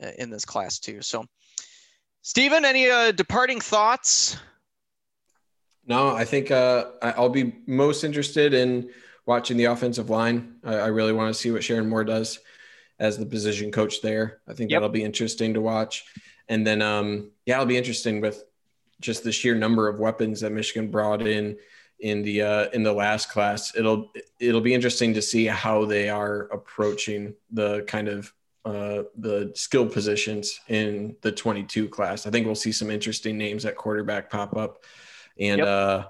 uh, 0.03 0.11
in 0.19 0.31
this 0.31 0.45
class 0.45 0.79
too. 0.79 1.03
So, 1.03 1.25
Stephen, 2.23 2.65
any 2.65 2.89
uh, 2.89 3.13
departing 3.13 3.61
thoughts? 3.61 4.37
No, 5.87 6.11
I 6.15 6.25
think 6.25 6.51
uh, 6.51 6.87
I'll 7.03 7.29
be 7.29 7.57
most 7.67 8.05
interested 8.05 8.55
in 8.55 8.91
watching 9.27 9.57
the 9.57 9.65
offensive 9.65 10.11
line. 10.11 10.57
I, 10.65 10.75
I 10.75 10.87
really 10.89 11.13
want 11.13 11.35
to 11.35 11.41
see 11.41 11.51
what 11.51 11.63
Sherrone 11.63 11.89
Moore 11.89 12.05
does 12.05 12.39
as 12.99 13.19
the 13.19 13.27
position 13.27 13.73
coach 13.73 14.01
there. 14.01 14.41
I 14.47 14.55
think 14.55 14.71
yep. 14.71 14.79
that'll 14.79 14.89
be 14.91 15.03
interesting 15.03 15.55
to 15.55 15.61
watch. 15.61 16.05
And 16.49 16.67
then, 16.67 16.83
um, 16.83 17.33
yeah, 17.47 17.55
it'll 17.55 17.67
be 17.67 17.77
interesting 17.77 18.21
with 18.21 18.45
just 19.01 19.25
the 19.25 19.33
sheer 19.33 19.55
number 19.57 19.89
of 19.89 19.99
weapons 19.99 20.41
that 20.41 20.53
Michigan 20.53 20.91
brought 20.91 21.27
in 21.27 21.57
in 22.03 22.23
the 22.23 22.43
uh, 22.43 22.69
in 22.71 22.83
the 22.83 22.93
last 22.93 23.31
class. 23.31 23.75
It'll 23.75 24.13
it'll 24.39 24.61
be 24.61 24.75
interesting 24.75 25.15
to 25.15 25.23
see 25.23 25.47
how 25.47 25.87
they 25.87 26.11
are 26.11 26.43
approaching 26.53 27.35
the 27.51 27.83
kind 27.83 28.09
of 28.09 28.33
uh, 28.65 29.05
the 29.17 29.53
skill 29.55 29.87
positions 29.87 30.61
in 30.69 31.17
the 31.23 31.33
22 31.33 31.89
class. 31.89 32.27
I 32.27 32.31
think 32.31 32.45
we'll 32.47 32.55
see 32.55 32.73
some 32.73 32.91
interesting 32.91 33.39
names 33.39 33.65
at 33.65 33.77
quarterback 33.77 34.31
pop 34.31 34.57
up, 34.57 34.85
and 35.39 35.59
yep. 35.59 35.67
uh, 35.67 36.05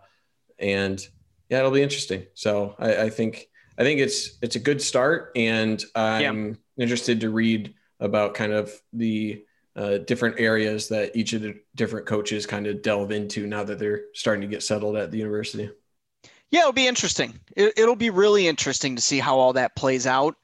and 0.59 1.07
yeah, 1.49 1.59
it'll 1.59 1.71
be 1.71 1.83
interesting. 1.83 2.27
So 2.35 2.75
I, 2.79 3.03
I, 3.03 3.11
think 3.11 3.49
I 3.79 3.83
think 3.83 4.01
it's 4.01 4.39
it's 4.43 4.57
a 4.57 4.61
good 4.61 4.83
start, 4.83 5.33
and 5.37 5.83
I'm 5.95 6.49
yep. 6.49 6.57
interested 6.79 7.21
to 7.21 7.31
read 7.31 7.75
about 8.01 8.35
kind 8.35 8.53
of 8.53 8.73
the 8.93 9.45
uh, 9.77 9.99
different 9.99 10.39
areas 10.39 10.89
that 10.89 11.15
each 11.17 11.33
of 11.33 11.43
the 11.43 11.59
different 11.75 12.07
coaches 12.07 12.47
kind 12.47 12.67
of 12.67 12.83
delve 12.83 13.13
into 13.13 13.47
now 13.47 13.65
that 13.65 13.79
they're 13.79 14.05
starting 14.13 14.43
to 14.43 14.47
get 14.47 14.63
settled 14.63 14.97
at 14.97 15.11
the 15.11 15.19
university. 15.19 15.71
Yeah, 16.53 16.61
it'll 16.61 16.73
be 16.73 16.87
interesting. 16.87 17.41
It, 17.57 17.73
will 17.79 17.97
be 17.97 18.11
really 18.11 18.47
interesting 18.47 18.95
to 18.95 19.03
see 19.03 19.19
how 19.19 19.39
all 19.39 19.55
that 19.55 19.75
plays 19.75 20.07
out. 20.07 20.37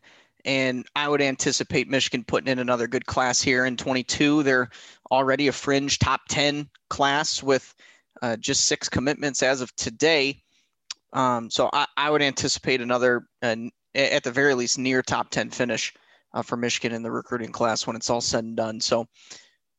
And 0.47 0.87
I 0.97 1.07
would 1.07 1.21
anticipate 1.21 1.87
Michigan 1.87 2.25
putting 2.25 2.49
in 2.49 2.59
another 2.59 2.87
good 2.87 3.05
class 3.05 3.43
here 3.43 3.67
in 3.67 3.77
22. 3.77 4.43
They're 4.43 4.71
already 5.11 5.49
a 5.49 5.53
fringe 5.53 5.99
top 5.99 6.23
10 6.31 6.67
class 6.89 7.43
with 7.43 7.75
uh, 8.23 8.37
just 8.37 8.65
six 8.65 8.89
commitments 8.89 9.43
as 9.43 9.61
of 9.61 9.75
today. 9.77 10.43
Um, 11.13 11.51
so 11.51 11.69
I, 11.75 11.87
I, 11.99 12.11
would 12.11 12.23
anticipate 12.23 12.81
another, 12.81 13.27
uh, 13.43 13.57
at 13.95 14.23
the 14.23 14.33
very 14.33 14.55
least, 14.55 14.79
near 14.79 15.03
top 15.03 15.31
10 15.31 15.51
finish 15.51 15.93
uh, 16.33 16.43
for 16.43 16.57
Michigan 16.57 16.93
in 16.93 17.03
the 17.03 17.11
recruiting 17.11 17.53
class 17.53 17.87
when 17.87 17.97
it's 17.97 18.09
all 18.09 18.21
said 18.23 18.45
and 18.45 18.57
done. 18.57 18.81
So 18.81 19.07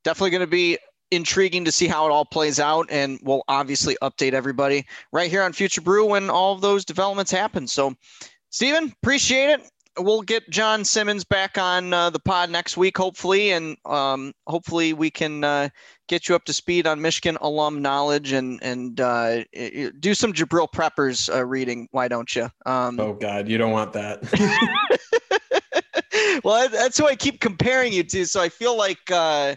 definitely 0.03 0.31
going 0.31 0.41
to 0.41 0.47
be 0.47 0.77
intriguing 1.11 1.65
to 1.65 1.71
see 1.71 1.87
how 1.87 2.05
it 2.05 2.11
all 2.11 2.25
plays 2.25 2.59
out. 2.59 2.87
And 2.89 3.19
we'll 3.23 3.43
obviously 3.47 3.97
update 4.01 4.33
everybody 4.33 4.85
right 5.11 5.29
here 5.29 5.43
on 5.43 5.53
Future 5.53 5.81
Brew 5.81 6.05
when 6.05 6.29
all 6.29 6.53
of 6.53 6.61
those 6.61 6.85
developments 6.85 7.31
happen. 7.31 7.67
So, 7.67 7.95
Stephen, 8.49 8.93
appreciate 9.01 9.49
it. 9.49 9.69
We'll 9.97 10.21
get 10.21 10.49
John 10.49 10.85
Simmons 10.85 11.25
back 11.25 11.57
on 11.57 11.91
uh, 11.91 12.09
the 12.09 12.19
pod 12.19 12.49
next 12.49 12.77
week, 12.77 12.97
hopefully, 12.97 13.51
and 13.51 13.75
um, 13.85 14.33
hopefully 14.47 14.93
we 14.93 15.11
can 15.11 15.43
uh, 15.43 15.69
get 16.07 16.29
you 16.29 16.35
up 16.35 16.45
to 16.45 16.53
speed 16.53 16.87
on 16.87 17.01
Michigan 17.01 17.37
alum 17.41 17.81
knowledge 17.81 18.31
and 18.31 18.63
and 18.63 19.01
uh, 19.01 19.43
do 19.99 20.13
some 20.13 20.31
Jabrill 20.31 20.71
Peppers 20.71 21.27
uh, 21.29 21.45
reading. 21.45 21.89
Why 21.91 22.07
don't 22.07 22.33
you? 22.33 22.49
Um, 22.65 22.97
oh 22.99 23.13
God, 23.13 23.49
you 23.49 23.57
don't 23.57 23.71
want 23.71 23.91
that. 23.93 24.21
well, 26.43 26.69
that's 26.69 26.97
who 26.97 27.07
I 27.07 27.15
keep 27.15 27.41
comparing 27.41 27.91
you 27.91 28.03
to. 28.03 28.25
So 28.25 28.41
I 28.41 28.49
feel 28.49 28.77
like 28.77 29.11
uh, 29.11 29.55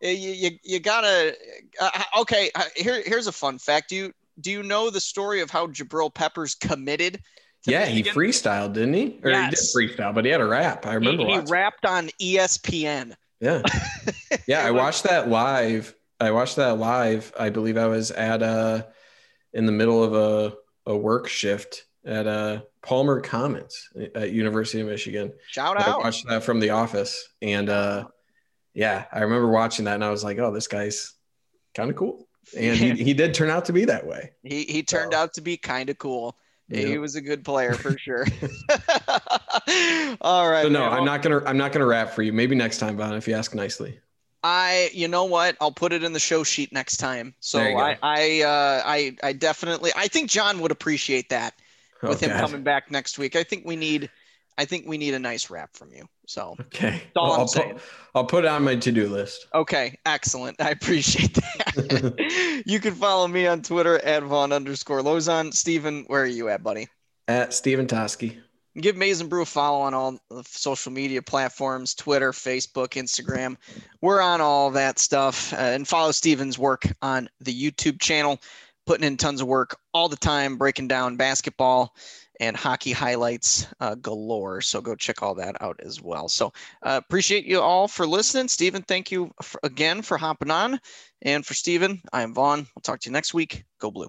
you, 0.00 0.10
you, 0.10 0.50
you 0.62 0.80
gotta. 0.80 1.36
Uh, 1.80 1.90
okay, 2.20 2.50
uh, 2.54 2.64
here 2.76 3.02
here's 3.04 3.26
a 3.26 3.32
fun 3.32 3.58
fact. 3.58 3.90
Do 3.90 3.96
you 3.96 4.12
do 4.40 4.50
you 4.50 4.62
know 4.62 4.90
the 4.90 5.00
story 5.00 5.40
of 5.40 5.50
how 5.50 5.66
Jabrill 5.66 6.12
Peppers 6.12 6.54
committed? 6.54 7.22
Yeah, 7.66 7.84
he 7.84 8.02
freestyled, 8.02 8.72
didn't 8.72 8.94
he? 8.94 9.20
Or 9.22 9.30
yes. 9.30 9.72
he 9.74 9.86
did 9.86 9.96
freestyle, 9.96 10.14
but 10.14 10.24
he 10.24 10.30
had 10.30 10.40
a 10.40 10.46
rap. 10.46 10.86
I 10.86 10.94
remember. 10.94 11.26
He, 11.26 11.32
he 11.32 11.38
rapped 11.40 11.84
on 11.84 12.08
ESPN. 12.20 13.14
Yeah, 13.40 13.62
yeah. 14.46 14.64
I 14.64 14.70
watched 14.70 15.04
that 15.04 15.28
live. 15.28 15.94
I 16.18 16.30
watched 16.30 16.56
that 16.56 16.78
live. 16.78 17.32
I 17.38 17.50
believe 17.50 17.76
I 17.76 17.86
was 17.86 18.10
at 18.10 18.42
uh 18.42 18.84
in 19.52 19.66
the 19.66 19.72
middle 19.72 20.02
of 20.02 20.14
a 20.14 20.56
a 20.90 20.96
work 20.96 21.28
shift 21.28 21.84
at 22.04 22.26
uh 22.26 22.62
Palmer 22.82 23.20
Commons 23.20 23.90
at 24.14 24.30
University 24.30 24.80
of 24.80 24.88
Michigan. 24.88 25.32
Shout 25.48 25.76
out! 25.76 25.88
I 25.88 25.98
watched 25.98 26.26
that 26.28 26.42
from 26.42 26.60
the 26.60 26.70
office, 26.70 27.28
and 27.42 27.68
uh, 27.68 28.06
yeah, 28.80 29.04
I 29.12 29.20
remember 29.20 29.48
watching 29.48 29.84
that, 29.84 29.96
and 29.96 30.04
I 30.04 30.08
was 30.08 30.24
like, 30.24 30.38
"Oh, 30.38 30.50
this 30.50 30.66
guy's 30.66 31.12
kind 31.74 31.90
of 31.90 31.96
cool." 31.96 32.26
And 32.56 32.74
he, 32.74 32.92
he 32.92 33.12
did 33.12 33.34
turn 33.34 33.50
out 33.50 33.66
to 33.66 33.74
be 33.74 33.84
that 33.84 34.06
way. 34.06 34.30
He 34.42 34.62
he 34.64 34.82
turned 34.82 35.12
so. 35.12 35.18
out 35.18 35.34
to 35.34 35.42
be 35.42 35.58
kind 35.58 35.90
of 35.90 35.98
cool. 35.98 36.38
Yep. 36.70 36.88
He 36.88 36.96
was 36.96 37.14
a 37.14 37.20
good 37.20 37.44
player 37.44 37.74
for 37.74 37.98
sure. 37.98 38.24
All 40.22 40.48
right. 40.48 40.62
So 40.62 40.70
no, 40.70 40.88
man. 40.88 40.92
I'm 40.94 41.04
not 41.04 41.20
gonna 41.20 41.42
I'm 41.44 41.58
not 41.58 41.72
gonna 41.72 41.84
rap 41.84 42.08
for 42.12 42.22
you. 42.22 42.32
Maybe 42.32 42.56
next 42.56 42.78
time, 42.78 42.96
Von, 42.96 43.12
if 43.12 43.28
you 43.28 43.34
ask 43.34 43.54
nicely. 43.54 44.00
I, 44.42 44.88
you 44.94 45.06
know 45.06 45.26
what? 45.26 45.58
I'll 45.60 45.70
put 45.70 45.92
it 45.92 46.02
in 46.02 46.14
the 46.14 46.18
show 46.18 46.42
sheet 46.42 46.72
next 46.72 46.96
time. 46.96 47.34
So 47.40 47.60
I, 47.60 47.98
I, 48.02 48.40
uh, 48.40 48.82
I, 48.86 49.14
I 49.22 49.34
definitely, 49.34 49.90
I 49.94 50.08
think 50.08 50.30
John 50.30 50.60
would 50.60 50.70
appreciate 50.70 51.28
that 51.28 51.52
with 52.02 52.20
him 52.20 52.30
coming 52.30 52.62
back 52.62 52.90
next 52.90 53.18
week. 53.18 53.36
I 53.36 53.42
think 53.42 53.66
we 53.66 53.76
need 53.76 54.08
I 54.58 54.64
think 54.64 54.86
we 54.86 54.98
need 54.98 55.14
a 55.14 55.18
nice 55.18 55.50
rap 55.50 55.74
from 55.74 55.92
you. 55.92 56.06
So 56.26 56.56
okay, 56.60 57.02
well, 57.16 57.48
saying. 57.48 57.74
Put, 57.74 57.82
I'll 58.14 58.24
put 58.24 58.44
it 58.44 58.48
on 58.48 58.62
my 58.62 58.76
to-do 58.76 59.08
list. 59.08 59.46
Okay, 59.54 59.98
excellent. 60.06 60.60
I 60.60 60.70
appreciate 60.70 61.34
that. 61.34 62.62
you 62.66 62.78
can 62.78 62.94
follow 62.94 63.26
me 63.26 63.46
on 63.46 63.62
Twitter 63.62 63.98
at 64.04 64.22
Von 64.22 64.52
underscore 64.52 65.00
Lozon. 65.00 65.52
Steven, 65.52 66.04
where 66.06 66.22
are 66.22 66.26
you 66.26 66.48
at, 66.48 66.62
buddy? 66.62 66.88
At 67.26 67.52
Steven 67.54 67.86
Toski. 67.86 68.36
Give 68.80 68.96
Maize 68.96 69.20
n 69.20 69.28
Brew 69.28 69.42
a 69.42 69.46
follow 69.46 69.80
on 69.80 69.94
all 69.94 70.12
the 70.30 70.44
social 70.46 70.92
media 70.92 71.20
platforms 71.20 71.94
Twitter, 71.94 72.30
Facebook, 72.30 72.90
Instagram. 72.90 73.56
We're 74.00 74.20
on 74.20 74.40
all 74.40 74.70
that 74.70 75.00
stuff. 75.00 75.52
Uh, 75.52 75.56
and 75.56 75.88
follow 75.88 76.12
Steven's 76.12 76.58
work 76.58 76.84
on 77.02 77.28
the 77.40 77.52
YouTube 77.52 78.00
channel 78.00 78.40
putting 78.86 79.06
in 79.06 79.16
tons 79.16 79.40
of 79.40 79.48
work 79.48 79.78
all 79.92 80.08
the 80.08 80.16
time, 80.16 80.56
breaking 80.56 80.88
down 80.88 81.16
basketball 81.16 81.94
and 82.40 82.56
hockey 82.56 82.90
highlights 82.90 83.66
uh, 83.78 83.94
galore. 83.94 84.60
So 84.60 84.80
go 84.80 84.96
check 84.96 85.22
all 85.22 85.36
that 85.36 85.60
out 85.62 85.78
as 85.84 86.02
well. 86.02 86.28
So 86.28 86.46
uh, 86.82 87.00
appreciate 87.04 87.44
you 87.44 87.60
all 87.60 87.86
for 87.86 88.06
listening. 88.06 88.48
Stephen, 88.48 88.82
thank 88.82 89.12
you 89.12 89.30
for, 89.42 89.60
again 89.62 90.02
for 90.02 90.16
hopping 90.16 90.50
on. 90.50 90.80
And 91.22 91.46
for 91.46 91.54
Stephen, 91.54 92.00
I 92.12 92.22
am 92.22 92.34
Von. 92.34 92.66
We'll 92.74 92.82
talk 92.82 93.00
to 93.00 93.10
you 93.10 93.12
next 93.12 93.34
week. 93.34 93.64
Go 93.78 93.90
Blue. 93.90 94.08